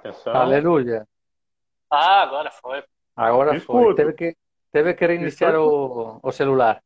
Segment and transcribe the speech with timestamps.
[0.00, 0.34] Atenção.
[0.34, 1.06] Aleluia.
[1.90, 2.82] Ah, agora foi.
[3.14, 3.94] Agora foi.
[3.94, 4.36] Teve que,
[4.72, 6.82] teve que reiniciar o, o celular.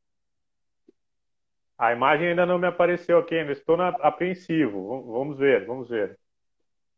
[1.78, 5.12] A imagem ainda não me apareceu aqui, ainda estou na, apreensivo.
[5.12, 6.18] Vamos ver, vamos ver.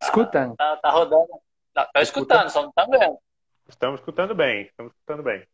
[0.02, 0.56] Escutam?
[0.56, 1.28] Tá, tá rodando.
[1.74, 3.18] Tá, tá escutando, só não tá vendo.
[3.68, 5.46] Estamos escutando bem, estamos escutando bem.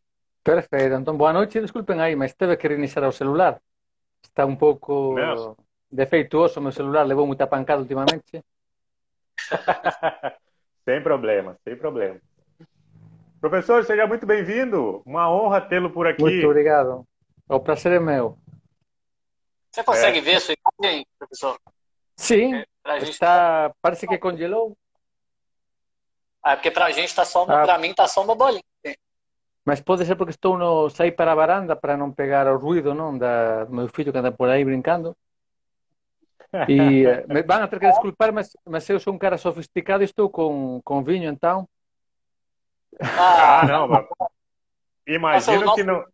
[0.45, 0.95] Perfeito.
[0.95, 1.61] Então, boa noite.
[1.61, 3.61] Desculpem aí, mas teve que reiniciar o celular.
[4.23, 5.57] Está um pouco Mesmo?
[5.91, 8.45] defeituoso meu celular, levou muita pancada ultimamente.
[10.85, 12.21] sem problema, sem problema.
[13.41, 15.03] Professor, seja muito bem-vindo.
[15.05, 16.23] Uma honra tê-lo por aqui.
[16.23, 17.07] Muito obrigado.
[17.49, 18.39] O prazer é meu.
[19.71, 20.21] Você consegue é.
[20.21, 21.59] ver a sua imagem, professor?
[22.17, 22.55] Sim.
[22.85, 23.73] É, está...
[23.81, 24.77] Parece que congelou.
[26.43, 27.63] Ah, porque para a gente está só uma...
[27.63, 27.65] ah.
[27.65, 28.63] para mim está só uma bolinha.
[29.65, 32.95] Mas pode ser porque estou no sair para a varanda para não pegar o ruído,
[32.95, 35.17] não, da do meu filho que anda por aí brincando.
[36.69, 40.03] E eh, me van a ter que desculpar, mas, mas eu sou um cara sofisticado
[40.03, 41.67] e estou com, com vinho, então.
[43.01, 44.07] Ah, não, mas...
[45.07, 46.05] imagino nosso, que não.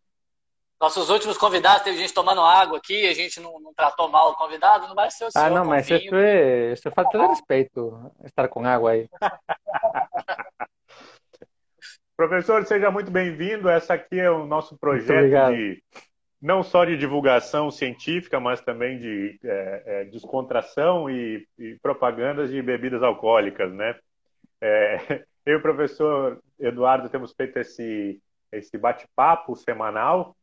[0.79, 4.35] Nossos últimos convidados, teve gente tomando água aqui, a gente não, não tratou mal o
[4.35, 5.45] convidado, não vai ser o senhor.
[5.45, 5.99] Ah, não, mas vinho.
[5.99, 9.09] isso é, isso é falta de respeito, estar com água aí.
[12.15, 13.69] Professor, seja muito bem-vindo.
[13.69, 15.83] Essa aqui é o nosso projeto de
[16.41, 22.61] não só de divulgação científica, mas também de é, é, descontração e, e, propagandas de
[22.61, 23.95] bebidas alcoólicas, né?
[24.61, 24.97] É,
[25.45, 30.35] eu e o professor Eduardo temos feito esse, esse bate-papo semanal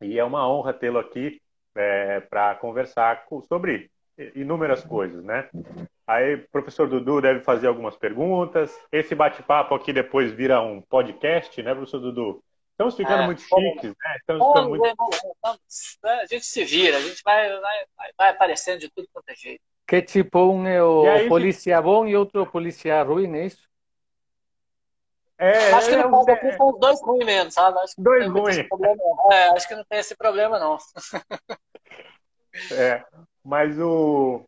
[0.00, 1.40] e é uma honra tê-lo aqui
[1.74, 3.90] é, para conversar sobre
[4.34, 5.48] inúmeras coisas, né?
[6.06, 8.78] Aí o professor Dudu deve fazer algumas perguntas.
[8.90, 12.42] Esse bate-papo aqui depois vira um podcast, né, professor Dudu?
[12.72, 14.16] Estamos ficando é, muito chiques, né?
[14.18, 14.82] Estamos ficando muito...
[16.02, 16.12] Né?
[16.22, 17.84] A gente se vira, a gente vai, vai,
[18.18, 19.62] vai aparecendo de tudo quanto é jeito.
[19.86, 23.68] Que tipo, um é o aí, polícia bom e outro polícia ruim, é isso?
[25.36, 27.78] É, acho que é, não é, são os dois ruins mesmo, sabe?
[27.80, 28.56] Acho que dois ruins.
[29.32, 30.78] É, acho que não tem esse problema, não.
[32.72, 33.04] é,
[33.44, 34.44] mas o...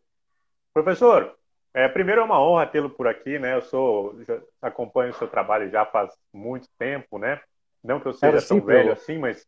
[0.73, 1.37] Professor,
[1.73, 3.55] é, primeiro é uma honra tê-lo por aqui, né?
[3.55, 4.15] Eu sou,
[4.61, 7.41] acompanho o seu trabalho já faz muito tempo, né?
[7.85, 9.47] Não que eu seja tão velho assim, mas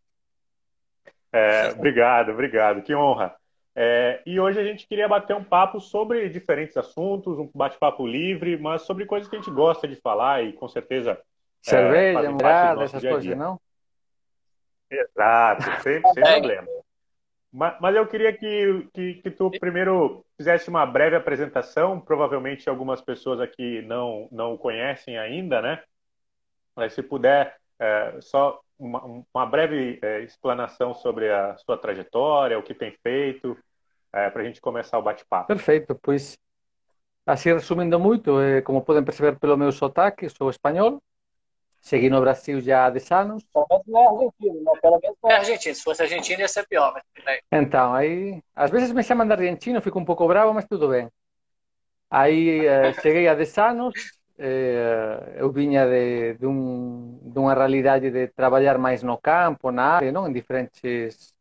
[1.32, 3.36] é, obrigado, obrigado, que honra.
[3.76, 8.58] É, e hoje a gente queria bater um papo sobre diferentes assuntos, um bate-papo livre,
[8.58, 11.12] mas sobre coisas que a gente gosta de falar e com certeza.
[11.12, 13.14] É, Cerveja, é, essas dia -dia.
[13.14, 13.60] coisas, não?
[14.90, 16.68] Exato, sem, sem problema.
[17.52, 22.00] Mas, mas eu queria que, que, que, tu primeiro fizesse uma breve apresentação.
[22.00, 25.84] Provavelmente algumas pessoas aqui não, não o conhecem ainda, né?
[26.76, 32.64] Mas se puder, é, só uma, uma breve é, explanação sobre a sua trajetória, o
[32.64, 33.58] que tem feito,
[34.14, 35.48] é, para a gente começar o bate-papo.
[35.48, 36.38] Perfeito, pois,
[37.26, 41.02] assim resumindo muito, é, como podem perceber pelo meu sotaque, sou espanhol,
[41.82, 43.44] Segui no Brasil já há 10 anos.
[43.54, 44.72] Pelo menos não é argentino, né?
[44.82, 45.76] Pelo menos não é argentino.
[45.76, 46.94] Se fosse argentino ia ser pior.
[47.24, 47.40] Mas...
[47.52, 51.10] Então, aí, às vezes me chamam de argentino, fico um pouco bravo, mas tudo bem.
[52.10, 53.94] Aí eh, cheguei há 10 anos,
[55.38, 60.12] eu vinha de, de, um, de uma realidade de trabalhar mais no campo, na área,
[60.12, 60.28] não?
[60.28, 61.34] em diferentes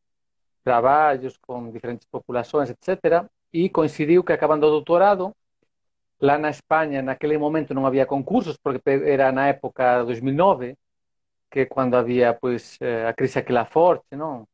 [0.64, 3.26] trabalhos, com diferentes populações, etc.
[3.52, 5.34] E coincidiu que acabando o doutorado,
[6.20, 10.76] Lá na Espanha, naquele momento, não havia concursos, porque era na época 2009,
[11.50, 14.48] que é quando havia pois, eh, a crise aquela forte não?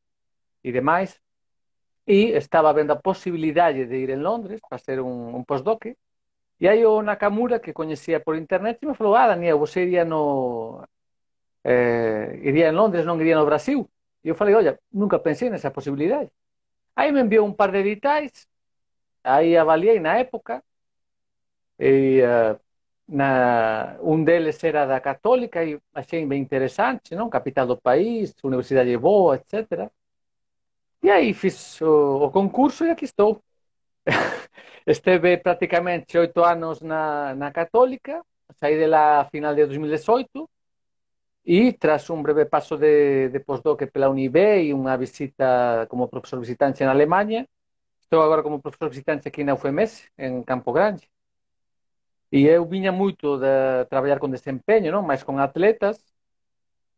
[0.65, 1.21] e demais.
[2.07, 5.97] E estava vendo a possibilidade de ir em Londres, fazer um, um postdoc.
[6.63, 10.83] E aí o Nakamura, que conhecia por internet, me falou, ah, Daniel, você iria no...
[11.65, 13.91] Eh, iria em Londres, não iria no Brasil?
[14.25, 16.31] E eu falei, olha, nunca pensei nessa possibilidade.
[16.97, 18.49] Aí me enviou um par de editais,
[19.25, 20.63] aí avaliei na época,
[21.79, 22.59] e, uh,
[23.09, 27.29] na, um deles era da Católica e achei bem interessante, não?
[27.31, 29.91] Capital do país, universidade boa, etc.
[31.03, 33.43] E aí fiz o, o concurso e aqui estou.
[34.87, 38.25] Esteve praticamente oito anos na, na Católica,
[38.59, 40.49] saí de lá a final de 2018
[41.45, 46.39] e tras um breve passo de, de postdoc pela UNIB e uma visita como professor
[46.41, 47.49] visitante na Alemanha,
[48.01, 51.09] estou agora como professor visitante aqui na UFMS, em Campo Grande.
[52.31, 55.03] E eu vinha muito de trabalhar com desempenho, não?
[55.03, 55.99] mais com atletas,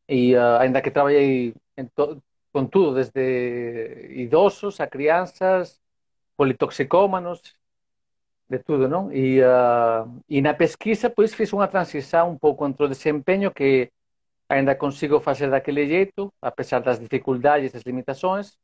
[0.09, 1.55] e uh, ainda que trabalhei
[1.95, 2.23] to
[2.53, 5.81] com tudo, desde idosos a crianças,
[6.37, 7.41] politoxicómanos,
[8.49, 9.13] de tudo, não?
[9.13, 13.91] E, uh, e na pesquisa, pois, fiz uma transição um pouco entre o desempenho, que
[14.49, 18.57] ainda consigo fazer daquele jeito, apesar das dificuldades, das limitações,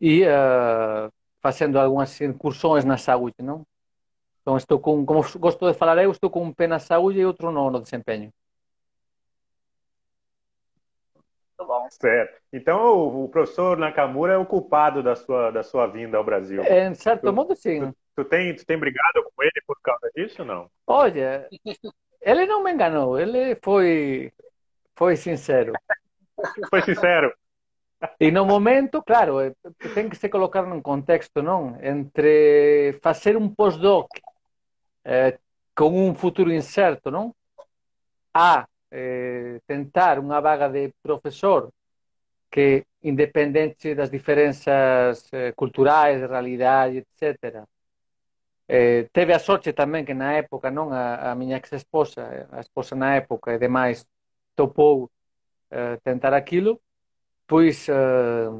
[0.00, 1.10] e uh,
[1.42, 3.66] fazendo algumas incursões na saúde, não?
[4.42, 7.26] Então estou com, como gosto de falar eu, estou com um pé na saúde e
[7.26, 8.32] outro no, no desempenho.
[11.58, 11.88] Muito bom.
[11.90, 12.40] Certo.
[12.52, 16.62] Então o, o, professor Nakamura é o culpado da sua, da sua vinda ao Brasil.
[16.64, 17.80] Em certo tu, modo, sim.
[17.80, 20.70] Tu, tu, tem, tu tem brigado com ele por causa disso ou não?
[20.86, 21.48] Olha,
[22.20, 24.30] ele não me enganou, ele foi,
[24.94, 25.72] foi sincero.
[26.68, 27.32] foi sincero.
[28.20, 29.54] E no momento, claro, eh,
[29.94, 31.82] tem que se colocar num contexto, não?
[31.82, 34.08] Entre fazer um postdoc
[35.02, 35.38] eh,
[35.74, 37.34] com um futuro incerto, não?
[38.34, 41.70] A eh, tentar unha vaga de profesor
[42.50, 47.66] que, independente das diferenzas eh, culturais, de realidade, etc.,
[48.68, 52.98] eh, teve a sorte tamén que na época non a, a miña ex-esposa, a esposa
[52.98, 54.06] na época e demais,
[54.58, 55.10] topou
[55.70, 56.80] eh, tentar aquilo,
[57.46, 58.50] pois eh,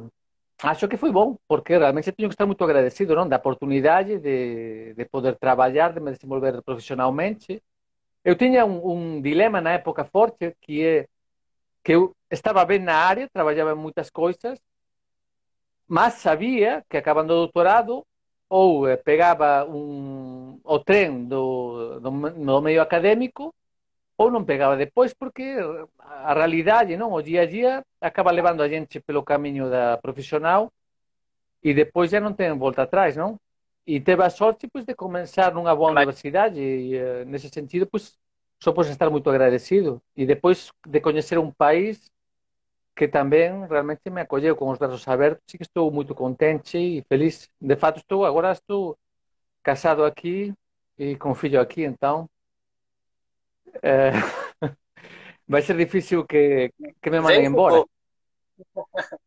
[0.62, 4.94] acho que foi bom, porque realmente teño que estar moito agradecido non da oportunidade de,
[4.94, 7.62] de poder traballar, de me desenvolver profesionalmente,
[8.28, 10.96] Eu tiña un, un dilema na época forte que é
[11.84, 12.02] que eu
[12.36, 14.58] estaba ben na área, traballaba en moitas coisas,
[15.86, 18.04] mas sabía que acabando o doutorado
[18.48, 23.54] ou eh, pegaba un, o tren do, do, do meio académico
[24.18, 25.46] ou non pegaba depois porque
[26.02, 30.74] a realidade, non, o día a día acaba levando a gente pelo camiño da profesional
[31.62, 33.38] e depois já non ten volta atrás, non?
[33.86, 38.18] E teve a sorte pois, de comenzar nunha boa universidade e uh, nesse sentido pois,
[38.58, 42.10] só podes estar moito agradecido e depois de coñecer un país
[42.96, 47.04] que tamén realmente me acolleu con os brazos abertos e que estou moito contente e
[47.04, 47.52] feliz.
[47.60, 48.96] De fato, estou agora estou
[49.62, 50.54] casado aquí
[50.96, 52.24] e con fillo aquí, então
[53.84, 54.16] eh,
[55.46, 56.72] vai ser difícil que,
[57.02, 57.84] que me mandem embora.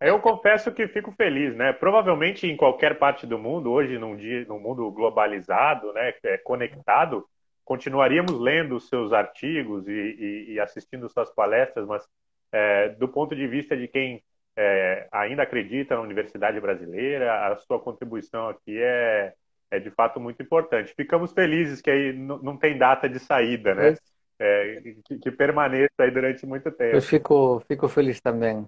[0.00, 1.72] Eu confesso que fico feliz, né?
[1.72, 7.26] Provavelmente em qualquer parte do mundo, hoje num dia, num mundo globalizado, né, é conectado,
[7.64, 12.06] continuaríamos lendo os seus artigos e, e, e assistindo suas palestras, mas
[12.52, 14.22] é, do ponto de vista de quem
[14.56, 19.32] é, ainda acredita na universidade brasileira, a sua contribuição aqui é,
[19.70, 20.92] é de fato muito importante.
[20.94, 23.94] Ficamos felizes que aí não tem data de saída, né?
[24.42, 26.96] É, que, que permaneça aí durante muito tempo.
[26.96, 28.66] Eu fico, fico feliz também.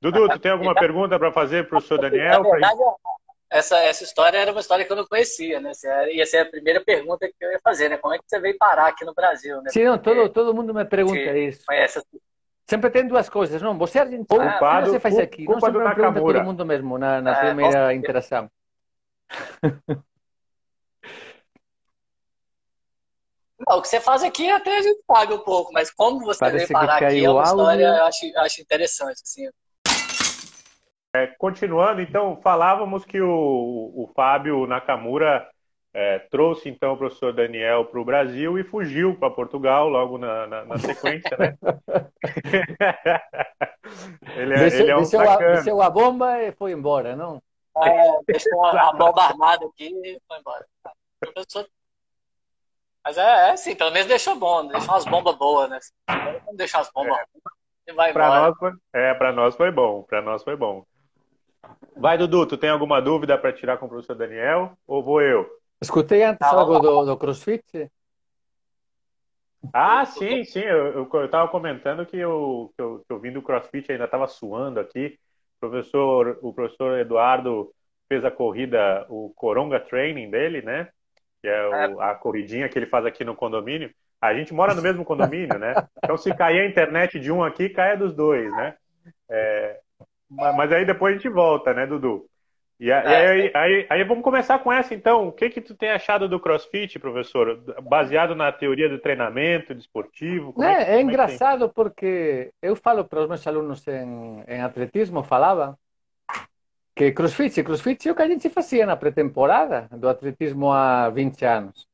[0.00, 2.42] Dudu, tu tem alguma pergunta para fazer para o senhor Daniel?
[2.42, 2.80] Na verdade,
[3.50, 5.72] essa, essa história era uma história que eu não conhecia, né?
[6.12, 7.98] Ia ser a primeira pergunta que eu ia fazer, né?
[7.98, 9.70] Como é que você veio parar aqui no Brasil, né?
[9.70, 11.64] Sim, não, todo, todo mundo me pergunta isso.
[11.66, 12.00] Conhece...
[12.66, 13.76] Sempre tem duas coisas, não?
[13.78, 15.44] Você é argentino, ah, o que você faz aqui?
[15.44, 18.50] Culpa não, sempre me pergunta todo mundo mesmo na, na ah, primeira interação.
[23.68, 26.38] Não, o que você faz aqui até a gente paga um pouco, mas como você
[26.40, 29.50] Parece veio parar aqui é uma história, eu acho, acho interessante, assim.
[31.12, 35.46] É, continuando, então, falávamos que o, o Fábio Nakamura
[35.92, 40.46] é, trouxe então o professor Daniel para o Brasil e fugiu para Portugal logo na,
[40.46, 41.58] na, na sequência, né?
[44.36, 47.42] ele, é, desceu, ele é um desceu, a, desceu a bomba e foi embora, não?
[47.82, 50.64] É, deixou a, a bomba armada aqui e foi embora.
[53.04, 55.80] Mas é, é assim, pelo menos deixou bom, deixou umas bombas boas, né?
[56.46, 57.18] Não deixar as bombas
[57.86, 57.92] é.
[57.94, 58.40] vai pra embora.
[58.42, 60.86] Nós foi, é, para nós foi bom, para nós foi bom.
[61.96, 64.72] Vai, Dudu, tu tem alguma dúvida para tirar com o professor Daniel?
[64.86, 65.46] Ou vou eu?
[65.80, 67.90] Escutei antes algo do, do CrossFit.
[69.72, 70.60] Ah, sim, sim.
[70.60, 74.80] Eu estava comentando que eu, que eu, que eu vim do CrossFit ainda estava suando
[74.80, 75.18] aqui.
[75.56, 77.70] O professor, o professor Eduardo
[78.08, 80.88] fez a corrida, o Coronga Training dele, né?
[81.42, 82.10] Que é, o, é.
[82.10, 83.90] a corridinha que ele faz aqui no condomínio.
[84.20, 85.74] A gente mora no mesmo condomínio, né?
[85.98, 88.74] Então, se cair a internet de um aqui, caia dos dois, né?
[89.30, 89.80] É,
[90.30, 92.26] mas aí depois a gente volta, né, Dudu?
[92.80, 93.28] E aí, é.
[93.28, 95.28] aí, aí, aí, vamos começar com essa então.
[95.28, 97.62] O que que tu tem achado do CrossFit, professor?
[97.82, 100.54] Baseado na teoria do treinamento desportivo?
[100.62, 105.22] É, é, que, é engraçado porque eu falo para os meus alunos em, em atletismo,
[105.22, 105.78] falava
[106.96, 111.44] que CrossFit, CrossFit é o que a gente fazia na pré-temporada do atletismo há 20
[111.44, 111.86] anos.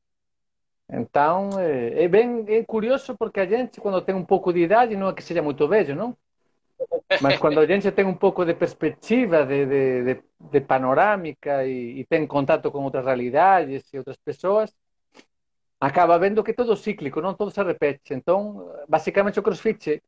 [0.89, 4.95] Então, é, é bem é curioso porque a gente, quando tem um pouco de idade,
[4.95, 6.15] não é que seja muito velho, não?
[7.21, 11.99] Mas quando a gente tem um pouco de perspectiva, de, de, de, de panorâmica e,
[11.99, 14.73] e, tem contato com outras realidades e outras pessoas,
[15.79, 18.13] acaba vendo que todo é cíclico, não todo se repete.
[18.13, 20.01] Então, basicamente, o crossfit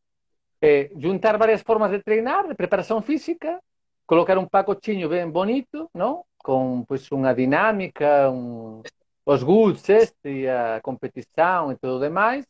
[0.61, 3.59] é juntar várias formas de treinar, de preparação física,
[4.05, 6.23] colocar um pacotinho bem bonito, não?
[6.43, 8.81] com pois, uma dinâmica, um,
[9.25, 12.45] os goods, este, a competição e tudo demais,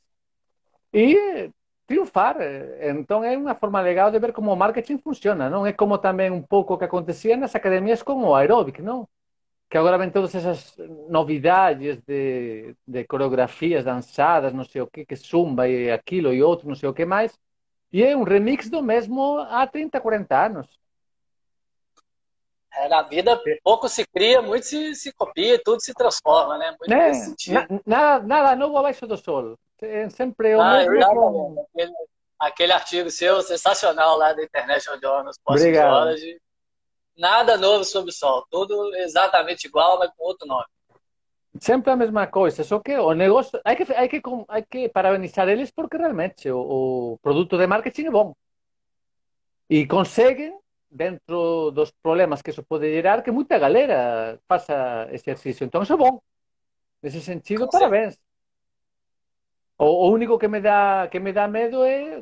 [0.94, 1.52] e
[1.90, 2.38] triunfar.
[2.82, 5.66] Então é uma forma legal de ver como o marketing funciona, não?
[5.66, 9.08] É como também um pouco o que acontecia nas academias com o aeróbic, não?
[9.70, 10.76] Que agora vem todas essas
[11.10, 16.68] novidades de, de coreografias dançadas, não sei o que, que zumba e aquilo e outro,
[16.68, 17.38] não sei o que mais.
[17.92, 20.68] E é um remix do mesmo há 30, 40 anos.
[22.72, 26.76] É, na vida, pouco se cria, muito se, se copia, tudo se transforma, né?
[26.80, 27.12] Muito né?
[27.48, 29.58] Na, nada, nada novo abaixo do sol.
[29.82, 31.68] É sempre o ah, mesmo.
[31.74, 31.94] Aquele,
[32.40, 36.42] aquele, artigo seu sensacional lá da International Journal Psychology.
[37.18, 38.46] Nada novo sobre o sol.
[38.50, 40.66] Tudo exatamente igual, mas com outro nome.
[41.60, 43.60] Sempre a mesma coisa, só que o negócio.
[43.66, 46.60] Hay que, hay que, hay que parabenizar eles porque realmente o,
[47.14, 48.36] o produto de marketing é bom.
[49.70, 50.58] E conseguem
[50.90, 55.66] dentro dos problemas que eso pode gerar que moita galera faça exercicio.
[55.66, 56.22] Entón, iso é bom.
[57.02, 58.18] Nese sentido, parabéns.
[59.80, 62.22] O, o único que me dá que me dá medo é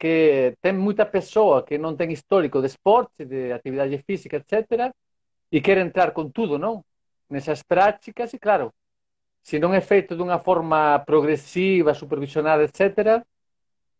[0.00, 4.92] que ten moita persoa que non ten histórico de esporte, de actividade física, etc.
[5.50, 6.84] e quere entrar con tudo, non?
[7.32, 8.66] Nesas prácticas, e claro,
[9.48, 13.24] se non é feito dunha forma progresiva, supervisionada, etc.,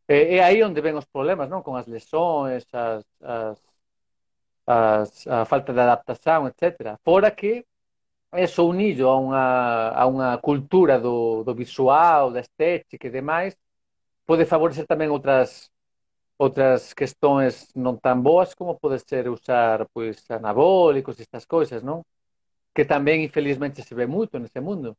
[0.08, 1.64] é, é aí onde ven os problemas, non?
[1.66, 3.58] Con as lesões, as, as
[4.68, 6.98] as, a falta de adaptación, etc.
[7.02, 7.64] Fora que
[8.32, 9.47] eso unido a unha,
[9.97, 13.56] a unha cultura do, do visual, da estética e demais,
[14.26, 15.70] pode favorecer tamén outras
[16.38, 22.06] outras questões non tan boas como pode ser usar pois anabólicos estas coisas, non?
[22.70, 24.94] Que tamén infelizmente se ve moito nesse mundo.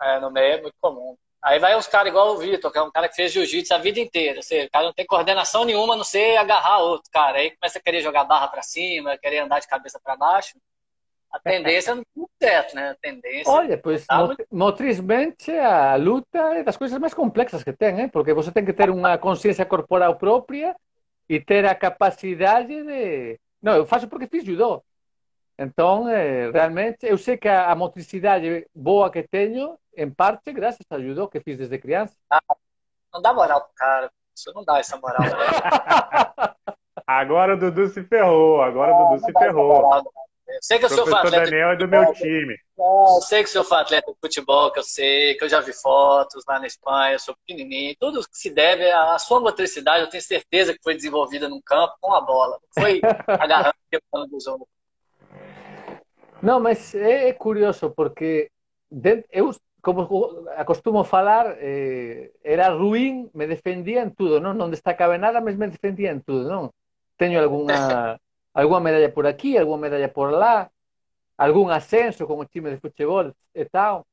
[0.00, 1.16] É, no meio é muito comum.
[1.40, 3.78] Aí vai uns caras igual o Vitor, que é um cara que fez jiu-jitsu a
[3.78, 4.40] vida inteira.
[4.42, 7.38] Seja, o cara não tem coordenação nenhuma, não sei agarrar outro cara.
[7.38, 10.58] Aí começa a querer jogar barra para cima, querer andar de cabeça para baixo.
[11.34, 12.90] A tendência não é certo, né?
[12.90, 13.52] A tendência.
[13.52, 14.46] Olha, pois tá muito...
[14.52, 18.08] motrizmente a luta é das coisas mais complexas que tem, hein?
[18.08, 20.76] porque você tem que ter uma consciência corporal própria
[21.28, 23.40] e ter a capacidade de.
[23.60, 24.80] Não, eu faço porque fiz judô.
[25.58, 30.86] Então, eh, realmente, eu sei que a, a motricidade boa que tenho em parte graças
[30.88, 32.14] ao judô que fiz desde criança.
[32.30, 32.40] Ah,
[33.12, 34.08] não dá moral pro cara.
[34.36, 35.18] Isso não dá essa moral.
[37.04, 38.62] Agora o Dudu se ferrou.
[38.62, 39.82] Agora o Dudu se ferrou.
[39.92, 40.04] Eu
[40.60, 41.44] sei que eu sou atleta.
[41.44, 42.56] Daniel é do meu time.
[42.78, 45.72] Eu sei que eu sou atleta de futebol, que eu sei, que eu já vi
[45.72, 47.94] fotos lá na Espanha, eu sou pequenininho.
[47.98, 51.94] Tudo que se deve à sua motricidade, eu tenho certeza que foi desenvolvida num campo
[52.00, 52.58] com a bola.
[52.62, 54.68] Não foi agarrando e quebrando dos outros.
[56.42, 58.50] Não, mas é, é curioso, porque
[59.30, 64.56] eu como acostumo falar, eh, era ruín, me defendía en tudo, non?
[64.56, 66.72] Non destacaba nada, mas me defendía en tudo, non?
[67.20, 68.16] Teño algunha,
[68.54, 70.70] algunha medalla por aquí, algunha medalla por lá,
[71.36, 74.06] algún ascenso con o time de futebol e tal,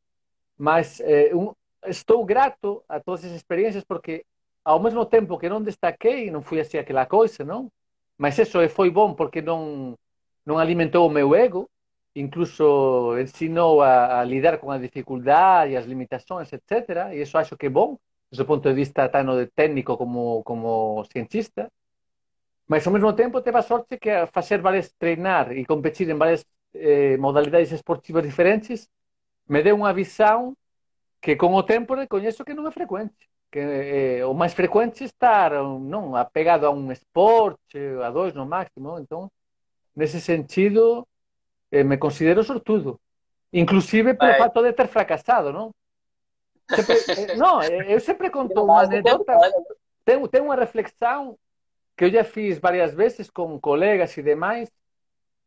[0.58, 1.54] mas eh, un,
[1.86, 4.26] estou grato a todas esas experiencias porque
[4.64, 7.70] ao mesmo tempo que non destaquei, non fui así aquela coisa, non?
[8.18, 9.98] Mas eso foi bom porque non,
[10.46, 11.70] non alimentou o meu ego,
[12.14, 17.14] incluso ensinou a, a, lidar com a dificuldade, as limitações, etc.
[17.14, 17.98] E isso acho que é bom,
[18.32, 21.72] do ponto de vista tanto de técnico como, como cientista.
[22.72, 26.18] Mas ao mesmo tempo teve a sorte que a fazer várias, treinar e competir em
[26.18, 28.88] várias eh, modalidades esportivas diferentes,
[29.50, 30.56] me deu uma visão
[31.20, 33.28] que com o tempo reconheço que não é frequente.
[33.52, 38.46] Que eh, o mais frequente é estar não apegado a um esporte, a dois no
[38.46, 38.98] máximo.
[39.00, 39.30] Então,
[39.94, 41.06] nesse sentido,
[41.74, 42.98] eh, me considero sortudo.
[43.52, 45.76] Inclusive pelo fato de ter fracassado, não?
[46.74, 49.34] Sempre, eh, não, eu sempre conto uma anedota.
[50.06, 51.38] Tem, tem uma reflexão
[52.02, 54.72] que eu já fiz várias vezes com colegas e demais,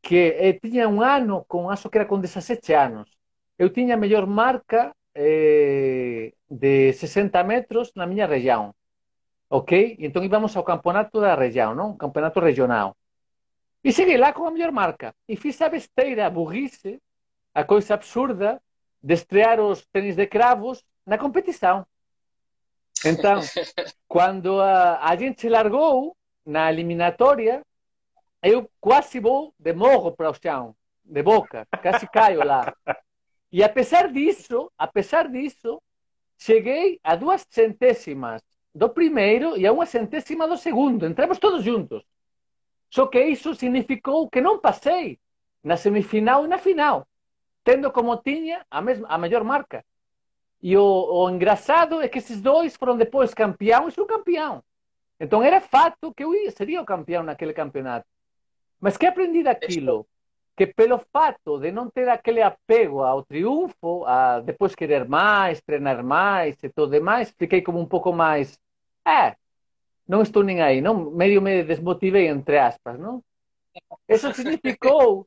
[0.00, 3.10] que eu tinha um ano com, acho que era com 17 anos.
[3.58, 8.72] Eu tinha a melhor marca eh, de 60 metros na minha região.
[9.50, 9.96] Ok?
[9.98, 11.96] Então íbamos ao campeonato da região, não?
[11.96, 12.96] Campeonato regional.
[13.82, 15.12] E cheguei lá com a melhor marca.
[15.28, 17.02] E fiz a besteira, a burrice,
[17.52, 18.62] a coisa absurda
[19.02, 21.84] de estrear os tênis de cravos na competição.
[23.04, 23.40] Então,
[24.06, 27.62] quando a, a gente largou na eliminatória,
[28.42, 32.74] eu quase vou de morro para o chão, de boca, quase caio lá.
[33.50, 35.80] E apesar disso, apesar disso,
[36.36, 38.42] cheguei a duas centésimas
[38.74, 41.06] do primeiro e a uma centésima do segundo.
[41.06, 42.02] Entramos todos juntos.
[42.90, 45.18] Só que isso significou que não passei
[45.62, 47.06] na semifinal e na final,
[47.62, 49.84] tendo como tinha a, mesma, a melhor marca.
[50.62, 54.62] E o, o engraçado é que esses dois foram depois campeão e subcampeão.
[55.18, 58.06] Então era fato que eu seria o campeão naquele campeonato.
[58.80, 60.06] Mas que aprendi daquilo?
[60.56, 66.04] Que pelo fato de não ter aquele apego ao triunfo, a depois querer mais, treinar
[66.04, 68.58] mais e tudo demais, fiquei como um pouco mais.
[69.06, 69.36] É,
[70.06, 71.10] non estou nin aí, non?
[71.16, 73.24] Medio me desmotivei, entre aspas, non?
[74.06, 75.26] Eso significou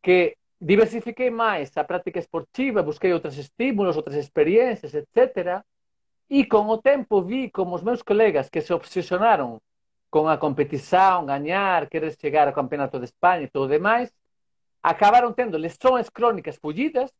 [0.00, 5.60] que diversifiquei máis a práctica esportiva, busquei outros estímulos, outras experiencias, etc.
[6.28, 9.62] E con o tempo vi como os meus colegas que se obsesionaron
[10.10, 14.10] con a competición, gañar, querer chegar ao Campeonato de España e todo demais,
[14.82, 17.10] acabaron tendo lesões crónicas fullidas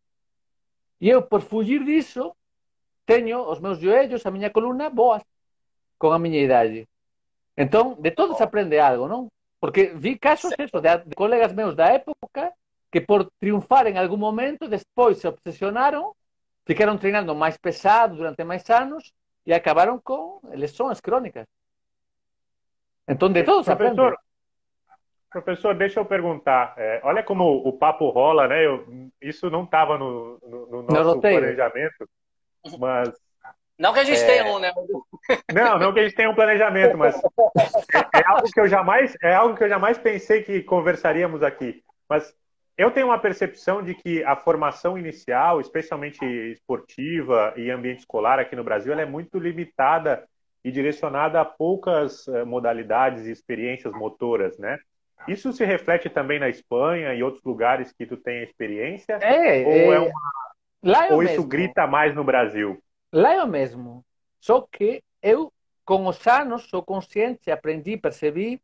[1.01, 2.35] e eu, por fugir disso,
[3.05, 5.23] teño os meus joelhos, a miña columna boas
[5.99, 6.89] con a miña idade.
[7.57, 9.29] Entón, de todo se aprende algo, non?
[9.61, 12.53] Porque vi casos eso, de, de colegas meus da época
[12.91, 16.13] que por triunfar en algún momento despois se obsesionaron,
[16.67, 19.15] ficaron treinando máis pesado durante máis anos
[19.47, 21.47] e acabaron con lesões crónicas.
[23.07, 24.03] Entón, de todo se aprende.
[25.31, 26.75] Professor, deixa eu perguntar.
[26.77, 28.67] É, olha como o papo rola, né?
[28.67, 28.87] Eu,
[29.21, 32.09] isso não estava no, no, no, nosso planejamento,
[32.79, 33.11] mas.
[33.79, 34.27] Não que a gente é...
[34.27, 34.73] tenha um, né?
[35.53, 37.15] Não, não que a gente tenha um planejamento, mas
[37.95, 41.85] é, é, algo que eu jamais, é algo que eu jamais pensei que conversaríamos aqui.
[42.09, 42.35] Mas
[42.77, 48.55] eu tenho uma percepção de que a formação inicial, especialmente esportiva e ambiente escolar aqui
[48.55, 50.29] no Brasil, ela é muito limitada
[50.63, 54.79] e direcionada a poucas eh, modalidades e experiências motoras, né?
[55.27, 59.15] Isso se reflete também na Espanha e outros lugares que tu tem experiência?
[59.15, 61.07] É, ou, é, é uma...
[61.07, 61.49] é ou isso mesmo.
[61.49, 62.83] grita mais no Brasil?
[63.13, 64.05] Lá é o mesmo.
[64.39, 65.53] Só que eu,
[65.85, 68.61] com os anos, sou consciente, aprendi, percebi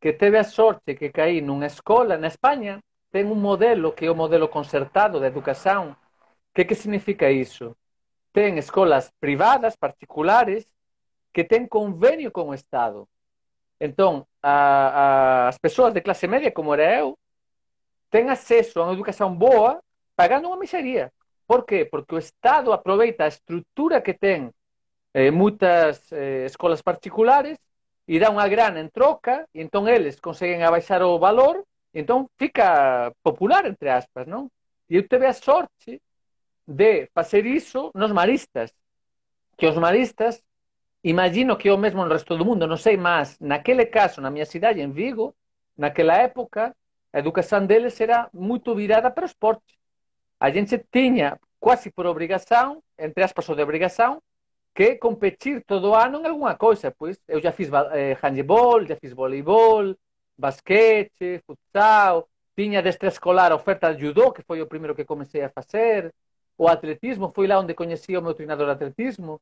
[0.00, 2.80] que teve a sorte que caí numa escola na Espanha,
[3.12, 5.92] tem um modelo que é o modelo concertado de educação.
[5.92, 7.76] O que, que significa isso?
[8.32, 10.66] Tem escolas privadas, particulares,
[11.32, 13.06] que têm convênio com o Estado.
[13.78, 17.18] Então, a, a, as pessoas de classe média, como era eu,
[18.10, 19.80] têm acesso a uma educação boa
[20.16, 21.12] pagando uma miseria.
[21.46, 21.84] Por quê?
[21.84, 24.50] Porque o Estado aproveita a estrutura que tem
[25.12, 27.58] eh, muitas eh, escolas particulares
[28.08, 33.12] e dá uma grana em troca, e então eles conseguem abaixar o valor, então fica
[33.22, 34.50] popular, entre aspas, não?
[34.88, 36.00] E eu tive a sorte
[36.66, 38.72] de fazer isso nos maristas,
[39.56, 40.42] que os maristas
[41.04, 44.46] Imagino que o mesmo no resto do mundo, non sei, mas naquele caso, na miña
[44.46, 45.34] cidade, en Vigo,
[45.74, 46.78] naquela época,
[47.10, 49.74] a educación deles era moito virada para o esporte.
[50.38, 54.22] A gente tiña, quase por obrigación, entre aspas o de obrigación,
[54.70, 56.94] que competir todo ano en algunha coisa.
[56.94, 57.66] Pois eu já fiz
[57.98, 59.98] eh, handball, já fiz voleibol,
[60.36, 65.42] basquete, futsal, tiña de extraescolar a oferta de judô, que foi o primeiro que comecei
[65.42, 66.12] a facer,
[66.56, 69.40] o atletismo, foi lá onde coñecí o meu treinador de atletismo.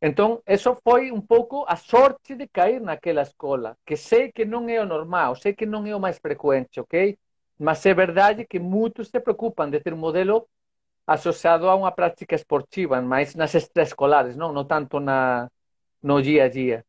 [0.00, 4.68] Entón, eso foi un pouco a sorte de cair naquela escola, que sei que non
[4.68, 7.16] é o normal, sei que non é o máis frecuente, ok?
[7.58, 10.48] Mas é verdade que moitos se preocupan de ter un modelo
[11.06, 15.48] asociado a unha práctica esportiva, máis nas extraescolares, non, non tanto na,
[16.02, 16.84] no día a día.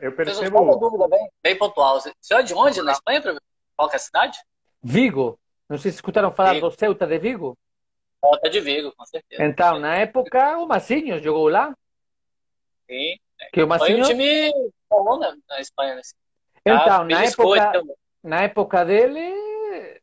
[0.00, 0.62] Eu percebo...
[0.62, 2.00] Uma dúvida bem, bem pontual.
[2.00, 3.22] Você é de onde na Espanha,
[3.76, 4.38] Qual é a cidade?
[4.82, 5.38] Vigo.
[5.68, 6.68] Não sei se escutaram falar Vigo.
[6.68, 7.56] do Ceuta de Vigo.
[8.22, 9.42] Volta de Vigo, com certeza.
[9.42, 11.74] Então, na época, o Massinho jogou lá.
[12.88, 13.16] Sim.
[13.52, 14.04] Que o Massinho...
[14.04, 14.52] Foi um time
[14.88, 15.94] bom na, na Espanha.
[15.94, 16.14] Assim.
[16.64, 17.82] Então, ah, na época,
[18.22, 20.00] na época dele,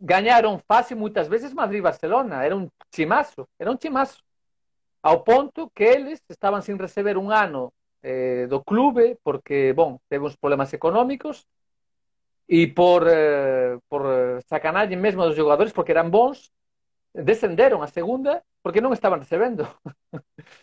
[0.00, 2.44] ganharam fácil muitas vezes Madrid e Barcelona.
[2.44, 4.22] Era um timaço, era um timaço.
[5.02, 7.72] Ao ponto que eles estavam sem receber um ano
[8.06, 11.44] eh, do clube, porque, bom, teve uns problemas econômicos,
[12.48, 14.02] e por, eh, por
[14.46, 16.50] sacanagem mesmo dos jogadores, porque eram bons,
[17.12, 19.66] descenderam a segunda porque não estavam recebendo.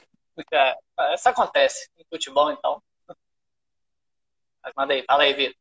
[0.52, 2.82] É, isso acontece em futebol, então.
[4.64, 5.56] Mas manda aí, fala aí, Vitor.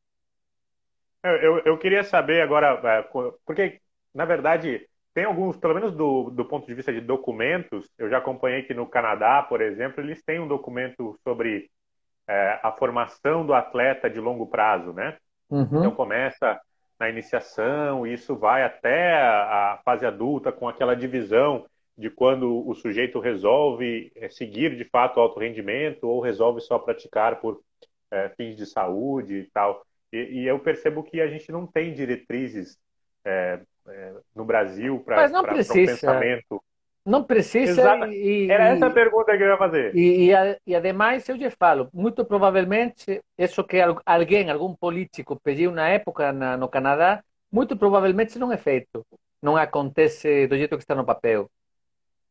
[1.23, 3.03] Eu, eu, eu, queria saber agora, é,
[3.45, 3.83] porque,
[4.15, 8.19] na verdade, tem alguns, pelo menos do, do ponto de vista de documentos, eu já
[8.19, 11.71] acompanhei que no Canadá, por exemplo, eles têm um documento sobre
[12.29, 15.19] é, a formação do atleta de longo prazo, né?
[15.51, 15.65] Uhum.
[15.65, 16.59] Então começa
[16.99, 21.67] na iniciação, e isso vai até a, fase adulta com aquela divisão
[21.99, 26.79] de quando o sujeito resolve é, seguir de fato o alto rendimento ou resolve só
[26.79, 27.61] praticar por
[28.11, 29.85] é, fins de saúde e tal.
[30.13, 32.79] E, e, eu percebo que a gente não tem diretrizes
[33.25, 36.63] é, é no Brasil para o pensamento
[37.05, 38.07] não precisa.
[38.09, 39.95] E, Era essa a pergunta que eu ia fazer.
[39.95, 45.73] E, e, e, ademais, eu lhe falo, muito provavelmente, isso que alguém, algum político pediu
[45.73, 49.05] na época na, no Canadá, muito provavelmente não é feito.
[49.43, 51.51] Não acontece do jeito que está no papel.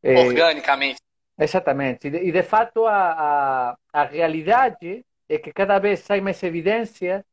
[0.01, 0.99] É, Organicamente.
[1.37, 2.07] É, exatamente.
[2.07, 6.41] E de, e de fato, a, a, a realidade é que cada vez sai mais
[6.43, 7.25] evidência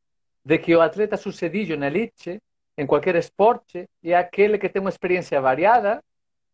[0.44, 2.40] de que o atleta sucedido na elite,
[2.78, 6.00] em qualquer esporte, é aquele que tem uma experiência variada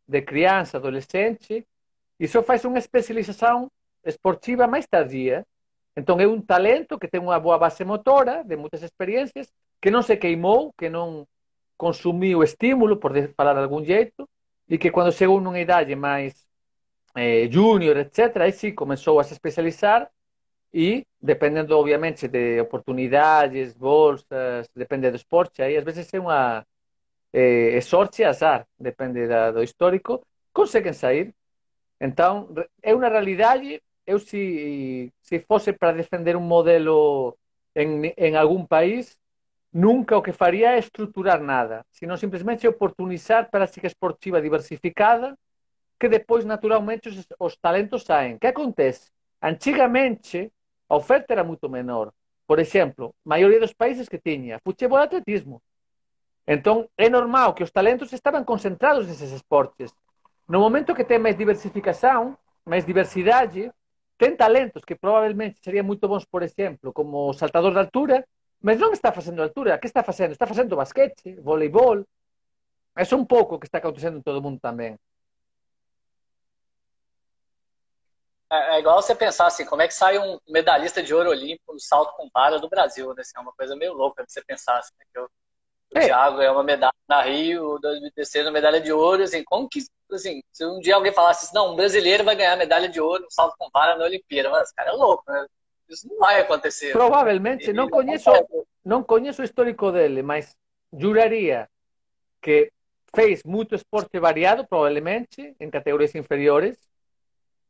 [0.09, 1.67] de criança, adolescente,
[2.19, 3.71] e só faz uma especialização
[4.03, 5.47] esportiva mais tardia.
[5.95, 10.01] Então é um talento que tem uma boa base motora, de muitas experiências, que não
[10.01, 11.29] se queimou, que não
[11.77, 14.27] consumiu estímulo, por falar de algum jeito,
[14.67, 16.35] e que quando chegou numa idade mais
[17.15, 20.11] eh, júnior, etc., aí sim começou a se especializar
[20.75, 26.67] e, dependendo, obviamente, de oportunidades, bolsas, depende do esporte, aí às vezes é uma
[27.33, 31.35] é, é sorte azar, depende da, do histórico, conseguem sair.
[32.01, 32.49] Então,
[32.83, 33.81] é uma realidade.
[34.07, 37.37] Eu, se, se fosse para defender um modelo
[37.75, 39.17] em, em algum país,
[39.73, 45.37] nunca o que faria é estruturar nada, senão simplesmente oportunizar para a prática esportiva diversificada,
[46.01, 48.35] que depois, naturalmente, os, os talentos saem.
[48.35, 49.11] O que acontece?
[49.43, 50.53] Antigamente,
[50.95, 52.13] a oferta era muito menor.
[52.47, 55.61] Por exemplo, a maioria dos países que tinha futebol e atletismo.
[56.47, 59.93] Então, é normal que os talentos estavam concentrados nesses esportes.
[60.49, 63.73] No momento que tem mais diversificação, mais diversidade,
[64.17, 68.27] tem talentos que provavelmente seriam muito bons, por exemplo, como saltador de altura,
[68.61, 69.75] mas não está fazendo altura.
[69.75, 70.33] O que está fazendo?
[70.33, 72.05] Está fazendo basquete, voleibol.
[72.95, 74.97] É um pouco o que está acontecendo em todo mundo também.
[78.55, 81.73] É, é, igual você pensar assim, como é que sai um medalhista de ouro olímpico
[81.73, 83.21] no salto com vara do Brasil, né?
[83.21, 85.05] Assim, é uma coisa meio louca de você pensar assim, né?
[85.13, 86.07] que o, o é.
[86.07, 89.81] Thiago é uma medalha na Rio, 2016 uma medalha de ouro, assim, como que,
[90.13, 93.25] assim, se um dia alguém falasse assim, não, um brasileiro vai ganhar medalha de ouro
[93.25, 95.47] no salto com vara na Olimpíada, mas cara é louco, né?
[95.89, 96.93] Isso não vai acontecer.
[96.93, 98.31] Provavelmente, não conheço,
[98.85, 100.57] não conheço o histórico dele, mas
[100.93, 101.69] juraria
[102.41, 102.71] que
[103.15, 106.79] fez muito esporte variado, provavelmente, em categorias inferiores,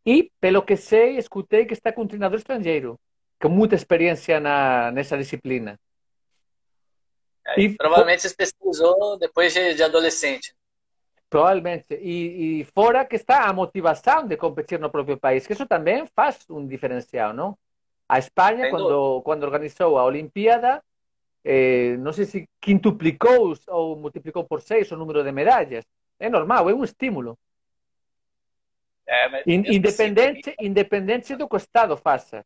[0.04, 2.98] e, pelo que sei, escutei que está com um treinador estrangeiro,
[3.40, 5.78] com muita experiência na, nessa disciplina.
[7.46, 10.54] É, e, provavelmente se especializou depois de, de adolescente.
[11.28, 11.94] Provavelmente.
[11.94, 16.06] E, e, fora que está a motivação de competir no próprio país, que isso também
[16.14, 17.58] faz um diferencial, não?
[18.08, 20.82] A Espanha, quando, quando organizou a Olimpíada,
[21.42, 25.84] eh, não sei se quintuplicou ou multiplicou por seis o número de medalhas.
[26.18, 27.38] É normal, é um estímulo.
[29.06, 32.44] É, independente, assim, independente do que o Estado faça.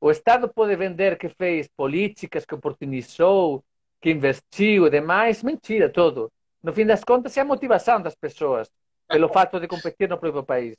[0.00, 3.64] O Estado pode vender que fez políticas, que oportunizou,
[4.00, 5.42] que investiu e demais.
[5.42, 6.30] Mentira, todo.
[6.62, 8.70] No fim das contas, é a motivação das pessoas
[9.08, 10.76] pelo fato de competir no próprio país.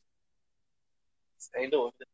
[1.38, 2.06] Sem dúvida.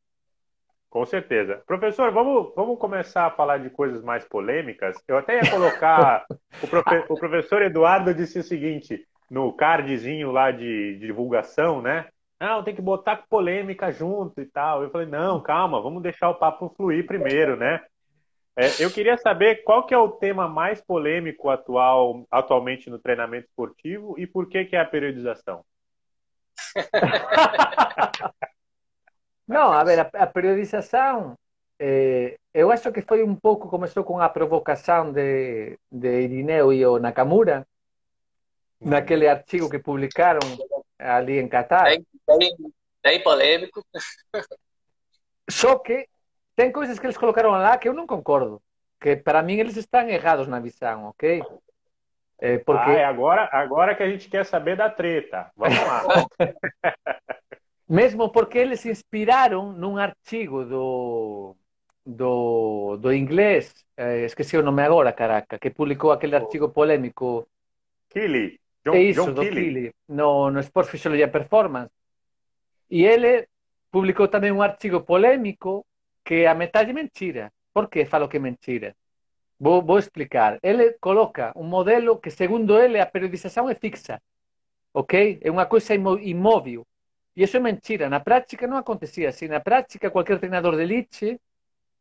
[0.89, 1.63] Com certeza.
[1.65, 5.01] Professor, vamos, vamos começar a falar de coisas mais polêmicas.
[5.07, 6.25] Eu até ia colocar.
[6.61, 12.09] o, profe, o professor Eduardo disse o seguinte no cardzinho lá de, de divulgação, né?
[12.41, 14.81] Não, tem que botar polêmica junto e tal.
[14.81, 17.85] Eu falei, não, calma, vamos deixar o papo fluir primeiro, né?
[18.55, 23.47] É, eu queria saber qual que é o tema mais polêmico atual, atualmente no treinamento
[23.47, 25.63] esportivo e por que, que é a periodização?
[29.47, 31.35] Não, a ver, a, periodização,
[31.77, 36.83] eh, eu acho que foi um pouco, começou com a provocação de, de Irineu e
[36.87, 37.67] o Nakamura,
[38.79, 40.39] naquele artigo que publicaram
[41.01, 41.85] ali em Catar.
[41.85, 42.55] Bem, bem,
[43.03, 43.85] bem polêmico.
[45.49, 46.07] Só que
[46.55, 48.61] tem coisas que eles colocaram lá que eu não concordo.
[48.99, 51.41] Que para mim eles estão errados na visão, ok?
[52.39, 52.91] É porque...
[52.91, 55.51] Ah, é agora, agora que a gente quer saber da treta.
[55.55, 56.03] Vamos lá.
[57.89, 61.57] Mesmo porque eles se inspiraram num artigo do,
[62.05, 67.45] do, do inglês, eh, esqueci o nome agora, caraca, que publicou aquele artigo polêmico.
[68.09, 68.60] Killy.
[68.85, 70.89] John, é isso, John do Killy, no, no Sport
[71.31, 71.91] Performance.
[72.89, 73.47] E ele
[73.91, 75.85] publicou também um artigo polêmico
[76.23, 77.51] que a metade é mentira.
[77.73, 78.95] Por que falo que é mentira?
[79.59, 80.59] Vou, vou explicar.
[80.63, 84.21] Ele coloca um modelo que, segundo ele, a periodização é fixa.
[84.93, 85.39] Ok?
[85.41, 86.85] É uma coisa imóvel.
[87.35, 88.09] E isso é mentira.
[88.09, 89.47] Na prática não acontecia assim.
[89.47, 91.39] Na prática, qualquer treinador de elite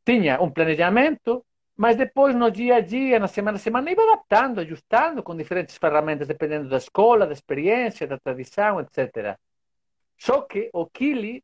[0.05, 1.45] tinha um planejamento
[1.81, 5.79] mas depois no dia a dia, na semana a semana, iba adaptando, ajustando com diferentes
[5.79, 9.35] ferramentas, dependendo da escola, da experiência, da tradição, etc.
[10.19, 11.43] Só que o Kili,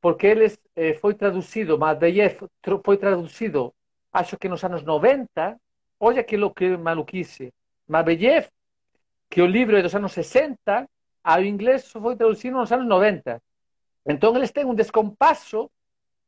[0.00, 2.48] porque ele eh, foi traduzido, Maldeyev
[2.84, 3.74] foi traduzido,
[4.12, 5.58] acho que nos anos 90,
[5.98, 7.52] olha que, que maluquice,
[7.88, 8.46] Maldeyev,
[9.28, 10.88] que o livro é dos anos 60,
[11.24, 13.42] ao inglês foi traduzido nos anos 90.
[14.06, 15.68] Então eles têm um descompasso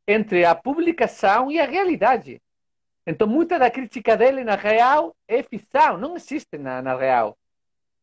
[0.09, 2.43] entre a publicação e a realidade.
[3.07, 7.37] Então, muita da crítica dele, na real, é ficção, não existe na, na real.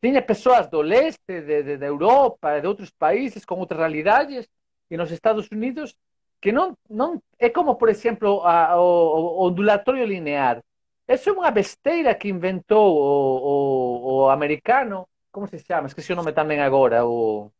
[0.00, 4.48] Tinha pessoas do leste, de, de, da Europa, de outros países, com outras realidades,
[4.90, 5.96] e nos Estados Unidos,
[6.40, 10.62] que não, não é como, por exemplo, a, o, o ondulatório linear.
[11.08, 15.86] Isso é uma besteira que inventou o, o, o americano, como se chama?
[15.86, 17.04] Esqueci o nome também agora.
[17.04, 17.50] O...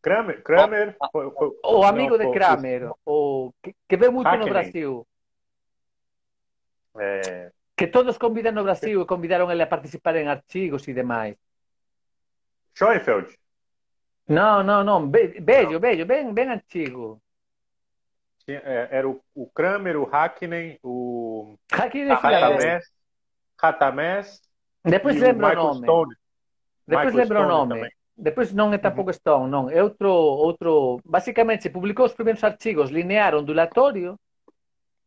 [0.00, 0.96] Kramer, Kramer
[1.64, 4.46] o amigo não, de Kramer, o, que, que vê muito Hackney.
[4.46, 5.06] no Brasil.
[7.00, 7.50] É...
[7.76, 11.36] Que todos convidam no Brasil e convidaram ele a participar em artigos e demais.
[12.74, 13.36] Schoenfeld?
[14.28, 15.08] Não, não, não.
[15.08, 17.20] Be beijo, beijo, bem, bem antigo.
[18.46, 22.84] Era o, o Kramer, o Hackney, o Hackney Ratamés,
[23.60, 24.40] Ratamés
[24.82, 25.82] Depois lembro o nome.
[25.82, 26.14] Stone.
[26.86, 27.74] Depois lembro o nome.
[27.74, 27.92] Também.
[28.16, 29.14] Depois não é tampouco uhum.
[29.14, 29.70] Stone, não.
[29.70, 31.00] É outro, outro...
[31.04, 34.18] Basicamente, publicou os primeiros artigos linear ondulatório.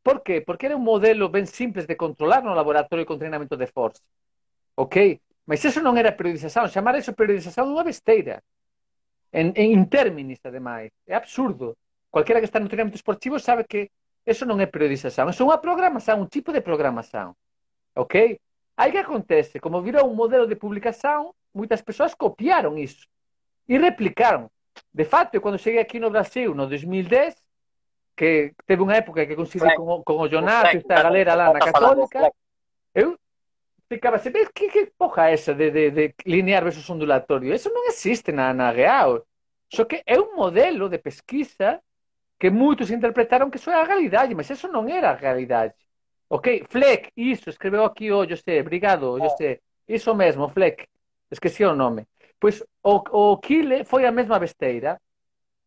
[0.04, 0.42] Por quê?
[0.42, 4.02] Porque era um modelo bem simples de controlar no laboratório com treinamento de força.
[4.76, 5.20] Ok?
[5.46, 6.68] Mas isso não era periodização.
[6.68, 8.44] Chamar isso periodização é uma besteira.
[9.34, 10.92] Em, em interminis, ademais.
[11.08, 11.78] É absurdo.
[12.10, 13.90] Qualquer que está no treinamento esportivo sabe que
[14.26, 15.30] isso não é periodização.
[15.30, 17.36] Isso é uma programação, um tipo de programação.
[17.96, 18.40] Ok?
[18.78, 19.60] Aí que acontece?
[19.60, 23.08] Como virou um modelo de publicação, muitas pessoas copiaram isso
[23.68, 24.50] e replicaram.
[24.94, 27.36] De fato, quando cheguei aqui no Brasil, no 2010,
[28.22, 32.32] que teve uma época que consegui com, com o Jonato esta galera lá na Católica,
[32.94, 33.18] eu
[33.90, 37.52] ficava assim, que, que porra é essa de, de, de linear versus ondulatório?
[37.52, 39.26] Isso não existe na, na real.
[39.74, 41.82] Só que é um modelo de pesquisa
[42.40, 45.74] que muitos interpretaram que isso é a realidade, mas isso não era a realidade.
[46.30, 46.66] Ok?
[46.70, 49.60] Fleck, isso, escreveu aqui o José, obrigado, José.
[49.88, 50.86] Isso mesmo, Fleck,
[51.32, 52.06] esqueci o nome.
[52.40, 55.02] Pois o, o Kille foi a mesma besteira.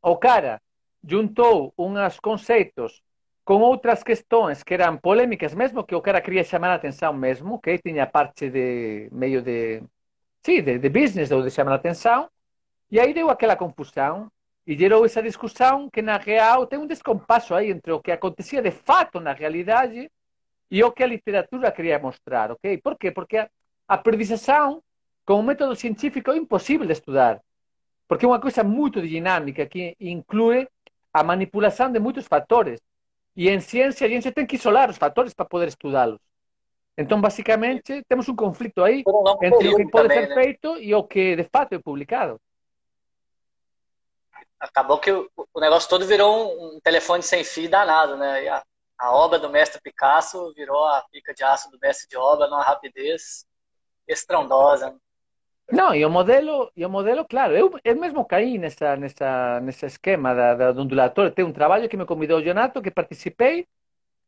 [0.00, 0.60] O cara
[1.06, 3.02] juntou uns conceitos
[3.44, 7.60] com outras questões que eram polêmicas mesmo, que o cara queria chamar a atenção mesmo,
[7.60, 9.82] que tinha parte de meio de,
[10.42, 12.30] sim, de, de business ou de chamar a atenção,
[12.90, 14.30] e aí deu aquela confusão
[14.66, 18.62] e gerou essa discussão que na real tem um descompasso aí entre o que acontecia
[18.62, 20.10] de fato na realidade
[20.70, 22.78] e o que a literatura queria mostrar, ok?
[22.78, 23.10] Por quê?
[23.10, 23.50] Porque a,
[23.86, 24.82] a periodização
[25.26, 27.42] com o método científico é impossível de estudar,
[28.08, 30.66] porque é uma coisa muito dinâmica que inclui
[31.14, 32.80] a manipulação de muitos fatores
[33.36, 36.20] e em ciência a gente tem que isolar os fatores para poder estudá-los.
[36.98, 39.04] Então, basicamente, temos um conflito aí
[39.42, 40.34] entre o que pode também, ser né?
[40.34, 42.40] feito e o que de fato é publicado.
[44.58, 48.48] Acabou que o, o negócio todo virou um, um, telefone sem fio danado, né?
[48.48, 48.64] A,
[48.98, 52.62] a, obra do mestre Picasso virou a pica de aço do mestre de obra numa
[52.62, 53.44] rapidez
[54.06, 54.90] estrondosa.
[54.90, 54.96] Né?
[55.72, 59.86] Não, e o modelo, e o modelo claro, eu, eu mesmo caí nessa, nessa, nesse
[59.86, 61.32] esquema da, da, do ondulatório.
[61.32, 63.66] Tem um trabalho que me convidou o Jonato, que participei,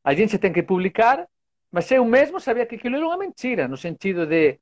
[0.03, 1.29] a gente tem que publicar,
[1.71, 4.59] mas eu mesmo sabia que aquilo era uma mentira, no sentido de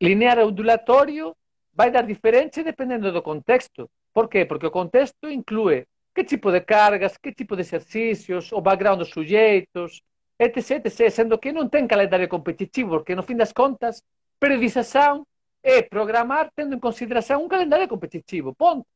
[0.00, 1.36] linear ondulatório
[1.74, 3.90] vai dar diferente dependendo do contexto.
[4.12, 4.44] Por quê?
[4.44, 9.10] Porque o contexto inclui que tipo de cargas, que tipo de exercícios, o background dos
[9.10, 10.02] sujeitos,
[10.38, 14.02] etc, etc, sendo que não tem calendário competitivo, porque no fim das contas,
[14.40, 15.26] periodização
[15.62, 18.54] é programar tendo em consideração um calendário competitivo.
[18.54, 18.86] Ponto.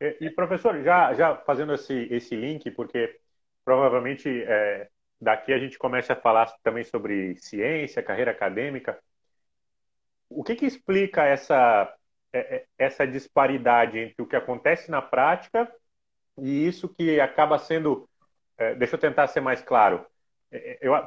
[0.00, 3.18] E, e professor, já, já fazendo esse, esse link, porque
[3.64, 4.88] provavelmente é,
[5.20, 8.98] daqui a gente começa a falar também sobre ciência, carreira acadêmica.
[10.28, 11.94] O que, que explica essa,
[12.32, 15.72] é, é, essa disparidade entre o que acontece na prática
[16.38, 18.08] e isso que acaba sendo.
[18.58, 20.06] É, deixa eu tentar ser mais claro.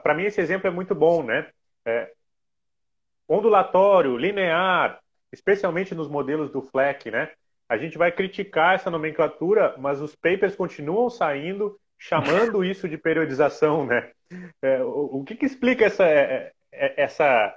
[0.04, 1.50] Para mim, esse exemplo é muito bom, né?
[1.86, 2.14] É,
[3.30, 5.00] ondulatório, linear,
[5.32, 7.32] especialmente nos modelos do FLEC, né?
[7.70, 13.86] A gente vai criticar essa nomenclatura, mas os papers continuam saindo chamando isso de periodização,
[13.86, 14.12] né?
[14.62, 17.56] É, o, o que, que, explica essa, é, é, essa,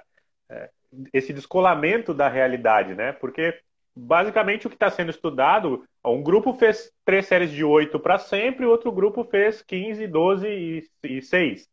[0.49, 0.69] é,
[1.11, 3.11] esse descolamento da realidade, né?
[3.13, 3.59] Porque
[3.95, 8.65] basicamente o que está sendo estudado, um grupo fez três séries de oito para sempre,
[8.65, 11.67] outro grupo fez 15, 12 e, e 6.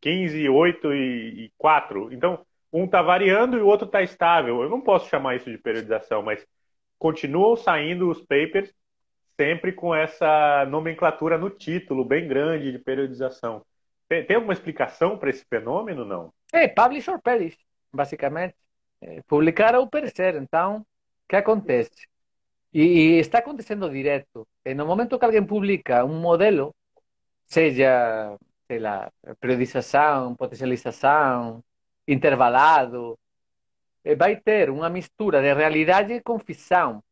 [0.00, 2.12] 15, 8 e, e 4.
[2.12, 4.62] Então, um está variando e o outro está estável.
[4.62, 6.46] Eu não posso chamar isso de periodização, mas
[6.98, 8.72] continuam saindo os papers
[9.38, 13.64] sempre com essa nomenclatura no título, bem grande, de periodização.
[14.08, 16.32] Tem, tem alguma explicação para esse fenômeno, não?
[16.52, 17.56] É, publish or perish,
[17.92, 18.54] basicamente.
[19.00, 20.36] É, publicar ou perecer.
[20.36, 20.84] Então, o
[21.28, 22.06] que acontece?
[22.72, 24.46] E, e, está acontecendo direto.
[24.64, 26.74] E no momento que alguém publica um modelo,
[27.46, 28.36] seja,
[28.68, 31.64] sei lá, periodização, potencialização,
[32.06, 33.18] intervalado,
[34.04, 37.02] eh, vai ter uma mistura de realidade com ficção.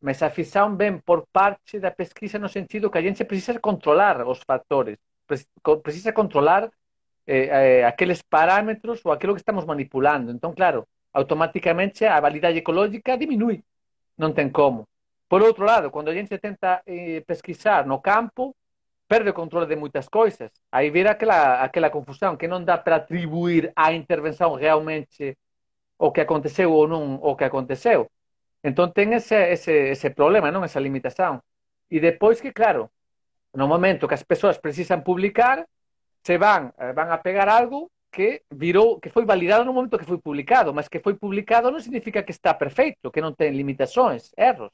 [0.00, 4.26] Mas a ficção vem por parte da pesquisa no sentido que a gente precisa controlar
[4.26, 4.98] os fatores,
[5.82, 6.70] precisa controlar
[7.26, 10.32] eh, eh, aqueles parâmetros ou aquilo que estamos manipulando.
[10.32, 13.62] Então, claro, automaticamente a validade ecológica diminui.
[14.18, 14.88] Não tem como.
[15.28, 18.54] Por outro lado, quando a gente tenta eh, pesquisar no campo,
[19.12, 20.50] perde o controle de muitas coisas.
[20.76, 25.36] Aí vira aquela, aquela confusão que não dá para atribuir à intervenção realmente
[25.98, 28.10] o que aconteceu ou não o que aconteceu.
[28.64, 30.64] Então tem esse, esse, esse problema, não?
[30.64, 31.42] essa limitação.
[31.90, 32.90] E depois que, claro,
[33.54, 35.58] no momento que as pessoas precisam publicar,
[36.24, 40.06] se vão, eh, vão a pegar algo que virou, que foi validado no momento que
[40.06, 44.30] foi publicado, mas que foi publicado não significa que está perfeito, que não tem limitações,
[44.38, 44.70] erros.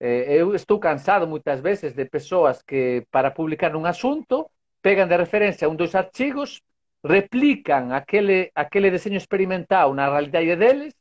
[0.00, 4.50] Eh, eu estou cansado muitas vezes de pessoas que, para publicar um assunto,
[4.82, 6.60] pegam de referência um dos artigos,
[7.04, 10.94] replicam aquele, aquele desenho experimental na realidade deles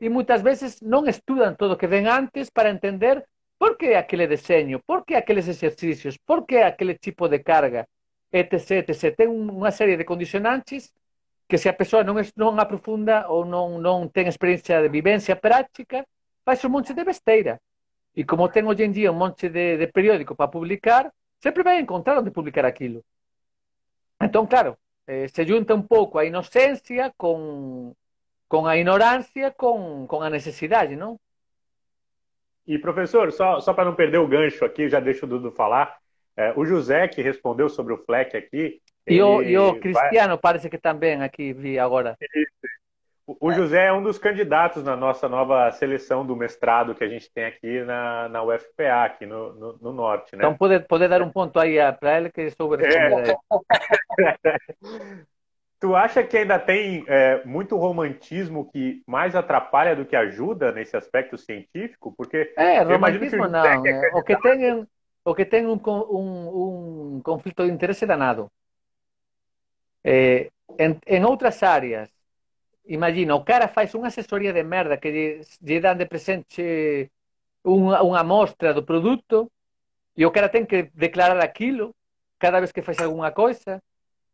[0.00, 3.24] e muitas vezes não estudam tudo o que vem antes para entender
[3.58, 7.86] por que aquele desenho, por que aqueles exercícios, por que aquele tipo de carga,
[8.32, 9.16] etc, etc.
[9.16, 10.92] Tem uma série de condicionantes
[11.48, 16.06] que se a pessoa não, não aprofunda ou não, não tem experiência de vivência prática,
[16.44, 17.60] faz um monte de besteira.
[18.18, 21.78] E como tem hoje em dia um monte de, de periódico para publicar, sempre vai
[21.78, 23.04] encontrar onde publicar aquilo.
[24.20, 24.76] Então, claro,
[25.06, 27.94] eh, se junta um pouco a inocência com,
[28.48, 31.16] com a ignorância, com, com a necessidade, não?
[32.66, 35.96] E, professor, só, só para não perder o gancho aqui, já deixo o Dudu falar,
[36.36, 38.82] é, o José, que respondeu sobre o FLEC aqui...
[39.06, 40.38] E o, e o Cristiano, vai...
[40.38, 42.18] parece que também aqui vi agora.
[43.40, 47.30] O José é um dos candidatos na nossa nova seleção do mestrado que a gente
[47.30, 50.38] tem aqui na, na UFPA, aqui no, no, no norte, né?
[50.38, 53.36] Então, pode, pode dar um ponto aí para ele que sobre é.
[55.80, 60.96] Tu acha que ainda tem é, muito romantismo que mais atrapalha do que ajuda nesse
[60.96, 62.12] aspecto científico?
[62.16, 63.86] Porque é, romantismo não.
[63.86, 64.88] É, o que tem,
[65.24, 68.50] o que tem um, um, um conflito de interesse danado.
[70.02, 72.10] É, em, em outras áreas,
[72.88, 77.10] imagina, o cara faz uma assessoria de merda que lhe, lhe dá de presente
[77.64, 79.50] uma, uma amostra do produto
[80.16, 81.94] e o cara tem que declarar aquilo
[82.38, 83.82] cada vez que faz alguma coisa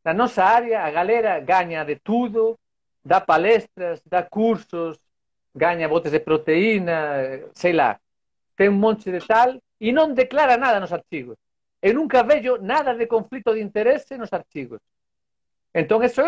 [0.04, 2.58] na nossa área, a galera ganha de tudo,
[3.02, 4.98] dá palestras, dá cursos,
[5.54, 6.94] ganha botes de proteína,
[7.54, 7.98] sei lá.
[8.54, 11.36] Tem um monte de tal e não declara nada nos artigos.
[11.80, 14.78] Eu nunca vejo nada de conflito de interesse nos artigos.
[15.74, 16.20] Então, isso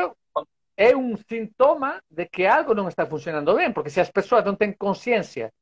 [0.77, 4.55] é um sintoma de que algo não está funcionando bem, porque se as pessoas não
[4.55, 5.53] têm consciência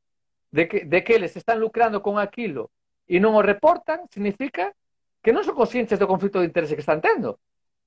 [0.52, 2.70] de que, de que eles estão lucrando com aquilo
[3.08, 4.74] e não o reportam, significa
[5.22, 7.38] que não são conscientes do conflito de interesse que estão tendo.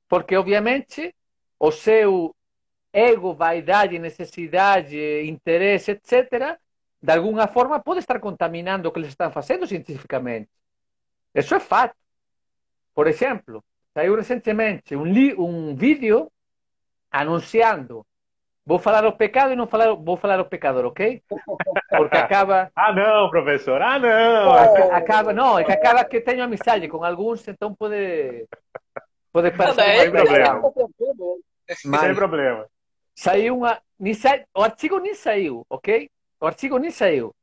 [0.08, 1.14] Porque, obviamente,
[1.60, 2.36] o seu
[2.94, 6.58] ego, vaidade, necessidade, interesse, etc.,
[7.02, 10.50] de alguma forma pode estar contaminando o que eles estão fazendo cientificamente.
[11.34, 11.96] Isso é fato.
[12.94, 13.64] Por exemplo,
[13.94, 15.06] saiu recentemente um,
[15.40, 16.32] um vídeo
[17.12, 18.06] anunciando
[18.66, 21.24] Vou falar o pecado e não falar, vou falar o pecador, ok?
[21.90, 22.70] Porque acaba.
[22.76, 24.92] ah, não, professor, ah, não!
[24.94, 28.46] Acaba, não, é que acaba que tenho amizade com alguns, então pode
[29.32, 30.74] Pode parecer não, sem problema.
[31.86, 32.66] Mas sem problema.
[33.14, 33.80] Saiu uma.
[34.16, 34.44] Sa...
[34.56, 36.10] O artigo nem saiu, ok?
[36.42, 37.34] O artigo nem saiu.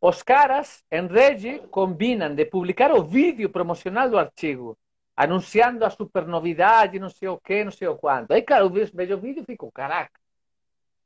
[0.00, 4.76] Os caras em rede combinam de publicar o vídeo promocional do artigo,
[5.16, 8.32] anunciando a super novidade, não sei o que, não sei o quanto.
[8.32, 10.18] Aí, claro, eu vejo o vídeo e fico, caraca,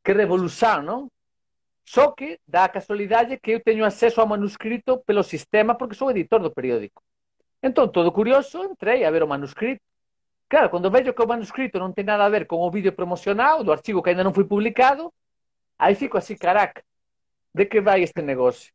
[0.05, 1.11] que revolução, não?
[1.85, 6.11] Só que dá a casualidade que eu tenho acesso ao manuscrito pelo sistema porque sou
[6.11, 7.03] editor do periódico.
[7.63, 9.83] Então, todo curioso, entrei a ver o manuscrito
[10.49, 13.65] Claro, quando vejo que o manuscrito não tem nada a ver com o vídeo promocional
[13.65, 15.13] do artigo que ainda não foi publicado,
[15.79, 16.85] aí fico assim, caraca,
[17.55, 18.73] de que vai este negócio?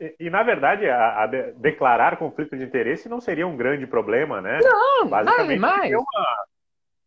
[0.00, 3.86] E, e na verdade, a, a de, declarar conflito de interesse não seria um grande
[3.86, 4.58] problema, né?
[4.62, 5.92] Não, Basicamente, mais.
[5.92, 6.46] Uma...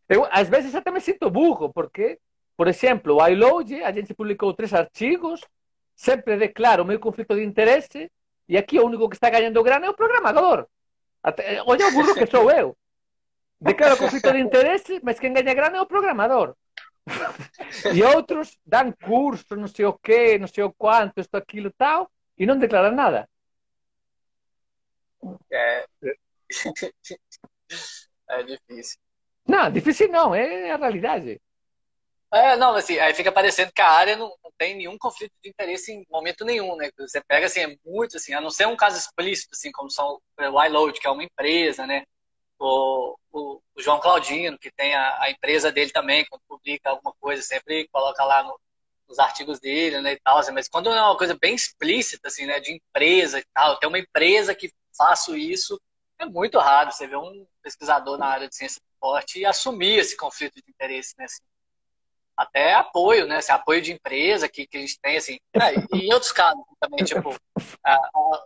[0.08, 2.19] Eu, às vezes até me sinto burro, porque,
[2.56, 5.41] por exemplo, o iLoad, a gente publicou três artigos,
[5.95, 8.12] sempre declaro o meu conflito de interesse,
[8.47, 10.67] e aqui o único que está ganhando grana é o programador.
[11.23, 12.77] Até, olha o burro que sou eu.
[13.60, 16.53] Declaro conflito de interesse, mas quem ganha grana é o programador.
[17.93, 22.10] e outros dão curso, não sei o quê, não sei o quanto, isto, aquilo, tal,
[22.38, 23.30] e não declaram nada.
[25.52, 25.86] É,
[28.30, 29.00] é difícil.
[29.48, 31.41] Não, difícil não, é a realidade.
[32.34, 35.50] É, não, assim, aí fica parecendo que a área não, não, tem nenhum conflito de
[35.50, 36.90] interesse em momento nenhum, né?
[36.98, 40.19] Você pega, assim, é muito, assim, a não ser um caso explícito, assim, como são
[40.40, 42.04] o iLoad, que é uma empresa, né?
[42.58, 47.13] O, o, o João Claudino, que tem a, a, empresa dele também, quando publica alguma
[47.19, 48.60] coisa, sempre coloca lá no,
[49.08, 52.45] nos artigos dele, né, e tal, assim, mas quando é uma coisa bem explícita, assim,
[52.45, 55.79] né, de empresa e tal, tem uma empresa que faço isso,
[56.19, 59.99] é muito raro você ver um pesquisador na área de ciência do esporte e assumir
[59.99, 61.41] esse conflito de interesse, né, assim
[62.36, 63.38] até apoio, né?
[63.38, 65.38] Esse apoio de empresa que, que a gente tem, assim.
[65.56, 65.73] Né?
[65.94, 67.36] E em outros casos também, tipo,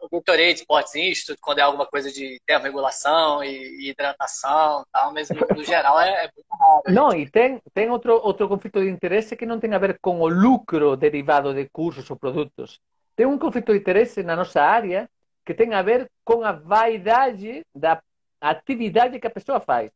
[0.02, 5.30] o Gatorade Sports Institute, quando é alguma coisa de termorregulação e, e hidratação tal, mas
[5.30, 6.84] no, no geral é, é, muito raro.
[6.88, 10.20] Não, e tem, tem outro, outro conflito de interesse que não tem a ver com
[10.20, 12.80] o lucro derivado de cursos ou produtos.
[13.16, 15.10] Tem um conflito de interesse na nossa área
[15.46, 18.02] que tem a ver com a vaidade da
[18.40, 19.90] atividade que a pessoa faz.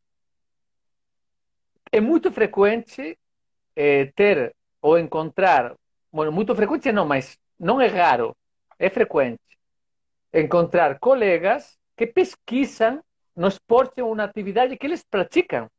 [1.92, 3.18] É muito frequente
[3.76, 5.76] é, ter ou encontrar,
[6.12, 8.36] bueno, muito frequente não, mas não é raro,
[8.80, 9.40] é frequente
[10.34, 13.04] encontrar colegas que pesquisam
[13.36, 15.70] no esporte uma atividade que eles praticam.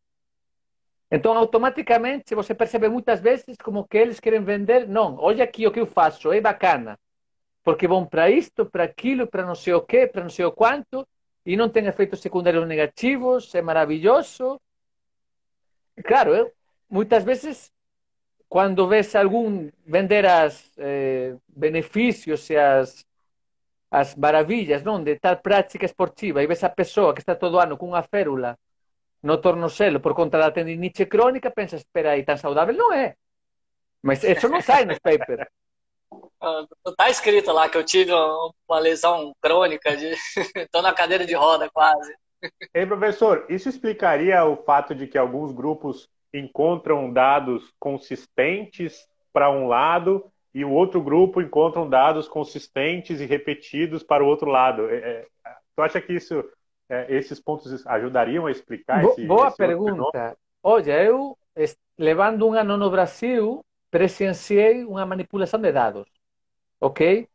[1.11, 4.89] Então, automaticamente, você percebe muitas vezes como que eles querem vender.
[4.89, 6.99] Não, olha aqui o que eu faço, é bacana.
[7.63, 10.53] Porque vão para isto, para aquilo, para não sei o quê, para não sei o
[10.53, 11.07] quanto,
[11.45, 14.61] e não tem efeitos secundários negativos, é maravilhoso.
[16.03, 16.53] Claro, eu,
[16.89, 17.71] muitas vezes
[18.53, 23.03] quando vês algum vender as eh, benefícios e as,
[23.91, 27.79] as maravilhas não, de tal prática esportiva e vês a pessoa que está todo ano
[27.79, 28.59] com uma férula
[29.23, 32.75] no tornozelo por conta da tendinite crônica, pensas, espera aí, tão saudável?
[32.75, 33.15] Não é.
[34.03, 35.47] Mas isso não sai nos papers.
[36.87, 40.15] Está escrito lá que eu tive uma lesão crônica, de...
[40.61, 42.15] estou na cadeira de roda quase.
[42.75, 49.67] Ei, professor, isso explicaria o fato de que alguns grupos encontram dados consistentes para um
[49.67, 54.89] lado e o outro grupo encontram dados consistentes e repetidos para o outro lado.
[54.89, 55.27] É, é,
[55.75, 56.45] tu acha que isso,
[56.89, 60.37] é, esses pontos ajudariam a explicar esse Boa esse pergunta.
[60.63, 61.37] Olha, eu,
[61.99, 66.07] levando um ano no Brasil, presenciei uma manipulação de dados,
[66.81, 67.29] ok?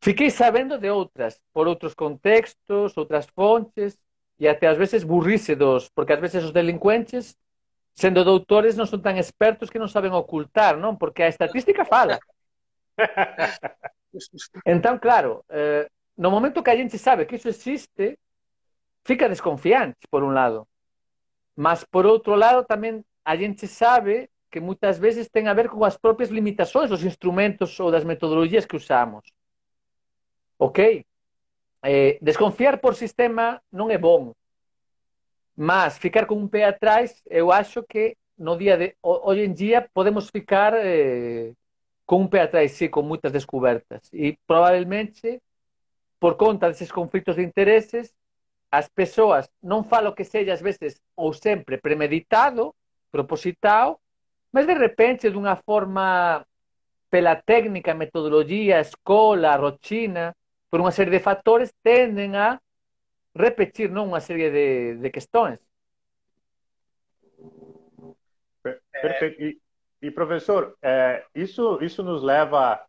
[0.00, 3.98] Fiquei sabendo de outras, por outros contextos, outras fontes,
[4.38, 7.36] e até às vezes burrice dos, porque às vezes os delinquentes,
[7.94, 10.96] sendo doutores, não são tão espertos que não sabem ocultar, não?
[10.96, 12.18] Porque a estatística fala.
[14.64, 18.16] Então, claro, eh, no momento que a gente sabe que isso existe,
[19.04, 20.68] fica desconfiante, por um lado.
[21.56, 25.84] Mas, por outro lado, também a gente sabe que muitas vezes tem a ver com
[25.84, 29.24] as próprias limitações dos instrumentos ou das metodologias que usamos.
[30.58, 31.04] Ok?
[31.84, 34.34] Eh, desconfiar por sistema não é bom,
[35.54, 39.88] mas ficar com um pé atrás, eu acho que no dia de hoje em dia
[39.92, 41.52] podemos ficar eh,
[42.06, 44.10] com um pé atrás, sim, com muitas descobertas.
[44.12, 45.40] E provavelmente,
[46.18, 48.14] por conta desses conflitos de interesses,
[48.70, 52.74] as pessoas não falo que seja às vezes ou sempre premeditado,
[53.12, 53.98] propositado,
[54.50, 56.44] mas de repente uma forma
[57.10, 60.34] pela técnica, metodologia, escola, rotina,
[60.74, 62.60] por uma série de fatores, tendem a
[63.32, 65.60] repetir não uma série de, de questões.
[68.90, 69.40] Perfeito.
[69.40, 69.60] E,
[70.02, 72.84] e professor, é, isso, isso nos leva.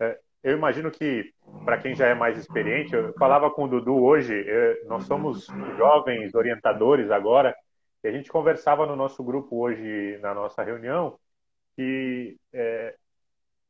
[0.00, 1.32] É, eu imagino que,
[1.64, 5.46] para quem já é mais experiente, eu falava com o Dudu hoje, é, nós somos
[5.76, 7.54] jovens orientadores agora,
[8.02, 11.16] e a gente conversava no nosso grupo hoje, na nossa reunião,
[11.76, 12.96] que é,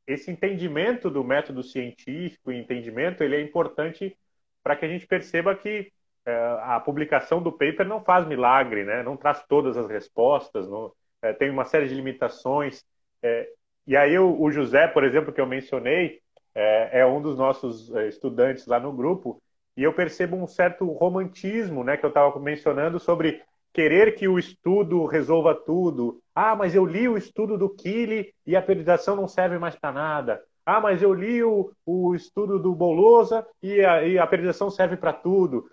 [0.09, 4.17] esse entendimento do método científico, entendimento, ele é importante
[4.63, 5.93] para que a gente perceba que
[6.25, 9.03] é, a publicação do paper não faz milagre, né?
[9.03, 10.91] não traz todas as respostas, não,
[11.21, 12.83] é, tem uma série de limitações.
[13.23, 13.51] É,
[13.87, 16.21] e aí o, o, José, por exemplo, que eu mencionei,
[16.55, 19.43] é, é, um dos nossos é, estudantes lá no grupo,
[19.77, 23.43] e eu percebo um certo romantismo, né, que eu estava mencionando sobre
[23.73, 26.21] querer que o estudo resolva tudo.
[26.35, 29.93] Ah, mas eu li o estudo do Kili e a periodização não serve mais para
[29.93, 30.43] nada.
[30.65, 34.97] Ah, mas eu li o, o estudo do Bolosa e a, e a periodização serve
[34.97, 35.69] para tudo.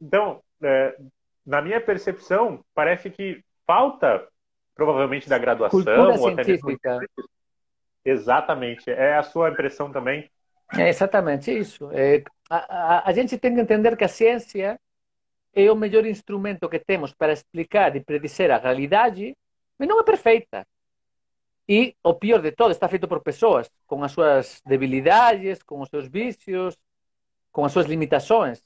[0.00, 0.96] Então, é,
[1.46, 4.26] na minha percepção, parece que falta,
[4.74, 5.78] provavelmente, da graduação.
[5.78, 6.44] Cultura ou até.
[6.44, 6.78] Mesmo...
[8.04, 8.90] Exatamente.
[8.90, 10.30] É a sua impressão também?
[10.76, 11.90] É exatamente isso.
[11.92, 14.78] É, a, a, a gente tem que entender que a ciência
[15.54, 19.36] é o melhor instrumento que temos para explicar e predizer a realidade,
[19.78, 20.66] mas não é perfeita.
[21.68, 25.88] E o pior de todo, está feito por pessoas com as suas debilidades, com os
[25.88, 26.76] seus vícios,
[27.50, 28.60] com as suas limitações.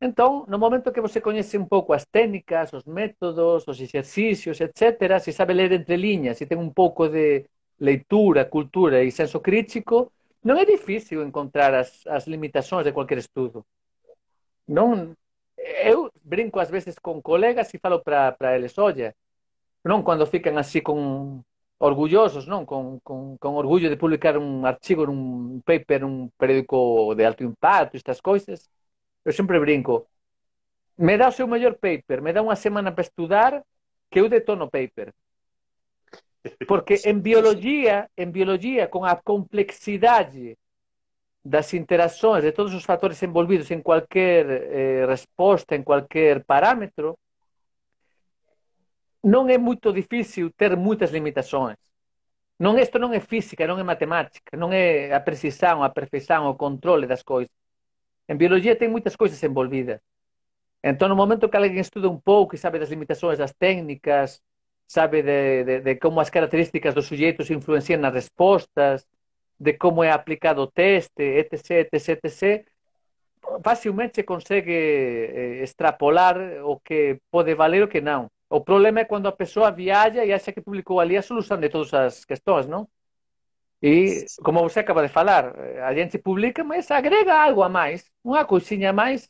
[0.00, 5.18] Então, no momento que você conhece um pouco as técnicas, os métodos, os exercícios, etc.,
[5.20, 7.46] se sabe ler entre linhas, se tem um pouco de
[7.78, 10.12] leitura, cultura e senso crítico,
[10.42, 13.64] não é difícil encontrar as, as limitações de qualquer estudo.
[14.66, 15.14] Não,
[15.64, 19.14] eu brinco às vezes com colegas e falo para eles, olha,
[19.84, 21.42] não quando ficam assim com
[21.78, 27.24] orgulhosos, não, com, com, com orgulho de publicar um artigo num paper num periódico de
[27.24, 28.68] alto impacto, estas coisas,
[29.24, 30.06] eu sempre brinco,
[30.98, 33.62] me dá o seu melhor paper, me dá uma semana para estudar,
[34.10, 35.12] que eu detono o paper.
[36.68, 40.56] Porque em biologia, em biologia, com a complexidade
[41.44, 47.18] das interações de todos os fatores envolvidos em qualquer eh, resposta, em qualquer parâmetro,
[49.22, 51.76] não é muito difícil ter muitas limitações.
[52.58, 56.54] Não, isto não é física, não é matemática, não é a precisão, a perfeição, o
[56.54, 57.50] controle das coisas.
[58.28, 60.00] Em biologia tem muitas coisas envolvidas.
[60.82, 64.40] Então, no momento que alguém estuda um pouco e sabe das limitações das técnicas,
[64.86, 69.06] sabe de, de, de como as características dos sujeitos influenciam nas respostas,
[69.58, 72.66] de como é aplicado o teste, etc, etc, etc,
[73.62, 78.30] facilmente se consegue eh, extrapolar o que pode valer e o que não.
[78.50, 81.68] O problema é quando a pessoa viaja e acha que publicou ali a solução de
[81.68, 82.88] todas as questões, não?
[83.82, 88.44] E, como você acaba de falar, a gente publica, mas agrega algo a mais, uma
[88.44, 89.28] coisinha a mais,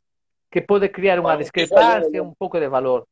[0.50, 3.06] que pode criar uma discrepância, um pouco de valor.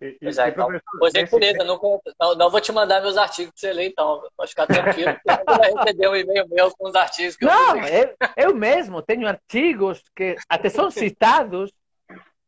[0.00, 0.68] E, pois é, então,
[0.98, 1.80] pois é, beleza, não,
[2.20, 4.22] não, não, vou te mandar meus artigos para você ler, então.
[4.36, 8.04] Pode ficar tranquilo, você vai receber um e-mail meu com os artigos que não, eu
[8.04, 11.72] eu, eu mesmo tenho artigos que até são citados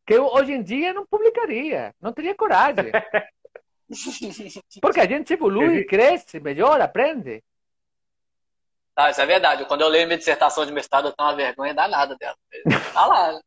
[0.07, 2.93] que eu, hoje em dia não publicaria, não teria coragem.
[4.83, 7.43] Porque a gente evolui, cresce, melhora, aprende.
[8.95, 9.65] Ah, isso é verdade.
[9.65, 12.37] Quando eu leio minha dissertação de mestrado, eu tenho uma vergonha danada dela.
[12.93, 13.41] Tá lá.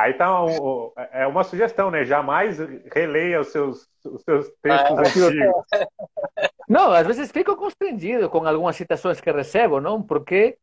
[0.00, 2.06] Aí tá um, é uma sugestão, né?
[2.06, 2.56] Jamais
[2.90, 5.26] releia os seus, os seus textos é.
[5.26, 5.64] antigos.
[6.66, 10.00] Não, às vezes fico constrangido com algumas citações que recebo, não?
[10.00, 10.56] Porque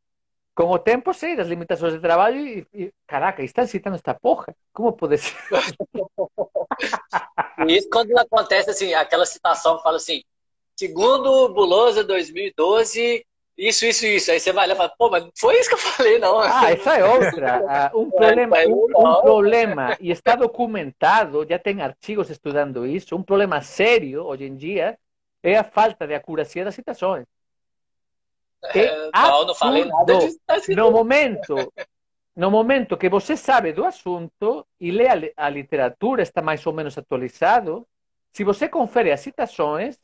[0.55, 4.55] com o tempo sei das limitações de trabalho e, e caraca, estão citando esta porra?
[4.73, 5.35] Como pode ser?
[7.67, 10.23] Isso quando acontece assim, aquela citação que fala assim,
[10.77, 13.25] segundo Bulosa 2012,
[13.57, 14.31] isso, isso, isso.
[14.31, 16.39] Aí você vai lá e fala, pô, mas foi isso que eu falei, não.
[16.39, 17.63] Ah, essa é outra.
[17.67, 23.23] Ah, um problema, um, um problema, e está documentado, já tem artigos estudando isso, um
[23.23, 24.97] problema sério hoje em dia
[25.41, 27.25] é a falta de acuracia das citações.
[28.73, 30.39] É, é não, não falei nada disso.
[30.45, 31.73] Tá no momento,
[32.35, 36.97] no momento que você sabe do assunto e lê a literatura, está mais ou menos
[36.97, 37.87] atualizado,
[38.33, 39.97] se você confere as citações,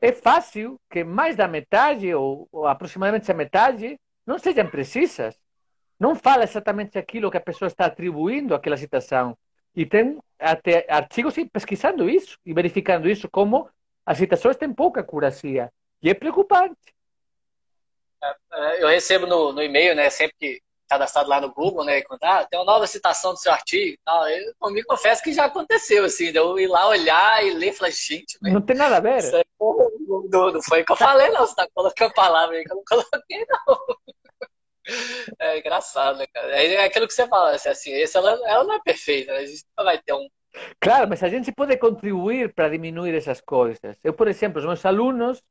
[0.00, 5.38] é fácil que mais da metade, ou, ou aproximadamente a metade, não sejam precisas.
[5.98, 9.36] Não fala exatamente aquilo que a pessoa está atribuindo àquela citação.
[9.74, 13.68] E tem até artigos pesquisando isso e verificando isso, como
[14.04, 15.72] as citações têm pouca curacia.
[16.02, 16.94] E é preocupante.
[18.22, 22.02] É, é, eu recebo no, no e-mail, né, sempre que cadastrado lá no Google, né?
[22.02, 24.28] Quando, ah, tem uma nova citação do seu artigo tal.
[24.28, 27.72] Eu, me confesso que já aconteceu, assim, de eu ir lá olhar e ler e
[27.72, 29.18] falar, gente, não tem nada a ver.
[29.18, 31.46] Isso aí, não, não foi o que eu falei, não.
[31.46, 33.78] Você tá colocando palavra aí que eu não coloquei, não.
[35.40, 36.48] É engraçado, né, cara?
[36.62, 39.38] É aquilo que você fala, assim, assim esse, ela, ela não é perfeita, né?
[39.38, 40.28] a gente não vai ter um.
[40.78, 43.98] Claro, mas a gente pode contribuir para diminuir essas coisas.
[44.04, 45.42] Eu, por exemplo, os meus alunos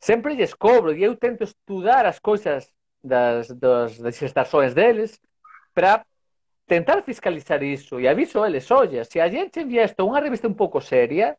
[0.00, 2.68] sempre lhes cobro e eu tento estudar as coisas
[3.04, 5.20] das, das, das estações deles
[5.74, 6.04] para
[6.66, 8.00] tentar fiscalizar isso.
[8.00, 11.36] E aviso eles, olha, se a gente investe uma revista um pouco séria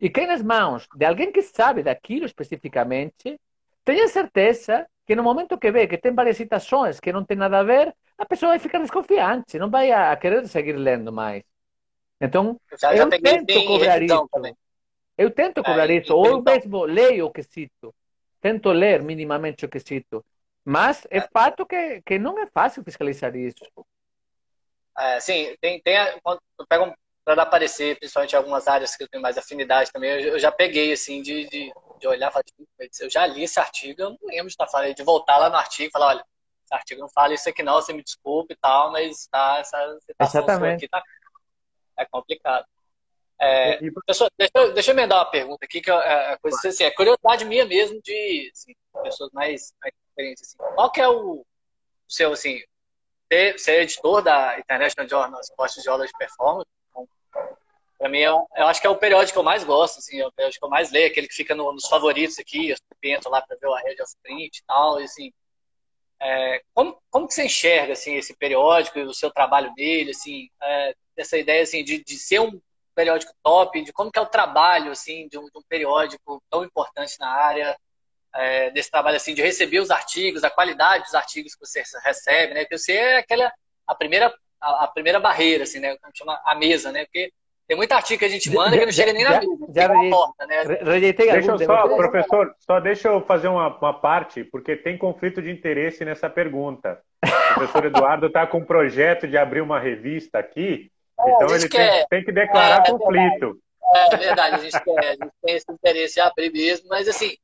[0.00, 3.38] e cai nas mãos de alguém que sabe daquilo especificamente,
[3.84, 7.58] tenha certeza que no momento que vê que tem várias citações que não tem nada
[7.58, 11.42] a ver, a pessoa vai ficar desconfiante, não vai a querer seguir lendo mais.
[12.20, 14.28] Então, já, já eu tento cobrar isso.
[14.30, 14.56] Também.
[15.16, 16.14] Eu tento cobrar isso.
[16.14, 17.94] Ou eu mesmo leio o que cito.
[18.40, 20.24] Tento ler minimamente o que cito.
[20.68, 23.64] Mas é fato que, que não é fácil fiscalizar isso.
[24.98, 26.94] É, sim, tem, tem quando eu pego
[27.24, 30.52] para aparecer, principalmente em algumas áreas que eu tenho mais afinidade também, eu, eu já
[30.52, 32.44] peguei, assim, de, de, de olhar e falar,
[33.00, 35.56] eu já li esse artigo, eu não lembro de estar falando, de voltar lá no
[35.56, 36.24] artigo e falar, olha,
[36.66, 39.98] esse artigo não fala isso aqui não, você me desculpe e tal, mas tá, essa
[40.02, 40.84] situação Exatamente.
[40.84, 41.02] aqui tá,
[41.98, 42.66] é complicado.
[43.40, 46.84] É, pessoal, deixa, eu, deixa eu emendar uma pergunta aqui, que é, é, coisa, assim,
[46.84, 50.56] é curiosidade minha mesmo de assim, pessoas mais, mais Assim.
[50.74, 51.44] Qual que é o,
[52.08, 52.60] seu, assim,
[53.30, 56.68] ser, ser editor da International Journal Sports Geology Performance?
[57.98, 60.26] Para mim, eu, eu, acho que é o periódico que eu mais gosto, assim, é
[60.26, 63.28] o periódico que eu mais leio, aquele que fica no, nos favoritos aqui, eu entro
[63.28, 65.32] lá para ver a rede of print e tal, e, assim,
[66.20, 70.48] é, como, como que você enxerga, assim, esse periódico e o seu trabalho nele, assim,
[70.62, 72.60] é, essa ideia, assim, de, de ser um
[72.94, 76.64] periódico top, de como que é o trabalho, assim, de um, de um periódico tão
[76.64, 77.76] importante na área,
[78.34, 82.54] é, desse trabalho assim de receber os artigos, a qualidade dos artigos que você recebe,
[82.54, 82.60] né?
[82.60, 83.52] Porque você é aquela
[83.86, 85.96] a primeira a, a primeira barreira, assim, né?
[85.96, 87.04] Como chama a mesa, né?
[87.04, 87.32] Porque
[87.66, 90.10] tem muito artigo que a gente manda que não chega nem na mesa, já, já
[90.10, 90.62] porta, né?
[90.82, 95.42] Rejeitei deixa eu só, professor, só deixa eu fazer uma, uma parte, porque tem conflito
[95.42, 96.98] de interesse nessa pergunta.
[97.22, 101.68] O professor Eduardo está com um projeto de abrir uma revista aqui, é, então ele
[101.68, 103.58] tem, tem, que declarar é, conflito.
[103.94, 107.36] É verdade, a gente, quer, a gente tem esse interesse em abrir mesmo, mas assim,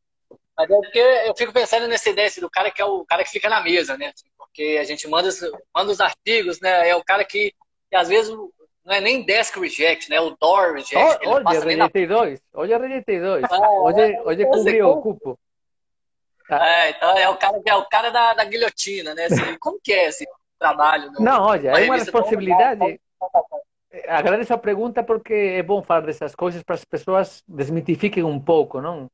[0.57, 3.25] mas é porque eu fico pensando nessa ideia assim, do cara que é o cara
[3.25, 4.13] que fica na mesa, né?
[4.15, 5.29] Assim, porque a gente manda,
[5.75, 6.89] manda os artigos, né?
[6.89, 7.53] É o cara que,
[7.91, 8.33] que às vezes
[8.85, 10.21] não é nem desk reject, né?
[10.21, 11.27] O door reject.
[11.27, 12.15] Oh, olha, rejeitei na...
[12.15, 12.41] dois.
[12.53, 13.45] Olha, rejeitei dois.
[13.51, 15.39] Ah, hoje, hoje cobriu o cupo.
[16.51, 19.25] É, então é o cara, é o cara da, da guilhotina, né?
[19.25, 20.27] Assim, como que é esse
[20.59, 21.11] trabalho?
[21.13, 23.01] No, não, olha, é uma responsabilidade.
[24.09, 28.81] Agradeço a pergunta porque é bom falar dessas coisas para as pessoas desmitifiquem um pouco,
[28.81, 29.09] não?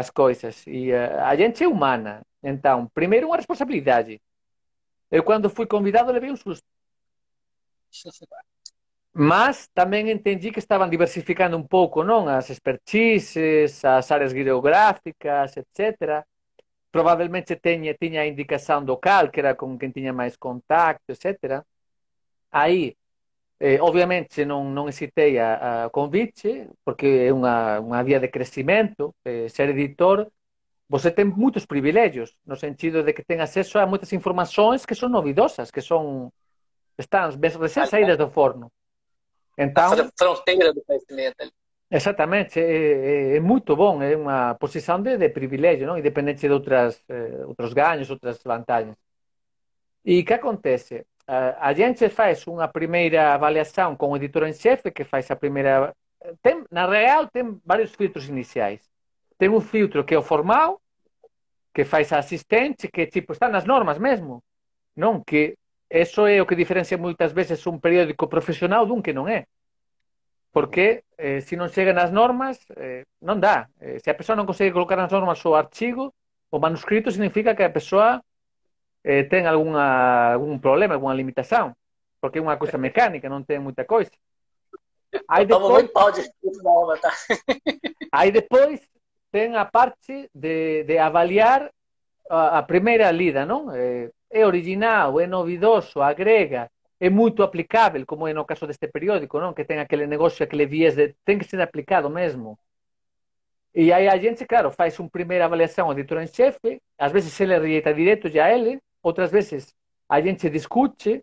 [0.00, 0.62] As coisas.
[0.66, 2.20] E uh, a gente é humana.
[2.42, 4.20] Então, primeiro, uma responsabilidade.
[5.10, 6.66] Eu, quando fui convidado, levei um susto.
[9.14, 12.28] Mas também entendi que estavam diversificando um pouco, não?
[12.28, 16.22] As expertises, as áreas geográficas, etc.
[16.92, 21.64] Provavelmente tinha, tinha a indicação local, que era com quem tinha mais contato, etc.
[22.52, 22.94] Aí,
[23.58, 29.14] eh, obviamente, não, não hesitei a, a, convite, porque é uma, uma via de crescimento.
[29.24, 30.26] Eh, ser editor,
[30.88, 35.08] você tem muitos privilégios, no sentido de que tem acesso a muitas informações que são
[35.08, 36.32] novidosas, que são
[36.98, 37.30] estão
[37.60, 38.70] recém saídas do forno.
[39.58, 41.52] Então, a fronteira do conhecimento ali.
[41.90, 45.96] Exatamente, é, é, é, muito bom, é uma posição de, de privilégio, não?
[45.96, 48.96] independente de outras, eh, outros ganhos, outras vantagens.
[50.04, 51.06] E o que acontece?
[51.26, 55.94] A gente faz uma primeira avaliação com o editor em chefe, que faz a primeira.
[56.42, 58.80] Tem, na real, tem vários filtros iniciais.
[59.38, 60.80] Tem um filtro que é o formal,
[61.74, 64.42] que faz a assistente, que tipo está nas normas mesmo.
[64.94, 65.56] Não que
[65.88, 69.46] Eso é o que diferencia moitas veces un periódico profesional dun que non é.
[70.50, 73.70] Porque eh, se non chega nas normas, eh, non dá.
[73.78, 76.10] Eh, se a persoa non consegue colocar nas normas o archigo,
[76.50, 78.18] o manuscrito significa que a persoa
[79.06, 81.78] eh, ten alguna, algún problema, alguna limitación.
[82.18, 84.10] Porque é unha cousa mecánica, non ten moita coisa.
[85.30, 85.86] Aí depois,
[87.00, 87.12] tá?
[88.10, 88.82] aí depois
[89.30, 91.70] ten a parte de, de avaliar
[92.28, 93.70] a, a primeira lida, non?
[93.70, 96.66] Eh, é original, é novidoso, agrega,
[96.98, 99.54] é moito aplicável, como é no caso deste periódico, non?
[99.54, 102.58] Que ten aquele negocio, aquele viés de ten que ser aplicado mesmo.
[103.70, 107.30] E aí a gente, claro, faz unha primeira avaliación ao editor en xefe, ás veces
[107.38, 109.70] ele rejeita directo ya ele, outras veces
[110.10, 111.22] a gente discute,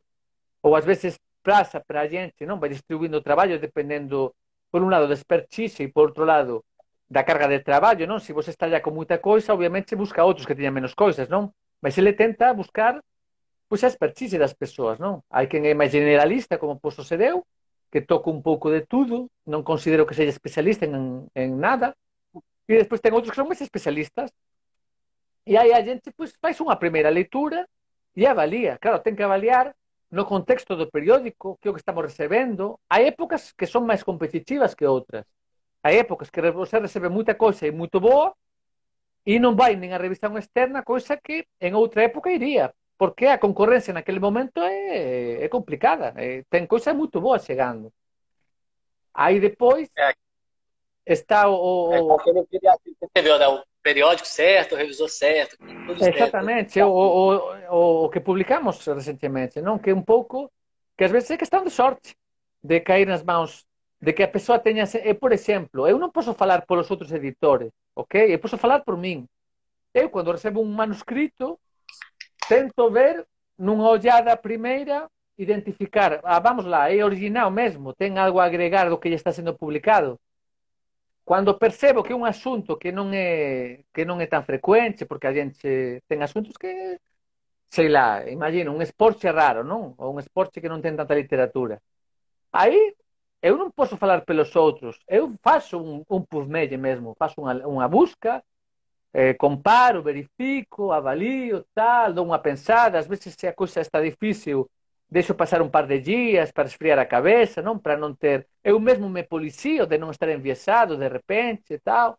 [0.64, 2.60] ou ás veces praza para a gente, non?
[2.60, 4.32] Vai distribuindo o traballo dependendo,
[4.72, 6.64] por un lado, da expertise e por outro lado,
[7.12, 8.24] da carga de traballo, non?
[8.24, 11.52] Se vos está ya con moita coisa, obviamente busca outros que teñan menos coisas, non?
[11.84, 13.04] Mas ele tenta buscar
[13.68, 15.20] pois, a expertise das persoas, non?
[15.28, 17.44] Hai quen é máis generalista, como posto se deu,
[17.92, 21.92] que toca un pouco de tudo, non considero que seja especialista en, en nada,
[22.64, 24.32] e despois ten outros que son máis especialistas,
[25.46, 27.68] e aí a gente faz unha primeira leitura
[28.16, 28.80] e avalía.
[28.80, 29.76] Claro, ten que avaliar
[30.14, 32.80] no contexto do periódico, que é o que estamos recebendo.
[32.88, 35.26] Hai épocas que son máis competitivas que outras.
[35.84, 38.32] Hai épocas que você recebe moita coisa e moito boa,
[39.26, 43.39] e non vai nin a revisión externa, coisa que en outra época iría, porque a
[43.39, 47.91] concorrencia naquele momento é, é complicada, é, ten coisas moito boas chegando.
[49.14, 50.14] Aí depois é.
[51.06, 51.56] está o...
[51.56, 51.94] o...
[51.94, 52.00] É,
[53.39, 53.64] né?
[53.84, 55.58] Periódico certo, o revisor certo,
[56.00, 56.82] Exatamente.
[56.82, 59.78] O, o, o, que publicamos recentemente, non?
[59.78, 60.50] que un pouco,
[60.96, 62.16] que ás veces é questão de sorte,
[62.64, 63.68] de cair nas mãos,
[64.00, 64.88] de que a persoa teña...
[64.88, 68.32] É, por exemplo, eu non posso falar polos outros editores, ok?
[68.32, 69.28] Eu posso falar por min.
[69.94, 71.60] Eu, quando recebo un manuscrito,
[72.48, 73.28] tento ver
[73.60, 78.98] nunha ollada primeira identificar, ah, vamos lá, é original mesmo, ten algo a agregar do
[78.98, 80.20] que lle está sendo publicado.
[81.26, 85.28] Cando percebo que é un asunto que non é que non é tan frecuente, porque
[85.28, 87.00] a gente ten asuntos que
[87.74, 89.96] sei lá, imagino, un esporte raro, non?
[89.98, 91.82] Ou un esporte que non ten tanta literatura.
[92.54, 92.94] Aí
[93.42, 95.00] eu non posso falar pelos outros.
[95.08, 98.44] Eu faço un, un pusmelle mesmo, faço unha, unha busca,
[99.14, 104.70] eh, comparo, verifico, avalio, tal, dou unha pensada, ás veces se a cousa está difícil,
[105.14, 108.49] deixo pasar un par de días para esfriar a cabeza, non para non ter...
[108.66, 112.18] Eu mesmo me policio de non estar enviesado de repente e tal.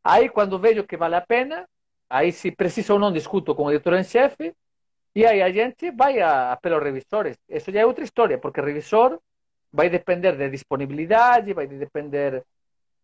[0.00, 1.68] Aí, cando vejo que vale a pena,
[2.08, 4.56] aí se preciso ou non discuto con o editor en xefe,
[5.12, 7.36] e aí a gente vai a, a pelos revisores.
[7.44, 9.20] Eso já é outra historia, porque revisor
[9.68, 12.44] vai depender de disponibilidade, vai depender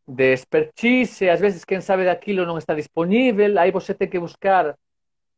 [0.09, 4.73] de expertise, ás veces quen sabe daquilo non está disponível, aí você ten que buscar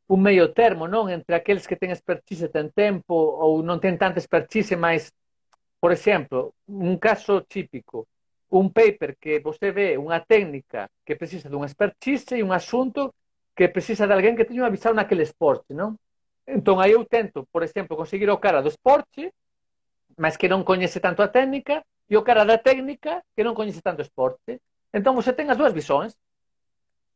[0.09, 1.09] un meio termo, non?
[1.09, 5.13] Entre aqueles que ten expertise ten tempo ou non ten tanta expertise, mas,
[5.81, 8.09] por exemplo, un caso típico,
[8.53, 13.17] un paper que você ve unha técnica que precisa dun expertise e un asunto
[13.57, 15.97] que precisa de alguén que teña unha visão naquele esporte, non?
[16.45, 19.33] Entón, aí eu tento, por exemplo, conseguir o cara do esporte
[20.17, 23.83] mas que non coñece tanto a técnica e o cara da técnica que non coñece
[23.83, 24.61] tanto esporte.
[24.95, 26.15] Entón você ten as dúas visões,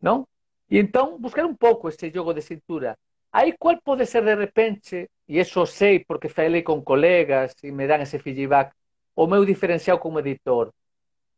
[0.02, 0.26] non?
[0.68, 2.98] E entón buscar un pouco ese jogo de cintura.
[3.32, 7.86] Aí cual pode ser de repente, e eso sei porque falei con colegas e me
[7.88, 8.72] dan ese feedback,
[9.14, 10.72] o meu diferencial como editor.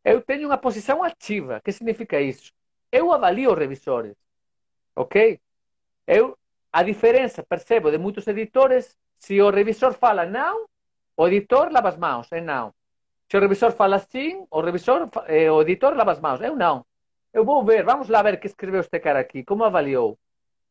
[0.03, 1.61] Eu teño unha posición activa.
[1.63, 2.51] Que significa iso?
[2.91, 4.17] Eu avalio os revisores.
[4.95, 5.39] Ok?
[6.07, 6.37] Eu,
[6.71, 10.65] a diferenza, percebo, de moitos editores, se o revisor fala non,
[11.15, 12.73] o editor lava as mãos, é non.
[13.29, 16.41] Se o revisor fala assim, o revisor, eh, o editor lava as mãos.
[16.41, 16.83] Eu não.
[17.33, 20.17] Eu vou ver, vamos lá ver que escreveu este cara aqui, como avaliou.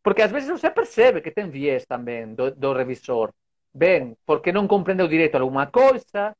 [0.02, 3.32] Porque às vezes você percebe que tem viés também do, do revisor.
[3.72, 6.36] Bem, porque não compreendeu direito alguma coisa,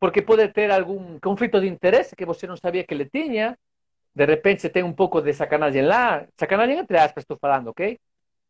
[0.00, 3.56] porque pode ter algum conflito de interesse que você não sabia que ele tinha.
[4.14, 6.26] De repente tem um pouco de sacanagem lá.
[6.36, 7.98] Sacanagem entre aspas, estou falando, ok?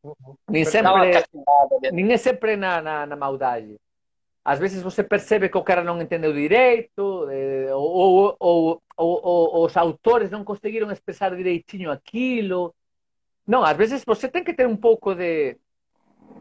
[0.03, 0.37] Uhum.
[0.49, 0.91] Nem sempre,
[1.93, 3.79] nem é sempre na, na, na maldade
[4.45, 9.77] às vezes você percebe que o cara não entendeu direito, eh, ou, ou, ou, os
[9.77, 12.75] autores não conseguiram expressar direitinho aquilo.
[13.47, 15.57] Não, às vezes você tem que ter um pouco de,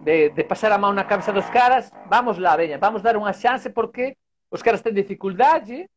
[0.01, 1.91] de, de passar a mão na cabeça dos caras.
[2.09, 4.15] Vamos lá, venha, vamos dar uma chance porque
[4.49, 5.89] os caras têm dificuldade,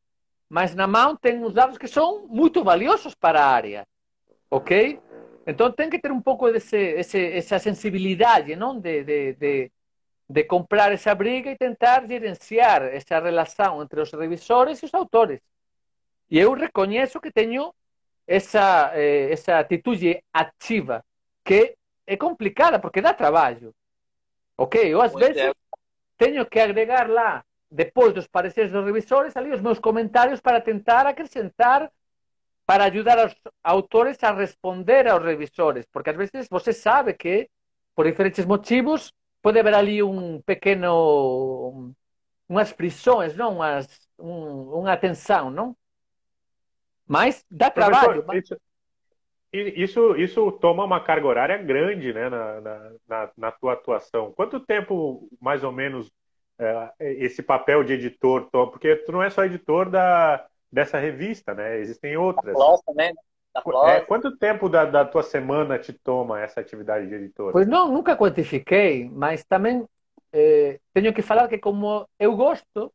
[0.48, 3.86] mas na mão tem uns dados que são muito valiosos para a área,
[4.50, 5.00] ok?
[5.46, 9.72] Então tem que ter um pouco desse, esse, essa sensibilidade, não, de, de, de
[10.28, 15.40] de comprar esa briga e tentar gerenciar esa relación entre os revisores e os autores.
[16.30, 17.74] E eu recoñezo que teño
[18.26, 21.04] esa, eh, esa atitude activa
[21.44, 23.74] que é complicada porque dá traballo.
[24.56, 25.52] Ok, eu ás veces
[26.16, 31.06] teño que agregar lá depois dos pareceres dos revisores ali os meus comentarios para tentar
[31.06, 31.90] acrescentar
[32.64, 37.50] para ayudar aos autores a responder aos revisores, porque ás veces você sabe que
[37.94, 39.12] por diferentes motivos
[39.42, 41.92] pode haver ali um pequeno
[42.48, 45.76] umas prisões, não, umas, um, uma atenção, não?
[47.06, 48.24] Mas dá trabalho.
[48.32, 48.56] Isso,
[49.52, 52.60] isso, isso toma uma carga horária grande, né, na,
[53.06, 54.32] na, na tua atuação.
[54.32, 56.10] Quanto tempo, mais ou menos,
[56.58, 58.70] é, esse papel de editor toma?
[58.70, 61.78] Porque tu não é só editor da, dessa revista, né?
[61.78, 62.56] Existem outras.
[62.56, 63.20] Da também, né?
[63.86, 67.52] É, quanto tempo da, da, tua semana te toma essa atividade de editor?
[67.52, 69.86] Pois não, nunca quantifiquei, mas também
[70.32, 72.92] eh, tenho que falar que como eu gosto,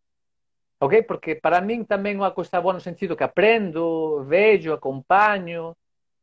[0.80, 1.04] ok?
[1.04, 5.76] Porque para mim também é uma coisa boa no sentido que aprendo, vejo, acompanho,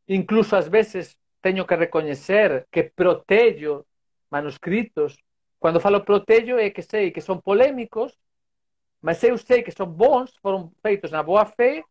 [0.09, 3.87] incluso às vezes tenho que reconhecer que protejo
[4.31, 5.17] manuscritos.
[5.59, 8.17] Quando falo protejo é que sei que são polêmicos,
[9.01, 11.85] mas eu sei que são bons, foram feitos na boa fé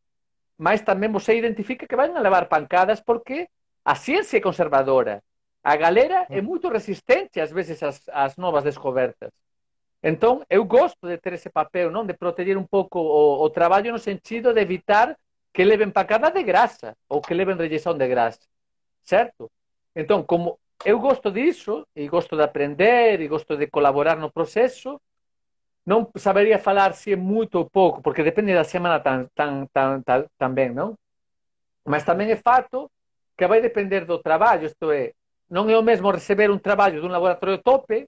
[0.58, 3.52] mas tamén você identifica que van a levar pancadas porque
[3.84, 5.22] a ciencia é conservadora.
[5.64, 9.32] A galera é moito resistente ás veces ás, ás novas descobertas.
[10.06, 12.06] Entón, eu gosto de ter ese papel, non?
[12.06, 15.18] De proteger un pouco o, o traballo no sentido de evitar
[15.50, 18.46] que leven pancada de grasa ou que leven rejeição de grasa.
[19.02, 19.50] Certo?
[19.98, 25.02] Entón, como eu gosto disso, e gosto de aprender, e gosto de colaborar no proceso,
[25.90, 30.06] non sabería falar se é moito ou pouco, porque depende da semana tan, tan, tan,
[30.06, 30.94] tan, tamén, non?
[31.82, 32.94] Mas tamén é fato
[33.34, 35.18] que vai depender do traballo, isto é,
[35.50, 38.06] non é o mesmo receber un traballo dun laboratorio tope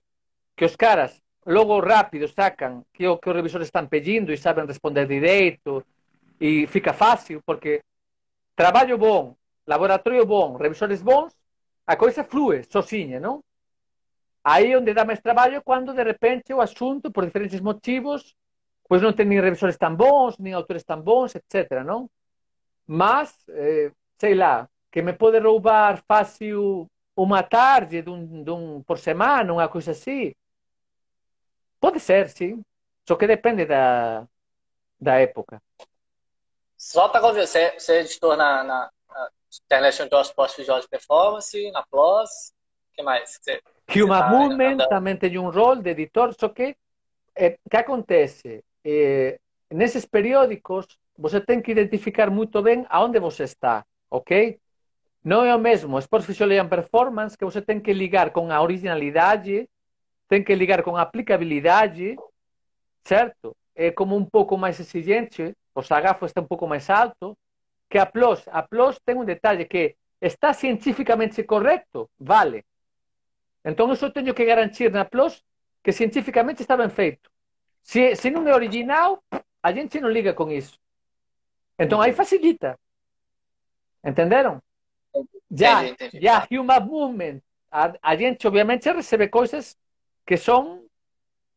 [0.54, 1.18] que os caras
[1.48, 5.84] logo rápido sacan que o que os revisores están pedindo e saben responder direito
[6.40, 7.82] e fica fácil, porque
[8.54, 9.34] traballo bon,
[9.66, 11.32] laboratorio bon, revisores bons,
[11.88, 13.40] a coisa flúe sozinha, non?
[14.44, 18.36] Aí onde dá máis traballo cando de repente o asunto, por diferentes motivos,
[18.84, 21.84] pois non ten nin revisores tan bons, nin autores tan bons, etc.
[21.84, 22.12] Non?
[22.88, 29.52] Mas, eh, sei lá, que me pode roubar fácil unha tarde dun, dun, por semana,
[29.52, 30.36] unha coisa así.
[31.80, 32.64] Pode ser, sim.
[33.08, 34.28] Só que depende da,
[35.00, 35.62] da época.
[36.78, 39.30] Só para convencer, você é editor na, na, na
[39.66, 42.54] International Job Visual Performance, na PLOS,
[42.92, 43.40] o que mais?
[43.42, 43.62] Você
[43.96, 46.76] Human ah, Movement também tem um rol de editor, só que
[47.36, 48.64] eh, que acontece?
[48.84, 49.40] Eh,
[49.72, 50.86] nesses periódicos,
[51.18, 54.60] você tem que identificar muito bem aonde você está, ok?
[55.24, 58.62] Não é o mesmo Sports Physiology and Performance, que você tem que ligar com a
[58.62, 59.70] originalidade,
[60.28, 62.16] tem que ligar com aplicabilidade,
[63.04, 63.56] certo?
[63.76, 67.38] É como um pouco mais exigente, o sagafo está um pouco mais alto,
[67.90, 68.48] que a PLOS.
[68.48, 72.66] A PLOS tem um detalhe que está cientificamente correto, vale,
[73.68, 75.44] Entón, eu teño que garantir na PLOS
[75.84, 77.30] que científicamente está ben feito.
[77.84, 79.20] Se, se non é original,
[79.60, 80.80] a gente non liga con iso.
[81.76, 82.80] Entón, aí facilita.
[84.00, 84.64] Entenderon?
[85.52, 85.84] Ya,
[86.16, 89.76] ya Human Movement, a, a gente obviamente recebe coisas
[90.28, 90.84] que son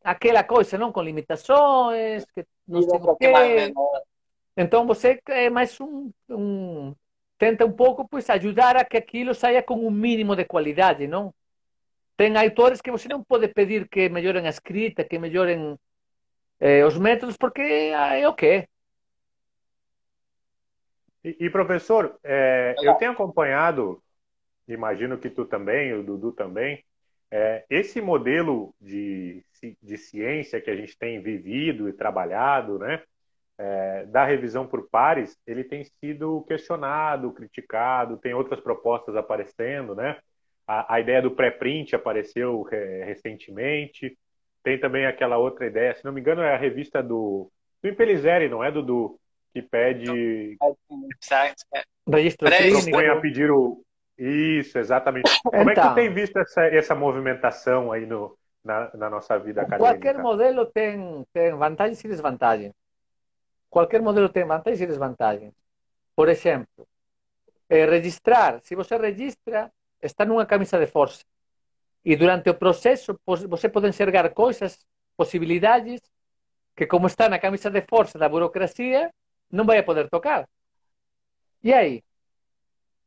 [0.01, 0.95] aquela coisa, non?
[0.95, 3.99] Con limitações, que non sei o.
[4.55, 6.95] Então você é mais um, um
[7.37, 11.35] tenta um pouco pois ajudar a que aquilo saia com um mínimo de qualidade, não?
[12.15, 15.77] Tem autores que você não pode pedir que melhorem a escrita, que melhorem
[16.59, 18.67] eh, os métodos, porque é o que é.
[21.23, 24.03] E, e professor, é, eu tenho acompanhado,
[24.67, 26.83] imagino que tu também, o Dudu também,
[27.31, 29.43] é, esse modelo de,
[29.81, 33.01] de ciência que a gente tem vivido e trabalhado, né,
[33.57, 40.17] é, da revisão por pares, ele tem sido questionado, criticado, tem outras propostas aparecendo, né?
[40.67, 44.17] A, a ideia do pré-print apareceu é, recentemente.
[44.63, 47.51] Tem também aquela outra ideia, se não me engano, é a revista do,
[47.83, 49.19] do Impelizeri, não é, Dudu?
[49.53, 50.57] Que pede.
[52.07, 53.83] Registro propõe a pedir o.
[54.23, 55.31] Isso, exatamente.
[55.43, 55.95] Como então, é que então.
[55.95, 59.91] tem visto essa, essa movimentação aí no, na, na nossa vida acadêmica?
[59.91, 62.71] Qualquer modelo tem, tem vantagens e desvantagens.
[63.67, 65.51] Qualquer modelo tem vantagens e desvantagens.
[66.15, 66.87] Por exemplo,
[67.67, 68.61] eh, registrar.
[68.61, 71.25] Se você registra, está numa camisa de força.
[72.05, 74.85] E durante o processo, você pode enxergar coisas,
[75.17, 75.99] possibilidades,
[76.75, 79.11] que como está na camisa de força da burocracia,
[79.51, 80.47] não vai poder tocar.
[81.63, 82.03] E aí?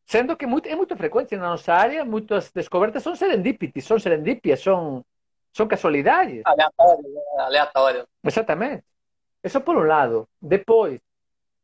[0.06, 4.60] Sendo que muito, é muito frequente na nossa área, muitas descobertas são serendípites, são serendípias,
[4.60, 5.04] são,
[5.52, 6.42] são casualidades.
[6.44, 8.08] Aleatório, aleatório.
[8.22, 8.84] Exatamente.
[9.42, 10.28] Isso por um lado.
[10.40, 11.00] Depois,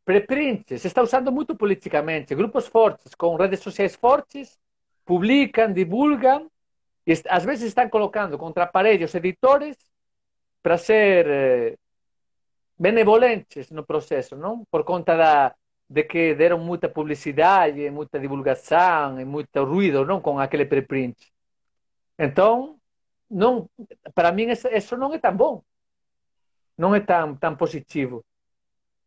[0.05, 2.35] preprint se está usando muito politicamente.
[2.35, 4.59] Grupos fortes, com redes sociais fortes,
[5.05, 6.51] publicam, divulgam,
[7.07, 9.77] e às vezes estão colocando contra aparelhos editores
[10.63, 11.77] para ser eh,
[12.79, 14.65] benevolentes no processo, não?
[14.71, 15.55] Por conta da,
[15.91, 20.21] de que deram muita publicidade, muita divulgação e muito ruído, não?
[20.21, 21.17] Com aquele preprint.
[22.19, 22.79] Então,
[23.29, 23.69] não,
[24.15, 25.63] para mim isso não é tão bom
[26.81, 28.25] não é tão, tão positivo.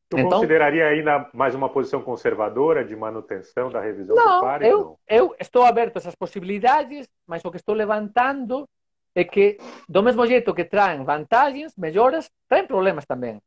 [0.08, 4.68] Tu então, consideraria ainda mais uma posição conservadora de manutenção da revisão não, do pare?
[4.68, 8.70] Eu, não, eu estou aberto a essas possibilidades, mas o que estou levantando
[9.16, 9.58] é que,
[9.90, 13.42] do mesmo jeito que traem vantagens, melhoras, traem problemas também.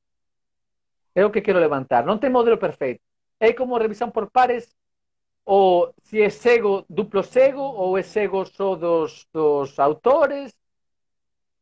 [1.15, 2.05] É o que quero levantar.
[2.05, 3.01] Não tem modelo perfeito.
[3.41, 4.75] É como revisão por pares,
[5.45, 10.55] ou se é cego, duplo cego, ou é cego só dos, dos autores.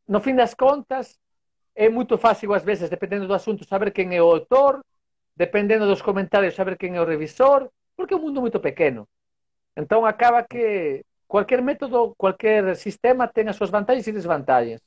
[0.07, 1.19] No fim das contas,
[1.75, 4.83] é muito fácil, às vezes, dependendo do assunto, saber quem é o autor,
[5.35, 9.07] dependendo dos comentários, saber quem é o revisor, porque é um mundo muito pequeno.
[9.75, 14.81] Então, acaba que qualquer método, qualquer sistema tem as suas vantagens e desvantagens.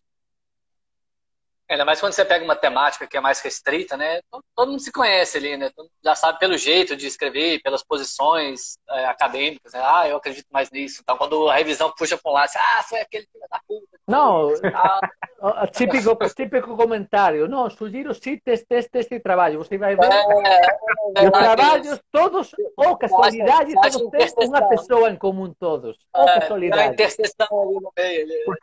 [1.70, 4.20] Ainda mais quando você pega uma temática que é mais restrita, né?
[4.56, 5.70] Todo mundo se conhece ali, né?
[5.74, 9.74] Todo mundo já sabe pelo jeito de escrever, pelas posições é, acadêmicas.
[9.74, 9.80] Né?
[9.84, 11.00] Ah, eu acredito mais nisso.
[11.02, 13.86] Então, quando a revisão puxa para um lado, você, ah, foi aquele filho da puta.
[14.08, 17.46] Não, ah, típico, típico comentário.
[17.46, 19.58] Não, sugiro sim, teste, teste este trabalho.
[19.58, 20.10] Você vai ver.
[20.10, 25.98] É, é, os trabalhos, todos, ou casualidade, todos têm uma pessoa em comum, todos.
[26.14, 26.92] Ou é, casualidade.
[26.94, 28.22] interseção ali no meio.
[28.22, 28.44] Ali.
[28.44, 28.56] Por,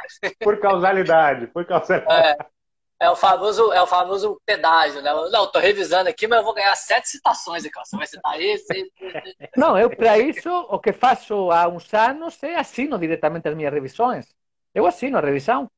[0.44, 2.42] por causalidade, por causalidade.
[2.42, 2.55] É.
[3.00, 5.12] É o famoso, é o famoso pedágio, né?
[5.30, 7.78] Não, tô revisando aqui, mas eu vou ganhar sete citações aqui.
[7.78, 8.92] Você vai citar esse.
[9.58, 13.74] Não, eu para isso, o que faço há uns anos é assino diretamente as minhas
[13.74, 14.34] revisões.
[14.74, 15.70] Eu assino a revisão.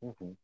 [0.00, 0.36] Uhum.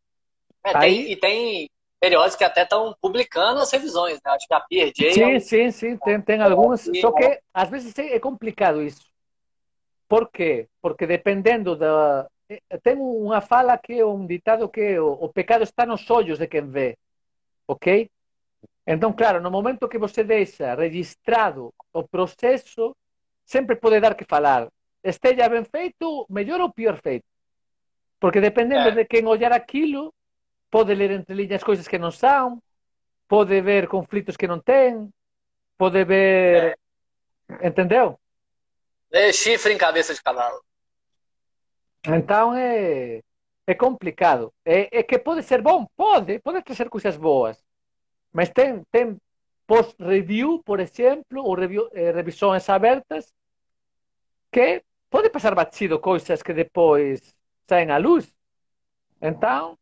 [0.65, 0.81] É, Aí...
[0.81, 4.33] tem, e tem periódicos que até estão publicando as revisões, né?
[4.33, 5.13] Acho que a PRJ...
[5.13, 5.41] Sim, é um...
[5.41, 6.91] sim, sim, tem, tem algumas.
[7.01, 9.07] Só que às vezes é complicado isso.
[10.09, 10.69] Por quê?
[10.83, 12.29] Porque dependendo da,
[12.85, 16.49] ten unha fala que é un ditado que o, o pecado está nos ollos de
[16.49, 16.99] quen ve,
[17.67, 18.11] ok?
[18.87, 22.97] Entón, claro, no momento que você deixa registrado o proceso,
[23.45, 24.69] sempre pode dar que falar.
[25.03, 27.25] Estella ben feito, mellor ou pior feito.
[28.21, 28.93] Porque dependendo é.
[28.93, 30.13] de quen ollar aquilo,
[30.69, 32.61] pode ler entre liñas coisas que non son,
[33.29, 35.09] pode ver conflitos que non ten,
[35.77, 36.77] pode ver...
[37.49, 37.69] É.
[37.69, 38.21] Entendeu?
[39.13, 40.61] É chifre em cabeça de cavalo.
[42.07, 43.23] Então é,
[43.67, 44.53] é complicado.
[44.65, 47.63] É, é que pode ser bom, pode, pode trazer coisas boas.
[48.33, 49.17] Mas tem, tem
[49.67, 53.33] post-review, por exemplo, ou review, eh, revisões abertas,
[54.53, 57.35] que pode passar batido coisas que depois
[57.67, 58.33] saem à luz.
[59.21, 59.79] Então,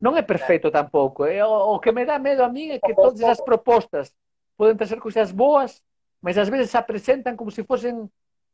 [0.00, 1.24] não é perfeito tampouco.
[1.24, 4.12] É, o, o que me dá medo a mim é que todas as propostas
[4.56, 5.82] podem trazer coisas boas,
[6.20, 7.94] mas às vezes se apresentam como se fossem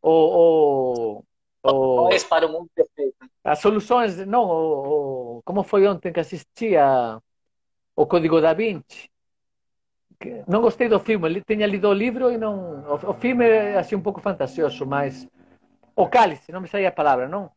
[0.03, 1.25] o, o
[1.63, 3.17] o, para o mundo perfeito.
[3.45, 7.21] As soluções, não, o, o, como foi ontem que assisti a,
[7.95, 9.11] o Código da Vinci.
[10.47, 12.85] Não gostei do filme, ele tinha lido o livro e não.
[12.87, 15.27] O, o filme é assim um pouco fantasioso, mas.
[15.95, 17.51] O cálice, não me saía a palavra, não?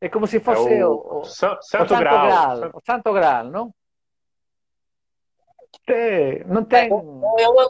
[0.00, 2.26] É como se fosse é o, o, Santo, Santo, Grau.
[2.58, 2.70] Grau.
[2.74, 3.74] O Santo Graal, não?
[5.86, 6.90] Tem, não tem.
[6.90, 7.68] Eu, eu,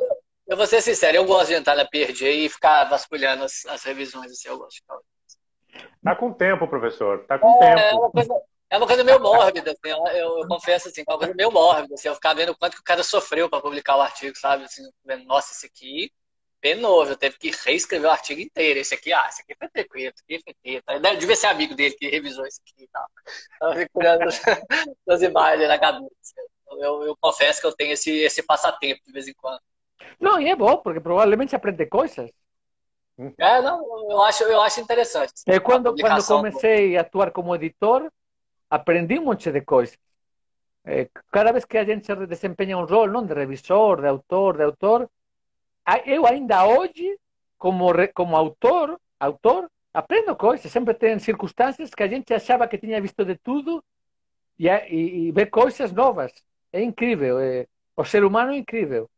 [0.48, 3.82] eu, vou ser sincero, eu gosto de entrar na PRG e ficar vasculhando as, as
[3.84, 4.82] revisões, assim, eu gosto.
[6.02, 7.24] Tá com tempo, professor.
[7.26, 7.80] Tá com é, tempo.
[7.80, 11.18] É uma, coisa, é uma coisa meio mórbida, assim, eu, eu, confesso assim, é uma
[11.18, 14.00] coisa meio mórbida, assim, eu ficar vendo quanto que o cara sofreu para publicar o
[14.00, 14.64] artigo, sabe?
[14.64, 16.10] Assim, vendo, nossa, esse aqui
[16.62, 18.78] penoso, eu teve que reescrever o artigo inteiro.
[18.78, 21.16] Esse aqui, ah, esse aqui foi tranquilo, esse aqui foi treta.
[21.16, 23.06] Devia ser amigo dele que revisou isso aqui e tal.
[23.58, 24.28] Tava procurando
[25.08, 26.08] as imagens na cabeça.
[26.78, 29.60] Eu, eu, confesso que eu tenho esse, esse passatempo de vez em quando.
[30.18, 32.30] Não, e é bom, porque provavelmente aprende coisas.
[33.38, 35.32] É, não, eu acho, eu acho interessante.
[35.46, 38.10] É quando, quando comecei a atuar como editor,
[38.70, 39.98] aprendi um monte de coisas.
[40.84, 44.64] É, cada vez que a gente desempenha um rol, não de revisor, de autor, de
[44.64, 45.08] autor,
[46.06, 47.18] eu ainda hoje,
[47.58, 50.70] como, como autor, autor, aprendo coisas.
[50.70, 53.84] Sempre tem circunstâncias que a gente achava que tinha visto de tudo
[54.58, 56.32] e, e, e vê coisas novas.
[56.72, 57.38] É incrível.
[57.38, 59.08] É, o ser humano é incrível.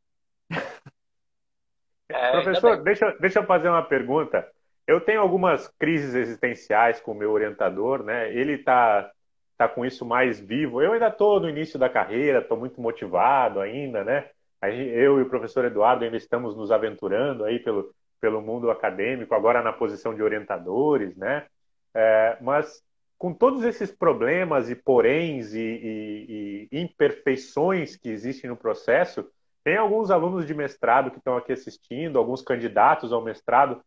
[2.08, 4.46] É, Professor, deixa, deixa eu fazer uma pergunta.
[4.86, 8.32] Eu tenho algumas crises existenciais com o meu orientador, né?
[8.34, 9.10] Ele está
[9.56, 10.82] tá com isso mais vivo.
[10.82, 14.28] Eu ainda estou no início da carreira, estou muito motivado ainda, né?
[14.72, 19.62] eu e o professor Eduardo ainda estamos nos aventurando aí pelo, pelo mundo acadêmico, agora
[19.62, 21.46] na posição de orientadores, né?
[21.94, 22.82] É, mas
[23.18, 29.28] com todos esses problemas e poréns e, e, e, imperfeições que existem no processo,
[29.64, 33.82] tem alguns alunos de mestrado que estão aqui assistindo, alguns candidatos ao mestrado.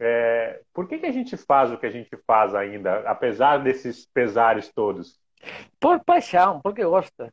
[0.00, 4.06] É, por que, que a gente faz o que a gente faz ainda, apesar desses
[4.06, 5.20] pesares todos?
[5.78, 7.32] Por paixão, porque gosta.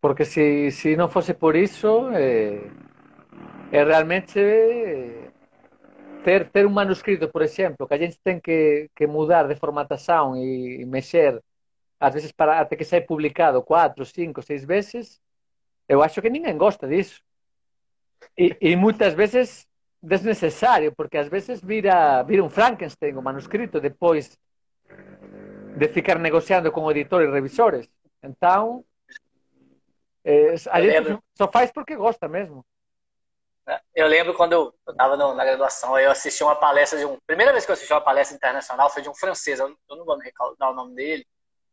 [0.00, 2.58] Porque se, se não fosse por isso, é,
[3.70, 4.40] é realmente
[6.24, 10.36] ter, ter um manuscrito, por exemplo, que a gente tem que, que mudar de formatação
[10.36, 11.40] e, e mexer,
[12.00, 15.20] às vezes para, até que saia publicado quatro, cinco, seis vezes,
[15.90, 17.20] eu acho que ninguém gosta disso.
[18.38, 19.66] E, e muitas vezes
[20.00, 24.38] desnecessário, porque às vezes vira, vira um Frankenstein o manuscrito depois
[25.76, 27.88] de ficar negociando com o editor e revisores.
[28.22, 28.84] Então,
[30.24, 31.24] é, a gente lembro...
[31.36, 32.64] só faz porque gosta mesmo.
[33.92, 37.18] Eu lembro quando eu estava na graduação, eu assisti uma palestra de um.
[37.26, 40.16] Primeira vez que eu assisti uma palestra internacional foi de um francês, eu não vou
[40.16, 41.26] me recordar o nome dele.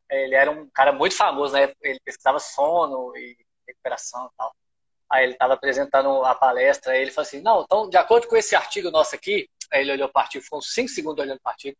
[0.09, 1.72] Ele era um cara muito famoso, né?
[1.82, 4.55] Ele pesquisava sono e recuperação e tal.
[5.09, 8.36] Aí ele estava apresentando a palestra, aí ele falou assim: Não, então, de acordo com
[8.36, 11.39] esse artigo nosso aqui, aí ele olhou para o artigo, ficou uns 5 segundos olhando
[11.41, 11.78] para o artigo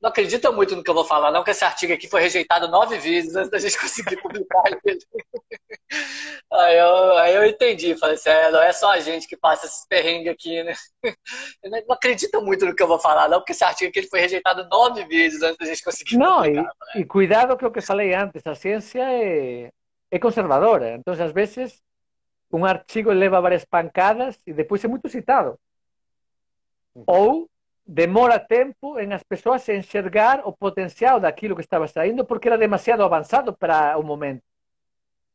[0.00, 2.68] não acredita muito no que eu vou falar, não, que esse artigo aqui foi rejeitado
[2.68, 4.98] nove vezes antes da gente conseguir publicar ele.
[6.50, 9.66] aí, eu, aí eu entendi, falei assim, é, não é só a gente que passa
[9.66, 10.72] esses perrengues aqui, né?
[11.86, 14.20] não acredita muito no que eu vou falar, não, porque esse artigo aqui ele foi
[14.20, 16.62] rejeitado nove vezes antes da gente conseguir não, publicar.
[16.62, 19.70] Não, e, e, cuidado com o que eu falei antes, a ciência é,
[20.10, 21.82] é conservadora, então às vezes
[22.52, 25.58] um artigo leva várias pancadas e depois é muito citado.
[27.06, 27.48] Ou
[27.86, 33.02] demora tempo em as pessoas enxergar o potencial daquilo que estava saindo porque era demasiado
[33.02, 34.42] avançado para o momento.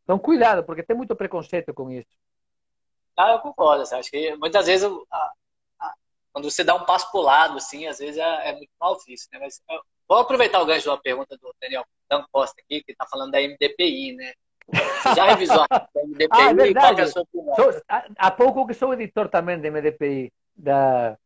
[0.04, 2.08] Então, cuidado, porque tem muito preconceito com isso.
[3.18, 3.84] Ah, eu concordo.
[3.84, 5.32] Assim, acho que muitas vezes, a,
[5.80, 5.94] a,
[6.32, 8.98] quando você dá um passo para o lado, assim, às vezes é, é muito mal
[9.06, 9.28] visto.
[9.32, 9.40] Né?
[9.40, 12.92] Mas, eu, vou aproveitar o gancho de uma pergunta do Daniel Dan Costa aqui, que
[12.92, 14.34] está falando da MDPI, né?
[15.16, 16.28] Já revisou a MDPI?
[16.32, 17.02] ah, é verdade.
[17.02, 17.56] É a sua opinião?
[17.56, 21.18] Sou, há, há pouco que sou editor também da MDPI, da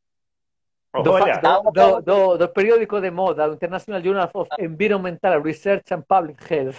[0.91, 6.41] do, do, do, do, periódico de moda, do International Journal of Environmental Research and Public
[6.51, 6.77] Health.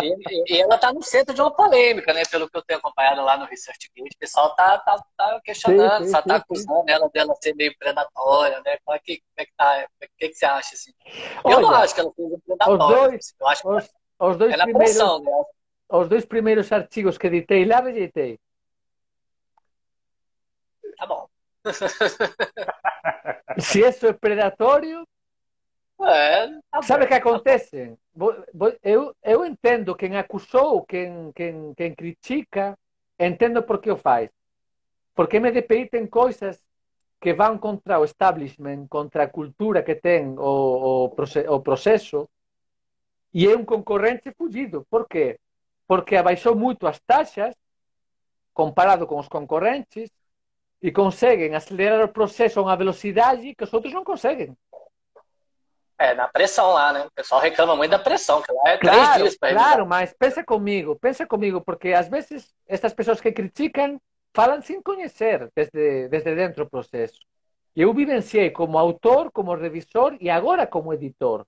[0.00, 2.22] E, e ela está no centro de uma polêmica, né?
[2.30, 4.14] Pelo que eu tenho acompanhado lá no Research Gate.
[4.14, 8.76] O pessoal está tá, tá questionando, só está acusando ela dela ser meio predatória, né?
[8.84, 9.86] Como é que, como é que tá?
[10.00, 10.92] O que, que você acha, assim?
[11.44, 12.84] Eu não acho que ela seja predatória.
[12.84, 15.30] Os dois, eu acho que os, os dois primeiros, pressão, né?
[15.88, 18.38] Os dois primeiros artigos que editei lá, rejeitei.
[20.96, 21.28] Tá bom.
[23.58, 25.06] Se isso é predatório.
[26.00, 27.96] É, tá sabe o que acontece?
[28.82, 32.76] Eu, eu entendo quem acusou, quem, quem, quem critica,
[33.18, 34.30] entendo por que o faz.
[35.14, 36.60] Porque MDPI tem coisas
[37.20, 42.28] que vão contra o establishment, contra a cultura que tem o, o, o processo,
[43.34, 44.86] e é um concorrente fugido.
[44.88, 45.38] Por quê?
[45.86, 47.54] Porque abaixou muito as taxas
[48.54, 50.08] comparado com os concorrentes,
[50.84, 54.54] e conseguem acelerar o processo a uma velocidade que os outros não conseguem.
[55.98, 57.06] É, na pressão lá, né?
[57.06, 60.44] O pessoal reclama muito da pressão, que lá é claro, dias para Claro, mas pensa
[60.44, 63.98] comigo, pensa comigo, porque às vezes estas pessoas que criticam
[64.34, 67.18] falam sem conhecer desde, desde dentro do processo.
[67.74, 71.46] Eu vivenciei como autor, como revisor e agora como editor.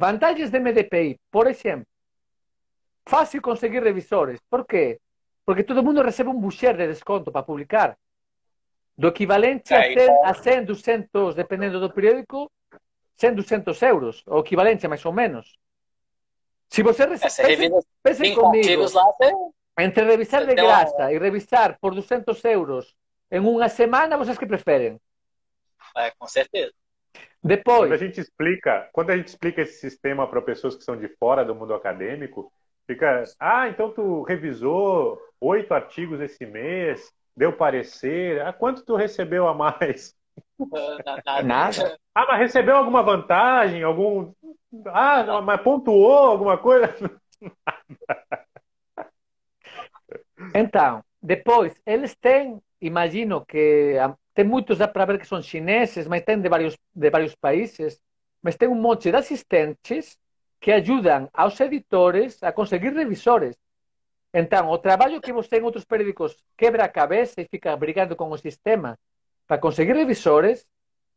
[0.00, 1.86] Vantagens de MDPI, por exemplo,
[3.04, 4.40] fácil conseguir revisores.
[4.48, 4.98] Por quê?
[5.44, 7.98] Porque todo mundo recebe um boucher de desconto para publicar.
[8.96, 12.50] Do equivalente a 100, a 100 200, dependendo do periódico,
[13.18, 14.22] 100, 200 euros.
[14.26, 15.58] O equivalente, mais ou menos.
[16.70, 17.70] Se você recebe...
[18.02, 18.86] Pense comigo.
[18.94, 19.04] Lá,
[19.80, 22.96] entre revisar de graça e revisar por 200 euros
[23.30, 24.98] em uma semana, vocês que preferem?
[25.94, 26.72] É, com certeza.
[27.42, 27.80] Depois.
[27.80, 31.08] Quando a gente explica, quando a gente explica esse sistema para pessoas que são de
[31.08, 32.52] fora do mundo acadêmico,
[32.86, 39.48] fica, ah, então tu revisou oito artigos esse mês, deu parecer, ah, quanto tu recebeu
[39.48, 40.14] a mais?
[41.44, 41.98] Nada.
[42.14, 44.32] Ah, mas recebeu alguma vantagem, algum,
[44.86, 46.94] ah, mas pontuou alguma coisa?
[50.54, 53.94] Então, depois eles têm, imagino que
[54.40, 58.00] tem muitos dá para ver que são chineses, mas tem de vários, de vários países,
[58.40, 60.18] mas tem um monte de assistentes
[60.58, 63.54] que ajudam aos editores a conseguir revisores.
[64.32, 68.30] Então, o trabalho que você em outros periódicos quebra a cabeça e fica brigando com
[68.30, 68.98] o sistema
[69.46, 70.66] para conseguir revisores,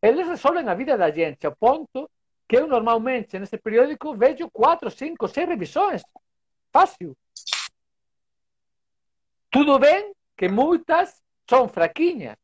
[0.01, 2.11] eles resolvem a vida da gente, ao ponto
[2.45, 6.03] que eu normalmente nesse periódico vejo quatro, cinco, seis revisões.
[6.73, 7.15] Fácil.
[9.49, 12.35] Tudo bem que muitas são fraquinhas,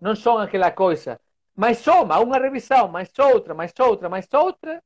[0.00, 1.20] não são aquela coisa.
[1.54, 4.82] Mas soma uma revisão, mais outra, mais outra, mais outra.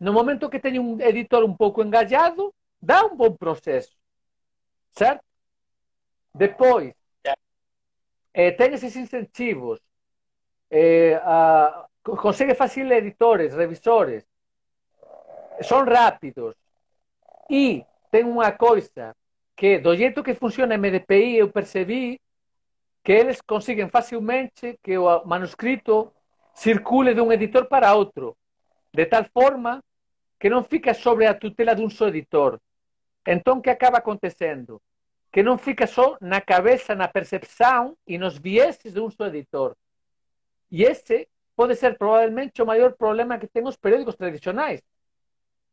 [0.00, 3.96] No momento que tem um editor um pouco engajado, dá um bom processo.
[4.92, 5.22] Certo?
[6.34, 6.94] Depois,
[8.32, 9.80] tem esses incentivos.
[10.70, 14.24] É, a, consegue fazer editores, revisores.
[15.62, 16.54] São rápidos.
[17.48, 19.14] E tem uma coisa
[19.54, 22.20] que, do jeito que funciona MDPI, eu percebi
[23.06, 26.12] que eles conseguem facilmente que o manuscrito
[26.52, 28.36] circule de um editor para outro,
[28.92, 29.80] de tal forma
[30.40, 32.60] que não fica sobre a tutela de um só editor.
[33.24, 34.82] Então, o que acaba acontecendo?
[35.30, 39.76] Que não fica só na cabeça, na percepção e nos vieses de um só editor.
[40.68, 44.82] E esse pode ser provavelmente o maior problema que tem os periódicos tradicionais.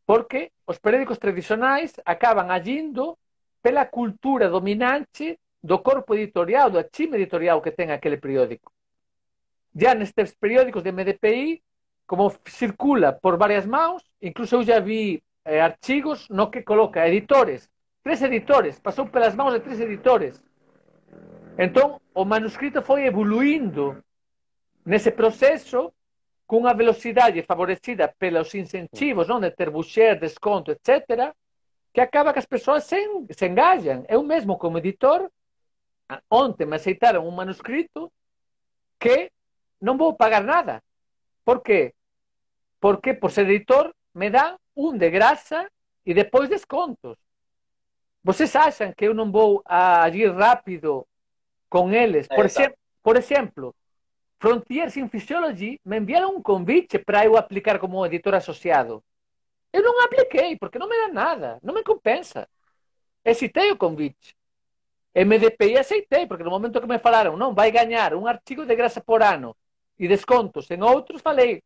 [0.05, 3.17] Porque os periódicos tradicionais acabam agindo
[3.59, 8.71] pela cultura dominante do corpo editorial, do time editorial que ten aquele periódico.
[9.73, 11.63] Já nestes periódicos de MDPI,
[12.05, 17.71] como circula por varias mãos, incluso eu já vi eh, artigos no que coloca editores,
[18.03, 20.43] tres editores, pasou pelas mãos de tres editores.
[21.57, 24.03] Entón, o manuscrito foi evoluindo
[24.83, 25.93] nese proceso
[26.45, 31.31] cunha velocidade favorecida pelos incentivos, non de ter boucher, desconto, etc.,
[31.93, 32.99] que acaba que as persoas se,
[33.31, 34.03] se engajan.
[34.09, 35.31] Eu mesmo, como editor,
[36.29, 38.11] ontem me aceitaram um manuscrito
[38.99, 39.31] que
[39.81, 40.81] não vou pagar nada.
[41.43, 41.93] Por quê?
[42.79, 45.69] Porque, por ser editor, me dá um de graça
[46.05, 47.17] e depois descontos.
[48.23, 51.05] Vocês acham que eu não vou agir rápido
[51.69, 52.27] com eles?
[52.27, 53.75] Por, exemplo, por exemplo,
[54.39, 59.03] Frontiers in Physiology me enviaram um convite para eu aplicar como editor associado.
[59.73, 62.47] Eu não apliquei, porque não me dá nada, não me compensa.
[63.25, 64.35] Hesitei o convite.
[65.15, 68.99] MDPI aceitei, porque no momento que me falaram, não, vai ganhar um artigo de graça
[68.99, 69.55] por ano
[69.99, 71.61] e descontos em outros, falei,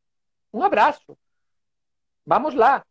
[0.54, 1.18] um abraço.
[2.26, 2.86] Vamos lá.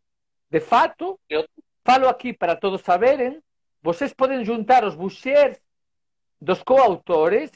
[0.49, 1.47] De fato, eu
[1.85, 3.41] falo aqui para todos saberem,
[3.83, 5.59] vocês podem juntar os bouchers
[6.41, 7.51] dos coautores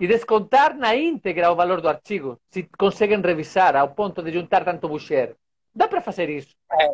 [0.00, 4.64] e descontar na íntegra o valor do artigo, se conseguem revisar ao ponto de juntar
[4.64, 5.36] tanto boucher.
[5.72, 6.54] Dá para fazer isso.
[6.72, 6.88] É.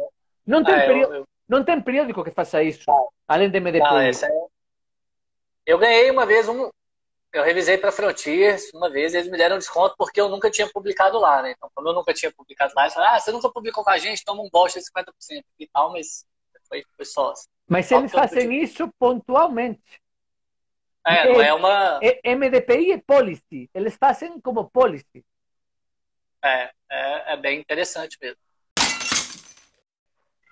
[0.46, 1.28] Não, tem é, eu, eu...
[1.48, 2.84] não tem periódico que faça isso,
[3.26, 3.80] além de MDPI.
[3.80, 4.47] Não, essa é
[5.68, 6.70] eu ganhei uma vez um.
[7.30, 11.18] Eu revisei para Frontiers uma vez, eles me deram desconto porque eu nunca tinha publicado
[11.18, 11.52] lá, né?
[11.54, 13.98] Então, como eu nunca tinha publicado lá, eles falaram: ah, você nunca publicou com a
[13.98, 16.24] gente, toma um bolso de 50% e tal, mas
[16.66, 17.34] foi, foi só.
[17.68, 20.00] Mas eles fazem isso pontualmente.
[21.06, 22.00] É, não é uma.
[22.24, 23.68] MDPI é policy.
[23.74, 25.22] Eles fazem como policy.
[26.42, 28.40] É, é, é bem interessante mesmo.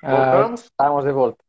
[0.03, 1.43] Ah, estamos de volta.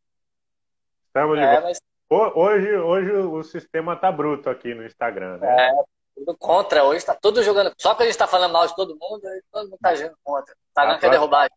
[1.07, 1.67] Estamos de é, volta.
[1.67, 1.79] Mas...
[2.09, 5.69] Hoje, hoje o sistema tá bruto aqui no Instagram, né?
[5.69, 5.71] É,
[6.15, 6.85] tudo contra.
[6.85, 7.73] Hoje tá tudo jogando.
[7.77, 9.21] Só que a gente tá falando mal de todo mundo,
[9.51, 10.55] todo mundo tá jogando contra.
[10.73, 11.49] Tá não quer derrubar.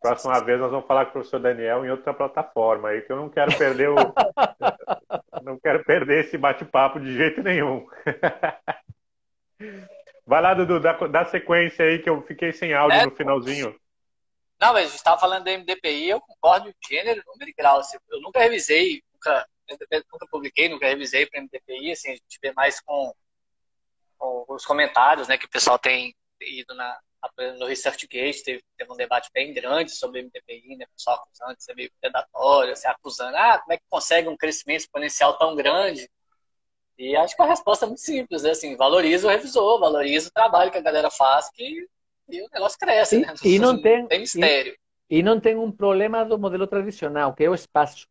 [0.00, 3.16] Próxima vez nós vamos falar com o professor Daniel em outra plataforma aí, que eu
[3.16, 3.94] não quero perder o.
[5.42, 7.86] não quero perder esse bate-papo de jeito nenhum.
[10.26, 13.74] Vai lá, Dudu, dá, dá sequência aí que eu fiquei sem áudio é, no finalzinho.
[14.60, 17.78] Não, mas a gente estava falando da MDPI, eu concordo de gênero, número e grau.
[17.78, 19.46] Assim, eu nunca revisei, nunca
[20.12, 23.12] nunca publiquei, nunca revisei para MDPI, assim, a gente vê mais com,
[24.16, 26.98] com, os comentários, né, que o pessoal tem ido na,
[27.58, 30.86] no ResearchGate teve, teve um debate bem grande sobre o MDPI, né?
[30.96, 34.80] Só acusando de ser meio predatório, se acusando, ah, como é que consegue um crescimento
[34.80, 36.08] exponencial tão grande?
[36.96, 38.50] E acho que a resposta é muito simples, né?
[38.50, 41.86] assim, valoriza o revisor, valoriza o trabalho que a galera faz, que
[42.28, 43.34] e o negócio cresce, e, né?
[43.42, 44.76] E não tem, tem mistério.
[45.08, 48.06] E, e, não tem um problema do modelo tradicional, que é o espaço.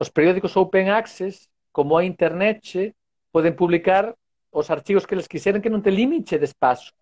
[0.00, 2.94] Os periódicos open access, como a internet,
[3.32, 4.14] podem publicar
[4.52, 6.92] os artigos que eles quiserem, que não tem limite de espaço.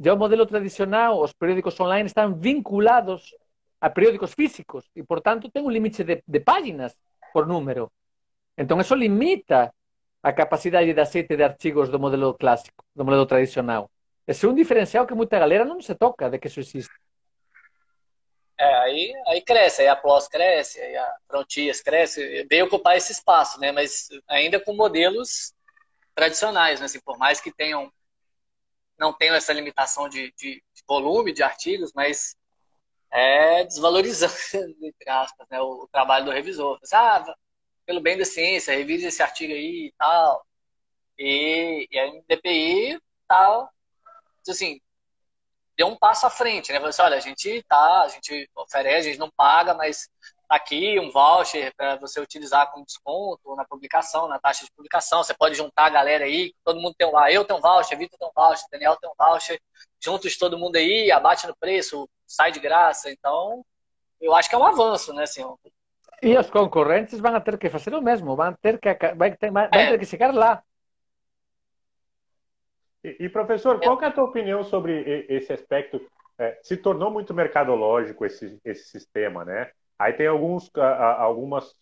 [0.00, 3.34] Já o modelo tradicional, os periódicos online estão vinculados
[3.80, 6.96] a periódicos físicos e, portanto, tem um limite de, de páginas
[7.32, 7.90] por número.
[8.56, 9.72] Então, isso limita
[10.22, 13.90] a capacidade de aceite de artigos do modelo clássico, do modelo tradicional.
[14.26, 16.94] Esse é um diferencial que muita galera não se toca de que isso existe.
[18.58, 23.12] É, aí, aí cresce, aí a PLOS cresce, aí a Frontiers cresce, veio ocupar esse
[23.12, 23.72] espaço, né?
[23.72, 25.52] Mas ainda com modelos
[26.14, 26.86] tradicionais, né?
[26.86, 27.92] Assim, por mais que tenham
[28.98, 32.36] não tenham essa limitação de, de, de volume de artigos, mas
[33.12, 34.34] é desvalorizando,
[34.82, 36.78] entre aspas, né, o, o trabalho do revisor.
[36.92, 37.24] Ah,
[37.86, 40.46] pelo bem da ciência, revise esse artigo aí e tal.
[41.18, 43.70] E, e a MDPI tal,
[44.48, 44.80] assim,
[45.76, 46.78] deu um passo à frente, né?
[46.78, 50.08] Falou assim, olha, a gente tá, a gente oferece, a gente não paga, mas
[50.48, 55.22] tá aqui um voucher para você utilizar como desconto na publicação, na taxa de publicação.
[55.22, 57.98] Você pode juntar a galera aí, todo mundo tem um, ah, eu tenho um voucher,
[57.98, 59.60] Vitor tem um voucher, Daniel tem um voucher,
[60.02, 63.10] juntos todo mundo aí, abate no preço, sai de graça.
[63.10, 63.64] Então,
[64.20, 65.24] eu acho que é um avanço, né?
[65.24, 65.44] Assim,
[66.22, 69.68] e os concorrentes vão ter que fazer o mesmo, vão ter que, vai ter, vai
[69.68, 70.62] ter que chegar lá.
[73.04, 76.00] E, e professor, qual é a tua opinião sobre esse aspecto?
[76.38, 79.70] É, se tornou muito mercadológico esse, esse sistema, né?
[79.98, 81.76] Aí tem alguns, algumas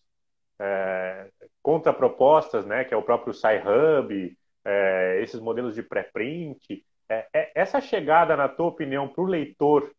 [0.60, 1.28] é,
[1.62, 2.84] contrapropostas, né?
[2.84, 6.84] Que é o próprio SciHub, é, esses modelos de pré-print.
[7.08, 9.90] É, é essa chegada, na tua opinião, para o leitor,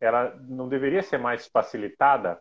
[0.00, 2.40] ela não deveria ser mais facilitada?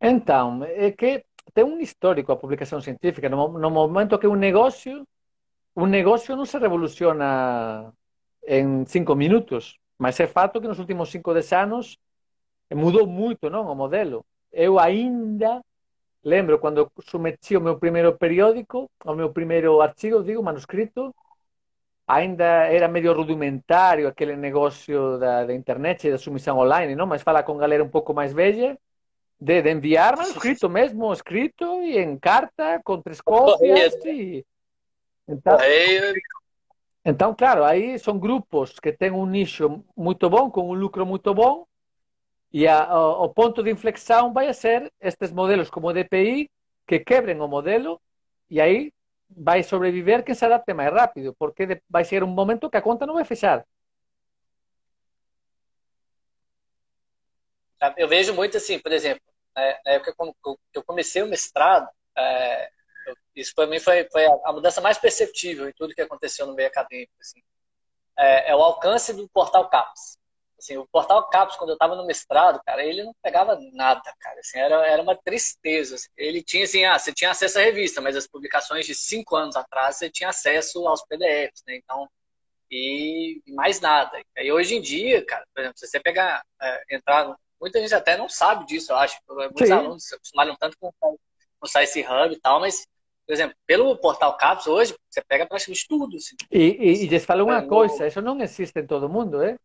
[0.00, 1.24] Então, é que
[1.54, 5.06] tem um histórico a publicação científica, no, no momento que um negócio
[5.76, 7.92] um negócio não se revoluciona
[8.46, 11.98] em cinco minutos, mas é fato que nos últimos cinco, dez anos
[12.72, 14.24] mudou muito não, o modelo.
[14.50, 15.62] Eu ainda
[16.24, 21.14] lembro quando submeti o meu primeiro periódico, o meu primeiro artigo, digo, manuscrito,
[22.06, 27.06] ainda era medio rudimentário aquele negócio da, da internet e da submissão online, não?
[27.06, 28.78] mas fala com galera um pouco mais velha,
[29.38, 34.44] de, de enviar manuscrito mesmo, escrito e em carta, com três cópias, e
[35.28, 35.58] então,
[37.04, 41.32] então, claro, aí são grupos que têm um nicho muito bom, com um lucro muito
[41.32, 41.64] bom,
[42.52, 46.50] e a, a, o ponto de inflexão vai ser estes modelos como o DPI,
[46.86, 48.00] que quebrem o modelo,
[48.50, 48.92] e aí
[49.30, 53.06] vai sobreviver quem se adapte mais rápido, porque vai ser um momento que a conta
[53.06, 53.64] não vai fechar.
[57.96, 59.22] Eu vejo muito assim, por exemplo,
[59.54, 62.70] na época que eu comecei o mestrado, é,
[63.36, 66.68] isso para mim foi, foi a mudança mais perceptível em tudo que aconteceu no meio
[66.68, 67.12] acadêmico.
[67.20, 67.42] Assim.
[68.18, 70.18] É, é, o alcance do portal CAPS.
[70.58, 74.40] Assim, o portal CAPS, quando eu estava no mestrado, cara, ele não pegava nada, cara.
[74.40, 75.96] Assim, era, era uma tristeza.
[75.96, 76.08] Assim.
[76.16, 79.54] Ele tinha assim, ah, você tinha acesso à revista, mas as publicações de cinco anos
[79.54, 81.76] atrás você tinha acesso aos PDFs, né?
[81.76, 82.08] Então,
[82.70, 84.18] e, mais nada.
[84.38, 88.16] E hoje em dia, cara, por exemplo, se você pegar, é, entrar, muita gente até
[88.16, 89.20] não sabe disso, eu acho.
[89.28, 89.74] Muitos Sim.
[89.74, 91.18] alunos se acostumaram tanto com, com
[91.60, 92.86] o Science Hub e tal, mas
[93.26, 96.16] por exemplo, pelo portal CAPS hoje, você pega praticamente tudo.
[96.16, 96.36] Assim.
[96.50, 99.56] E, e, e deixa falar uma é, coisa, isso não existe em todo mundo, é?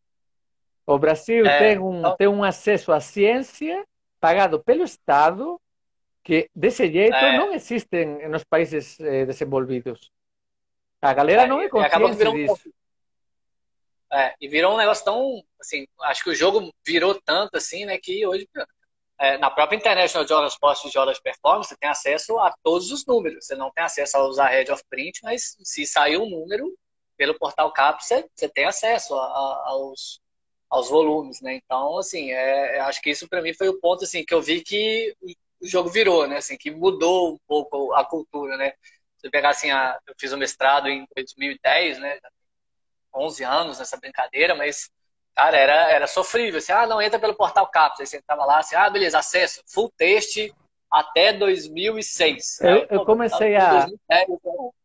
[0.86, 2.16] O Brasil é, tem, um, então...
[2.18, 3.86] tem um acesso à ciência
[4.20, 5.62] pagado pelo Estado
[6.24, 7.38] que desse jeito é.
[7.38, 10.12] não existe nos países eh, desenvolvidos.
[11.02, 12.70] A galera é, não é consciente disso.
[12.70, 14.18] Um...
[14.18, 17.98] É, e virou um negócio tão, assim, acho que o jogo virou tanto assim, né,
[17.98, 18.48] que hoje
[19.22, 22.92] é, na própria International Journal of Sports de Journal Performance, você tem acesso a todos
[22.92, 23.46] os números.
[23.46, 26.76] Você não tem acesso a usar Head of Print, mas se sair um número
[27.16, 30.20] pelo portal CAP, você, você tem acesso a, a, aos,
[30.68, 31.54] aos volumes, né?
[31.54, 34.64] Então, assim, é, acho que isso para mim foi o ponto assim que eu vi
[34.64, 35.16] que
[35.62, 36.38] o jogo virou, né?
[36.38, 38.72] Assim, que mudou um pouco a cultura, né?
[39.20, 42.20] Se eu pegar assim, a, eu fiz o mestrado em 2010, né?
[43.14, 44.90] 11 anos nessa brincadeira, mas
[45.36, 46.58] Cara, era, era sofrível.
[46.58, 48.02] Assim, ah, não, entra pelo portal CAPS.
[48.02, 50.54] Aí você entrava lá, assim, ah, beleza, acesso, full teste
[50.90, 52.60] até 2006.
[52.62, 53.88] Eu, eu comecei a,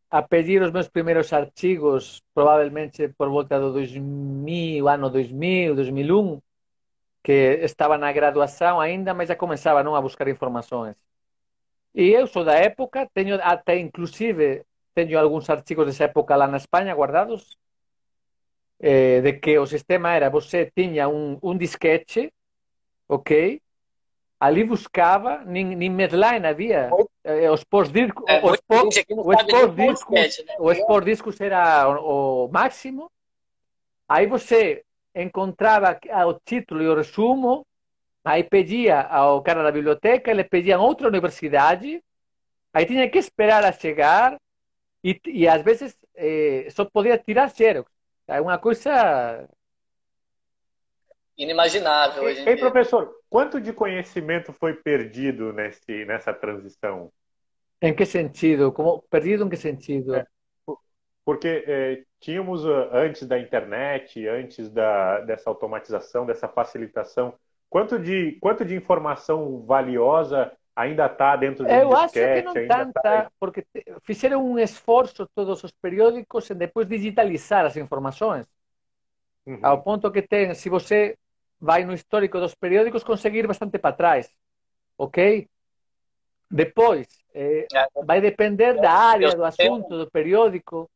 [0.09, 6.41] a pedir os meus primeiros artigos, provavelmente por volta do 2000, ano 2000, 2001,
[7.21, 10.95] que estava na graduação ainda, mas já começava não, a buscar informações.
[11.93, 14.63] E eu sou da época, tenho até inclusive
[14.95, 17.57] tenho alguns artigos dessa época lá na Espanha guardados,
[18.79, 22.31] eh, de que o sistema era você tinha um, um disquete,
[23.07, 23.61] ok?
[24.39, 26.89] Ali buscava, nem, nem Medline havia,
[27.23, 29.05] eh, os pós-discos, É, os, pós-
[30.59, 31.47] os pós-discos, né?
[31.47, 33.11] era o, o máximo.
[34.07, 34.83] Aí você
[35.15, 37.65] encontrava o título e o resumo,
[38.23, 42.01] aí pedia ao cara da biblioteca, ele pedia outra universidade,
[42.73, 44.37] aí tinha que esperar a chegar
[45.03, 47.91] e, e às vezes eh, só podia tirar xerox.
[48.27, 49.47] É uma coisa
[51.37, 52.63] Inimaginável hoje em Ei, dia.
[52.63, 57.11] professor, quanto de conhecimento foi perdido nesse, nessa transição?
[57.79, 58.71] em que sentido?
[58.71, 60.15] Como perdido em que sentido?
[60.15, 60.25] É.
[61.23, 67.37] Porque eh, tínhamos ah, antes da internet, antes da, dessa automatização, dessa facilitação,
[67.69, 72.57] quanto de, quanto de informação valiosa ainda está dentro de um Eu acho que não
[72.57, 77.75] ainda tanta, tá- porque te- fizeram um esforço todos os periódicos em depois digitalizar as
[77.77, 78.47] informações,
[79.45, 79.69] Uhum.
[79.69, 81.17] ao ponto que tem, se você
[81.59, 84.25] vai no histórico dos periódicos, conseguir bastante para trás,
[84.97, 85.49] ok?
[86.49, 90.89] Depois, eh, É, vai depender da área, do assunto, do periódico,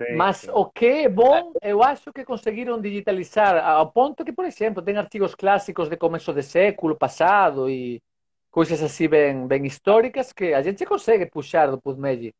[0.00, 0.60] Sim, mas sim.
[0.62, 4.96] o que é bom, eu acho que conseguiram digitalizar ao ponto que, por exemplo, tem
[4.98, 8.02] artigos clássicos de começo de século passado e
[8.50, 12.34] coisas assim bem, bem históricas que a gente consegue puxar do PubMed.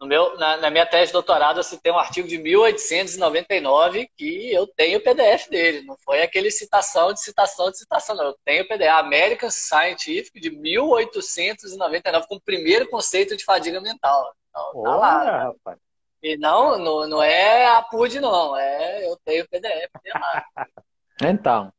[0.00, 4.52] No meu, na, na minha tese de doutorado, eu citei um artigo de 1899 que
[4.52, 5.82] eu tenho o PDF dele.
[5.82, 8.26] Não foi aquele citação de citação de citação, não.
[8.26, 8.88] Eu tenho o PDF.
[8.90, 14.32] American Scientific de 1899, com o primeiro conceito de fadiga mental.
[14.50, 15.18] Então, tá lá.
[15.18, 15.78] Olha, rapaz.
[16.22, 18.56] E não, não, não é a PUD, não.
[18.56, 19.90] É, eu tenho o PDF.
[21.20, 21.72] Então,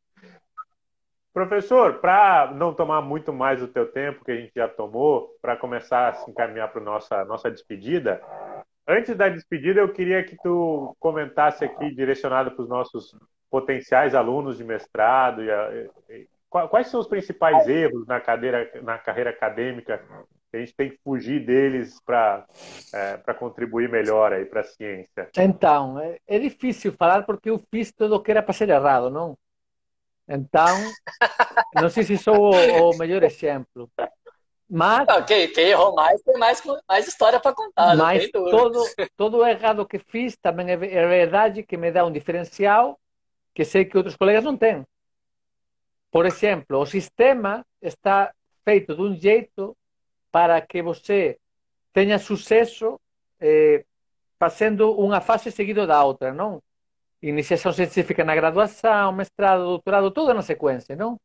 [1.40, 5.56] Professor, para não tomar muito mais o teu tempo que a gente já tomou, para
[5.56, 8.22] começar a se encaminhar para nossa nossa despedida,
[8.86, 13.16] antes da despedida eu queria que tu comentasse aqui, direcionado para os nossos
[13.49, 15.72] potenciais alunos de mestrado, e a-
[16.10, 20.03] e- qua- quais são os principais erros na, cadeira, na carreira acadêmica
[20.52, 22.45] que a gente tem que fugir deles para
[23.24, 25.30] para contribuir melhor aí para a ciência?
[25.38, 29.10] então é, é difícil falar porque eu fiz tudo o que era para ser errado,
[29.10, 29.38] não?
[30.30, 30.97] Então,
[31.73, 33.91] não sei se sou o, o melhor exemplo.
[34.69, 37.95] Mas, Ok, quem errou mais tem mais, mais história para contar.
[37.97, 42.06] não mas todo, todo o errado que fiz também é é verdade que me dá
[42.06, 42.99] um diferencial
[43.56, 44.85] que sei que outros colegas não têm.
[46.11, 48.34] Por exemplo, o sistema está
[48.65, 49.77] feito de um jeito
[50.31, 51.39] para que você
[51.93, 52.99] tenha sucesso
[53.39, 53.85] eh,
[54.39, 56.61] fazendo uma fase seguida da outra, não?
[57.21, 61.19] Iniciação científica na graduação, mestrado, doutorado, tudo na sequência, não?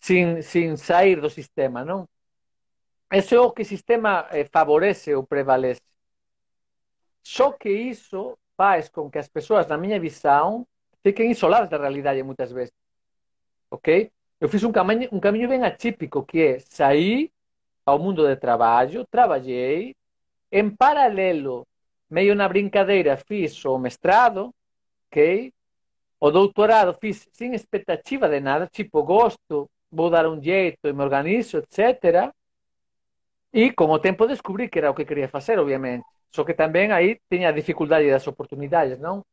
[0.00, 2.08] Sem, sem sair do sistema, não?
[3.12, 5.80] Isso é o que o sistema eh, favorece ou prevalece.
[7.22, 10.66] Só que isso faz com que as pessoas, na minha visão,
[11.02, 12.72] fiquem isoladas da realidade muitas vezes.
[13.70, 14.10] Ok?
[14.40, 17.30] Eu fiz um caminho, um caminho bem atípico, que é sair
[17.84, 19.94] ao mundo de trabalho, trabalhei,
[20.50, 21.66] em paralelo,
[22.10, 24.54] meio na brincadeira, fiz o mestrado,
[26.18, 31.02] O doutorado fiz sem expectativa de nada, tipo, gosto, vou dar um jeito e me
[31.02, 32.32] organizo, etc.
[33.52, 36.04] E com o tempo descobri que era o que queria fazer, obviamente.
[36.30, 39.24] Só que também aí tinha a dificuldade das oportunidades, não?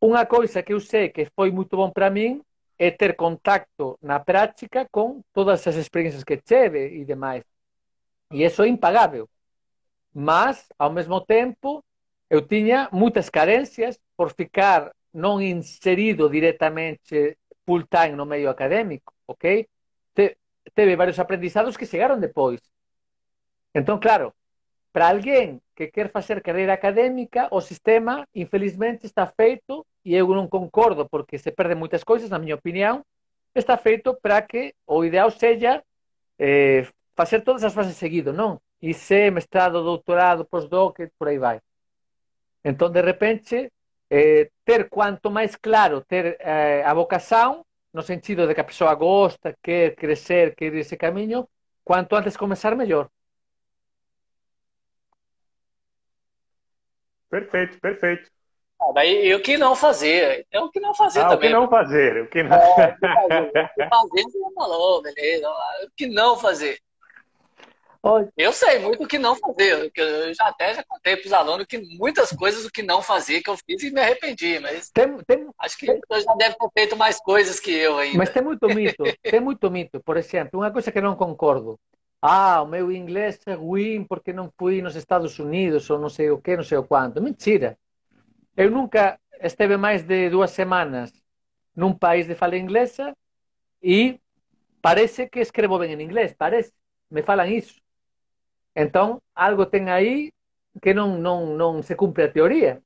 [0.00, 2.40] Uma coisa que eu sei que foi muito bom para mim
[2.78, 7.44] é ter contato na prática com todas as experiências que tive e demais.
[8.32, 9.28] E isso é impagável.
[10.14, 11.84] Mas, ao mesmo tempo,
[12.30, 19.68] eu tinha muitas carências por ficar não inserido diretamente full time no meio acadêmico, ok?
[20.12, 20.36] Te,
[20.74, 22.60] teve vários aprendizados que chegaram depois.
[23.72, 24.34] Então, claro,
[24.92, 30.48] para alguém que quer fazer carreira acadêmica, o sistema, infelizmente, está feito, e eu não
[30.48, 33.04] concordo porque se perdem muitas coisas, na minha opinião,
[33.54, 35.80] está feito para que o ideal seja
[36.40, 38.60] eh, fazer todas as fases seguido, não?
[38.82, 41.60] IC, mestrado, doutorado, pós-doc, por aí vai.
[42.64, 43.70] Então, de repente,
[44.10, 48.94] eh, ter quanto mais claro ter eh, a vocação, no sentido de que a pessoa
[48.94, 51.48] gosta, quer crescer, quer ir esse caminho,
[51.84, 53.08] quanto antes começar, melhor.
[57.30, 58.30] Perfeito, perfeito.
[58.80, 60.46] Ah, daí, e o que não fazer?
[60.50, 61.50] Tem o que não fazer Ah, o também.
[61.50, 62.22] que não fazer?
[62.22, 62.56] O que não...
[62.56, 63.48] É, o que fazer?
[63.48, 65.48] O que fazer, você já falou, beleza.
[65.50, 66.78] O que não fazer?
[68.02, 69.90] Olha, Eu sei muito o que não fazer.
[69.94, 73.42] Eu já até já contei para os alunos que muitas coisas o que não fazer
[73.42, 76.68] que eu fiz e me arrependi, mas tem, tem, acho que você já deve ter
[76.72, 78.18] feito mais coisas que eu ainda.
[78.18, 80.00] mas tem muito mito, tem muito mito.
[80.00, 81.78] Por exemplo, uma coisa que não concordo.
[82.20, 86.30] Ah, o meu inglês é ruim porque não fui nos Estados Unidos ou não sei
[86.30, 87.22] o que, não sei o quanto.
[87.22, 87.78] Mentira.
[88.56, 91.12] Eu nunca esteve mais de duas semanas
[91.76, 93.16] num país de fala inglesa
[93.82, 94.20] e
[94.82, 96.72] parece que escrevo bem em inglês, parece.
[97.10, 97.80] Me falam isso.
[98.80, 100.32] Então, algo tem aí
[100.80, 102.80] que não, não, não se cumpre a teoria.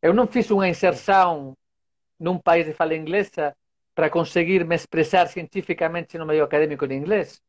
[0.00, 1.54] Eu não fiz uma inserção
[2.18, 3.54] num país de fala inglesa
[3.94, 7.42] para conseguir me expressar cientificamente no meio acadêmico de inglês.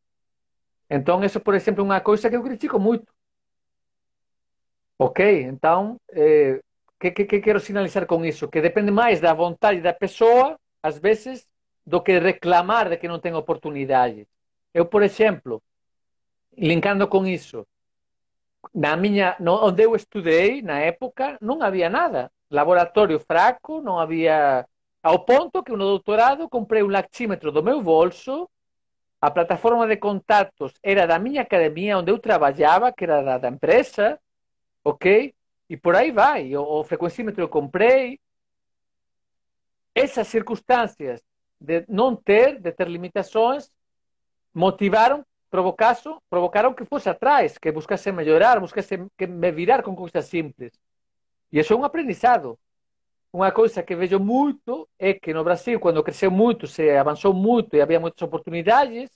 [0.89, 3.13] Então, isso, por exemplo, é uma coisa que eu critico muito.
[4.97, 5.43] Ok?
[5.43, 6.59] Então, o eh,
[6.99, 8.49] que, que, que quero sinalizar com isso?
[8.49, 11.47] Que depende mais da vontade da pessoa, às vezes,
[11.85, 14.27] do que reclamar de que não tem oportunidade.
[14.73, 15.63] Eu, por exemplo,
[16.59, 17.65] linkando com isso,
[18.73, 22.31] na minha, no, onde eu estudei, na época, não havia nada.
[22.51, 24.67] Laboratório fraco, não havia.
[25.01, 28.49] Ao ponto que no doutorado comprei um lactímetro do meu bolso,
[29.21, 33.49] a plataforma de contatos era da minha academia onde eu trabalhava, que era da, da
[33.49, 34.19] empresa,
[34.83, 35.33] ok?
[35.69, 36.55] E por aí vai.
[36.55, 38.19] O, o frequencímetro eu comprei.
[39.95, 41.21] Essas circunstâncias
[41.59, 43.71] de não ter, de ter limitações,
[44.53, 50.25] motivaram provocaso, provocaron que fosse atrás, que buscase mellorar, buscase que me virar con cousas
[50.25, 50.73] simples.
[51.51, 52.57] E iso é un aprendizado.
[53.33, 57.75] Unha cousa que vejo moito é que no Brasil, cando creceu moito, se avanzou moito
[57.75, 59.09] e había moitas oportunidades,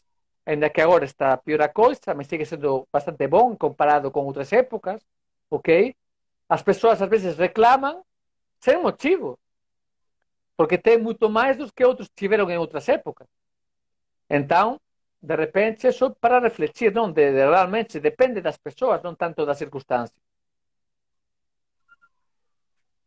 [0.46, 4.52] ainda que agora está pior a coisa, mas sigue sendo bastante bom comparado con outras
[4.54, 5.02] épocas,
[5.50, 5.96] ok?
[6.50, 8.02] As persoas ás veces reclaman
[8.60, 9.40] sen motivo,
[10.58, 13.26] porque ten moito máis dos que outros tiveron en outras épocas.
[14.30, 14.78] Então,
[15.24, 17.10] de repente, isso para refletir, não?
[17.10, 20.22] De, de, realmente depende das pessoas, não tanto das circunstâncias.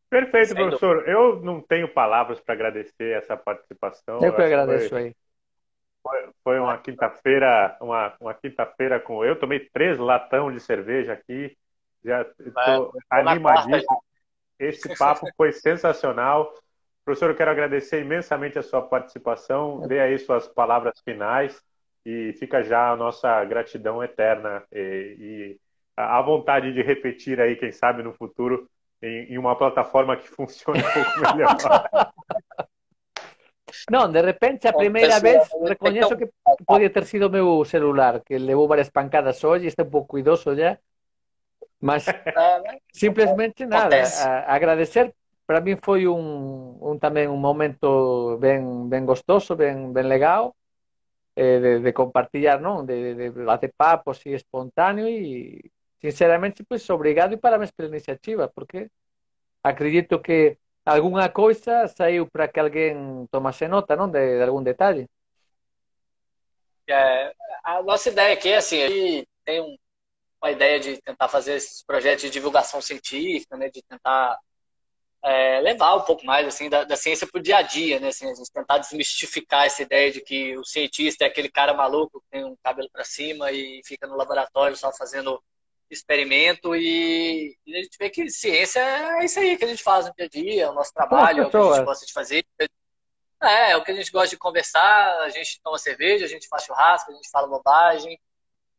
[0.09, 1.06] Perfeito, professor.
[1.06, 4.18] Eu não tenho palavras para agradecer essa participação.
[4.22, 5.16] Eu que agradeço foi, aí.
[6.02, 11.55] Foi, foi uma quinta-feira, uma, uma quinta-feira com eu tomei três latão de cerveja aqui,
[12.02, 14.02] já estou animadíssimo.
[14.59, 16.51] Esse papo foi sensacional.
[17.05, 19.86] Professor, eu quero agradecer imensamente a sua participação.
[19.86, 21.62] Dê aí suas palavras finais
[22.06, 25.60] e fica já a nossa gratidão eterna e, e
[25.96, 28.70] a vontade de repetir aí, quem sabe no futuro,
[29.02, 31.56] em, em uma plataforma que funcione um pouco melhor.
[33.90, 36.28] Não, de repente, a primeira vez, reconheço que
[36.64, 40.54] podia ter sido o meu celular, que levou várias pancadas hoje, está um pouco idoso
[40.54, 40.78] já,
[41.80, 42.06] mas
[42.92, 43.96] simplesmente nada.
[44.24, 45.12] A, agradecer,
[45.44, 50.54] para mim foi um, um também um momento bem, bem gostoso, bem, bem legal,
[51.36, 52.86] eh, de, de, compartillar, non?
[52.88, 58.48] De, de, de bater papo así espontáneo e sinceramente, pois, obrigado e parabéns pela iniciativa,
[58.48, 58.90] porque
[59.62, 64.10] acredito que alguna coisa saiu para que alguén tomase nota, non?
[64.10, 65.04] De, de algún detalle.
[66.88, 67.34] É,
[67.64, 69.76] a nossa ideia aqui é assim, a gente tem um,
[70.40, 74.38] uma ideia de tentar fazer esses projetos de divulgação científica, né, de tentar
[75.26, 78.08] é, levar um pouco mais assim da, da ciência para o dia a dia, né?
[78.08, 82.20] Assim, a gente tentar desmistificar essa ideia de que o cientista é aquele cara maluco
[82.20, 85.42] que tem um cabelo para cima e fica no laboratório só fazendo
[85.90, 90.06] experimento e, e, a gente vê que ciência é isso aí que a gente faz
[90.06, 92.12] no dia a dia, é o nosso trabalho, é o que a gente gosta de
[92.12, 92.46] fazer.
[93.42, 96.46] É, é o que a gente gosta de conversar, a gente toma cerveja, a gente
[96.46, 98.16] faz churrasco, a gente fala bobagem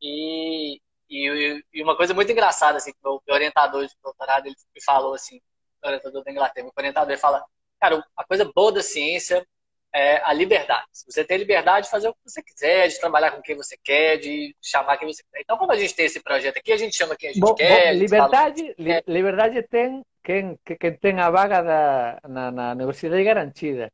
[0.01, 0.79] e,
[1.09, 4.81] e, e uma coisa muito engraçada assim, que o meu orientador de doutorado ele me
[4.81, 5.41] falou assim,
[5.83, 7.43] orientador da Inglaterra, meu orientador, ele fala,
[7.79, 9.45] cara, a coisa boa da ciência
[9.93, 10.85] é a liberdade.
[11.05, 14.17] Você tem liberdade de fazer o que você quiser, de trabalhar com quem você quer,
[14.17, 15.41] de chamar quem você quer.
[15.41, 17.95] Então, como a gente tem esse projeto aqui, a gente chama quem a gente quer.
[17.95, 23.91] Liberdade, li, liberdade tem quem, quem tem a vaga da, na, na universidade garantida.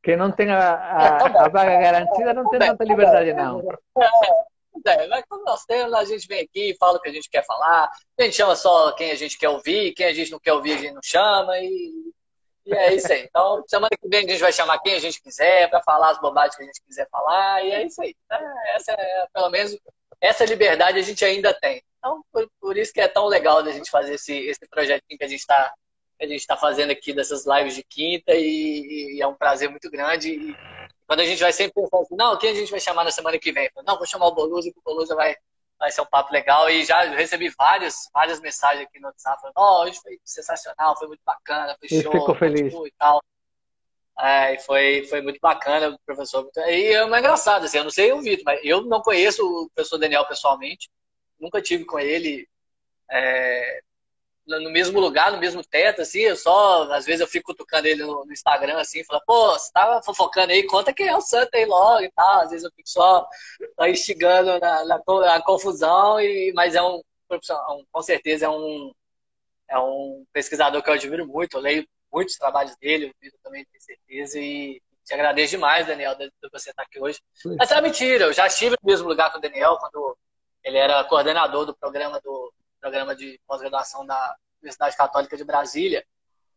[0.00, 3.60] Quem não tem a, a, é, tá a vaga garantida não tem tanta liberdade, não.
[3.98, 4.08] É,
[4.86, 7.44] é, mas quando nós temos, a gente vem aqui, fala o que a gente quer
[7.44, 10.52] falar, a gente chama só quem a gente quer ouvir, quem a gente não quer
[10.52, 12.12] ouvir, a gente não chama, e,
[12.66, 13.22] e é isso aí.
[13.22, 16.20] Então, semana que vem a gente vai chamar quem a gente quiser, para falar as
[16.20, 18.14] bobagens que a gente quiser falar, e é isso aí.
[18.30, 19.76] É, essa é, pelo menos,
[20.20, 21.82] essa liberdade a gente ainda tem.
[21.98, 25.24] Então, por, por isso que é tão legal da gente fazer esse, esse projetinho que
[25.24, 25.72] a gente está
[26.20, 29.90] a gente está fazendo aqui dessas lives de quinta e, e, é um prazer muito
[29.90, 30.30] grande.
[30.30, 30.56] E,
[31.06, 33.38] quando a gente vai sempre pensar assim, não, quem a gente vai chamar na semana
[33.38, 33.70] que vem?
[33.86, 35.36] Não, vou chamar o Bolusa, que o Bolusa vai,
[35.78, 36.68] vai ser um papo legal.
[36.70, 41.08] E já recebi várias, várias mensagens aqui no WhatsApp, falando, oh, hoje foi sensacional, foi
[41.08, 42.72] muito bacana, foi show, ficou feliz.
[42.72, 43.22] e tal.
[44.18, 46.48] É, foi, foi muito bacana, o professor.
[46.68, 49.68] E é uma engraçado, assim, eu não sei o Vitor, mas eu não conheço o
[49.74, 50.88] professor Daniel pessoalmente,
[51.38, 52.48] nunca tive com ele
[53.10, 53.80] é,
[54.46, 58.02] no mesmo lugar, no mesmo teto, assim, eu só, às vezes eu fico cutucando ele
[58.02, 61.56] no, no Instagram, assim, falo, pô, você tava fofocando aí, conta quem é o Santa
[61.56, 63.26] aí logo e tal, às vezes eu fico só,
[63.74, 67.00] só instigando na, na, na confusão, e, mas é um,
[67.90, 68.92] com certeza é um,
[69.70, 73.64] é um pesquisador que eu admiro muito, eu leio muitos trabalhos dele, o Vitor também
[73.64, 77.20] tem certeza, e te agradeço demais, Daniel, de você estar aqui hoje.
[77.34, 77.56] Sim.
[77.58, 80.16] Mas é mentira, eu já estive no mesmo lugar com o Daniel, quando
[80.62, 82.52] ele era coordenador do programa, do
[82.84, 86.04] programa de pós-graduação da Universidade Católica de Brasília.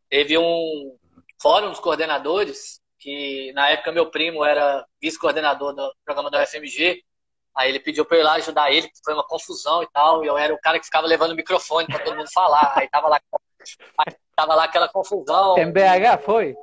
[0.09, 0.97] Teve um
[1.41, 7.01] fórum dos coordenadores, que na época meu primo era vice-coordenador do programa da UFMG,
[7.55, 10.23] Aí ele pediu para eu ir lá ajudar ele, foi uma confusão e tal.
[10.23, 12.71] E eu era o cara que ficava levando o microfone para todo mundo falar.
[12.75, 13.19] Aí tava lá,
[13.97, 15.57] aí tava lá aquela confusão.
[15.57, 16.55] Em BH foi?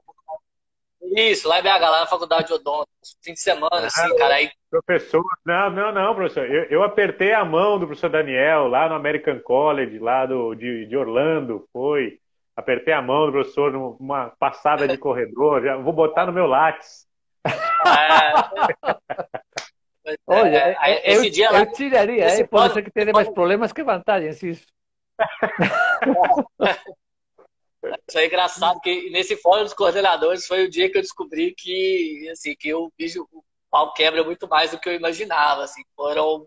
[1.13, 2.89] Isso, lá em BH, lá na faculdade de Odonto.
[3.23, 4.35] Fim de semana, assim, ah, cara.
[4.35, 4.51] Aí...
[4.71, 6.51] Professor, não, não, não, professor.
[6.51, 10.87] Eu, eu, apertei a mão do professor Daniel lá no American College, lá do, de,
[10.87, 12.19] de Orlando, foi.
[12.57, 15.63] Apertei a mão do professor numa passada de corredor.
[15.63, 17.07] Já vou botar no meu látis.
[17.47, 17.51] É...
[20.27, 23.29] Olha, é, é, esse eu, dia lá, eu tiraria, esse pode ser que tenha mais
[23.31, 24.67] problemas que vantagens, isso.
[28.09, 32.29] Isso é engraçado, que nesse fórum dos coordenadores foi o dia que eu descobri que,
[32.31, 32.91] assim, que o
[33.33, 36.47] o pau quebra muito mais do que eu imaginava, assim, foram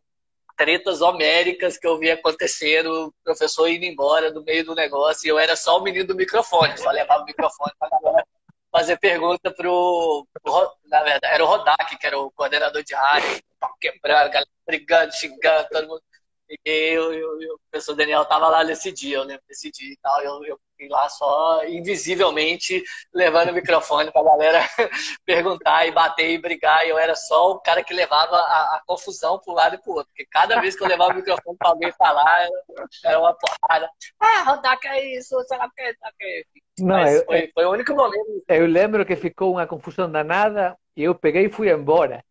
[0.55, 5.30] tretas homéricas que eu vi acontecendo, o professor indo embora no meio do negócio, e
[5.30, 8.26] eu era só o menino do microfone, só levava o microfone pra galera
[8.72, 13.41] fazer pergunta pro, pro, Na verdade, era o Rodak, que era o coordenador de rádio,
[13.80, 16.01] quebrando, galera brigando, xingando, todo mundo.
[16.49, 19.91] E eu, eu, eu, o professor Daniel tava lá nesse dia, eu lembro desse dia
[19.91, 20.22] e tal.
[20.22, 22.84] Eu, eu fui lá só invisivelmente
[23.14, 24.60] levando o microfone pra galera
[25.26, 26.86] perguntar e bater e brigar.
[26.86, 29.94] E eu era só o cara que levava a, a confusão pro lado e pro
[29.94, 30.08] outro.
[30.10, 33.90] Porque cada vez que eu levava o microfone pra alguém falar, era, era uma porrada.
[34.20, 36.68] Ah, Rodak é isso, o que é isso.
[36.80, 38.44] Não, eu, foi, foi o único momento.
[38.48, 42.24] Eu lembro que ficou uma confusão danada e eu peguei e fui embora.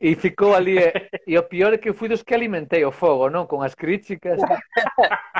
[0.00, 0.78] E ficou ali.
[1.24, 3.46] E o pior é que eu fui dos que alimentei o fogo, não?
[3.46, 4.36] Com as críticas.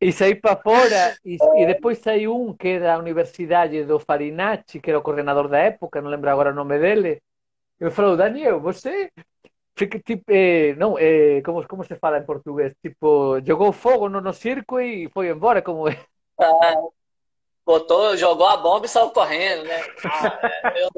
[0.00, 1.16] E saí para fora.
[1.24, 5.48] E, e depois saiu um que era da Universidade do Farinacci, que era o coordenador
[5.48, 7.22] da época, não lembro agora o nome dele.
[7.80, 9.10] E me falou: Daniel, você.
[9.76, 12.74] Fica, tipo, eh, não, eh, como, como se fala em português?
[12.82, 15.62] Tipo, jogou fogo no, no circo e foi embora.
[15.62, 15.98] Como é?
[16.38, 16.74] Ah,
[17.64, 19.80] botou, jogou a bomba e saiu correndo, né?
[20.04, 20.38] Ah,
[20.76, 20.90] eu,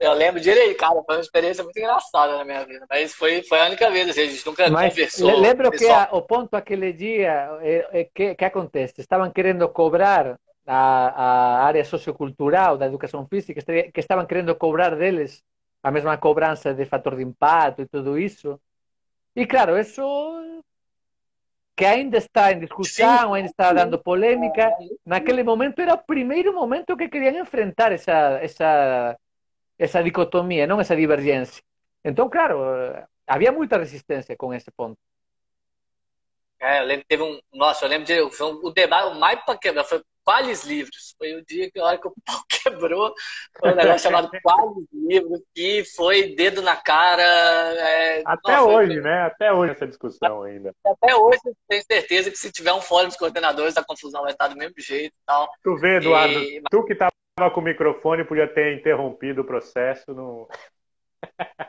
[0.00, 2.84] eu, lembro direito, cara, foi uma experiência muito engraçada na minha vida.
[2.90, 5.40] Mas foi, foi a única vez, assim, a gente nunca mas conversou.
[5.40, 9.00] Lembro que a, o ponto aquele dia, é, é, que, que acontece?
[9.00, 15.42] Estavam querendo cobrar a, a área sociocultural da educação física, que estavam querendo cobrar deles
[15.82, 18.58] a mesma cobrança de fator de impacto e tudo isso.
[19.36, 20.02] E claro, isso
[21.76, 24.72] que ainda está em discussão, ainda está dando polêmica,
[25.04, 29.18] naquele momento era o primeiro momento que queriam enfrentar essa, essa,
[29.78, 31.62] essa dicotomia, não essa divergência.
[32.04, 32.60] Então, claro,
[33.26, 34.98] havia muita resistência com esse ponto.
[36.60, 37.38] É, eu lembro que teve um.
[37.52, 38.30] Nossa, eu lembro de.
[38.30, 41.14] Foi um, o debate, o mais para quebrar foi Quais Livros.
[41.18, 43.12] Foi o dia que a hora que o pau quebrou.
[43.58, 47.22] Foi um negócio chamado Quais Livros, que foi dedo na cara.
[47.22, 48.22] É...
[48.24, 49.02] Até Nossa, hoje, foi...
[49.02, 49.22] né?
[49.22, 50.74] Até hoje essa discussão ainda.
[50.86, 54.48] Até hoje tenho certeza que se tiver um fórum dos coordenadores, a confusão vai estar
[54.48, 55.50] do mesmo jeito e tal.
[55.62, 56.62] Tu vê, Eduardo, e...
[56.70, 56.94] tu que
[57.34, 60.14] estava com o microfone podia ter interrompido o processo.
[60.14, 60.48] No...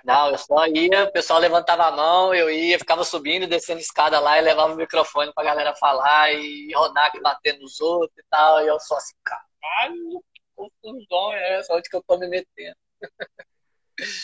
[0.03, 4.19] Não, eu só ia, o pessoal levantava a mão, eu ia, ficava subindo, descendo escada
[4.19, 8.23] lá e levava o microfone pra galera falar e rodar que batendo nos outros e
[8.29, 8.63] tal.
[8.63, 11.73] E eu só assim, caralho, que confusão é essa?
[11.73, 12.77] Onde que eu tô me metendo?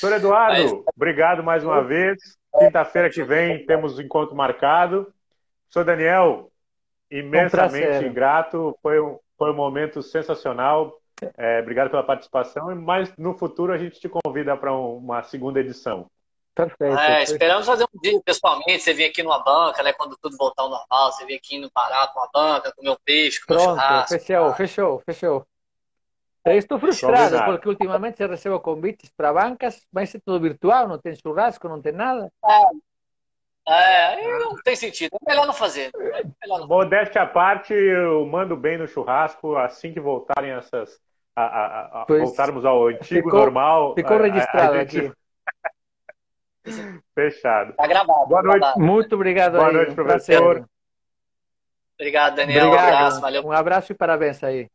[0.02, 0.96] Doutor Eduardo, Mas...
[0.96, 2.38] obrigado mais uma vez.
[2.60, 5.12] Quinta-feira que vem temos o um encontro marcado.
[5.70, 6.52] Sou Daniel,
[7.10, 8.78] imensamente um grato.
[8.82, 11.01] Foi um, foi um momento sensacional.
[11.38, 16.10] É, obrigado pela participação, mas no futuro a gente te convida para uma segunda edição.
[16.54, 16.98] Perfeito.
[16.98, 19.94] É, esperamos fazer um dia pessoalmente, você vir aqui numa banca, né?
[19.94, 22.98] Quando tudo voltar ao normal, você vir aqui no Pará com a banca, comer um
[23.06, 24.20] peixe, comer Pronto, churrasco.
[24.20, 24.56] Fechou, tá?
[24.56, 25.48] fechou, fechou.
[26.44, 30.98] Eu estou frustrado porque ultimamente eu recebo convites para bancas, mas é tudo virtual, não
[30.98, 32.32] tem churrasco, não tem nada.
[33.68, 35.16] É, é não tem sentido.
[35.22, 35.92] É melhor não fazer.
[35.96, 41.00] É melhor não Modéstia à parte, eu mando bem no churrasco assim que voltarem essas
[41.36, 43.94] a, a, a voltarmos ao antigo ficou, normal.
[43.96, 45.00] Ficou registrado gente...
[45.00, 45.14] aqui.
[47.16, 47.74] Fechado.
[47.74, 48.28] Tá gravado.
[48.28, 48.60] Boa noite.
[48.60, 48.80] Gravado.
[48.80, 49.54] Muito obrigado.
[49.54, 49.74] Boa aí.
[49.74, 50.70] noite, professor.
[51.96, 52.68] Obrigado, Daniel.
[52.68, 52.92] Obrigado.
[52.92, 53.46] Um abraço, valeu.
[53.46, 54.70] Um abraço e parabéns aí.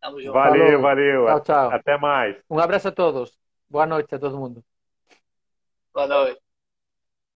[0.00, 0.32] Tamo junto.
[0.32, 0.82] Valeu, Falou.
[0.82, 1.26] valeu.
[1.26, 1.70] Tchau, tchau.
[1.70, 2.36] Até mais.
[2.50, 3.38] Um abraço a todos.
[3.68, 4.62] Boa noite a todo mundo.
[5.94, 6.41] Boa noite.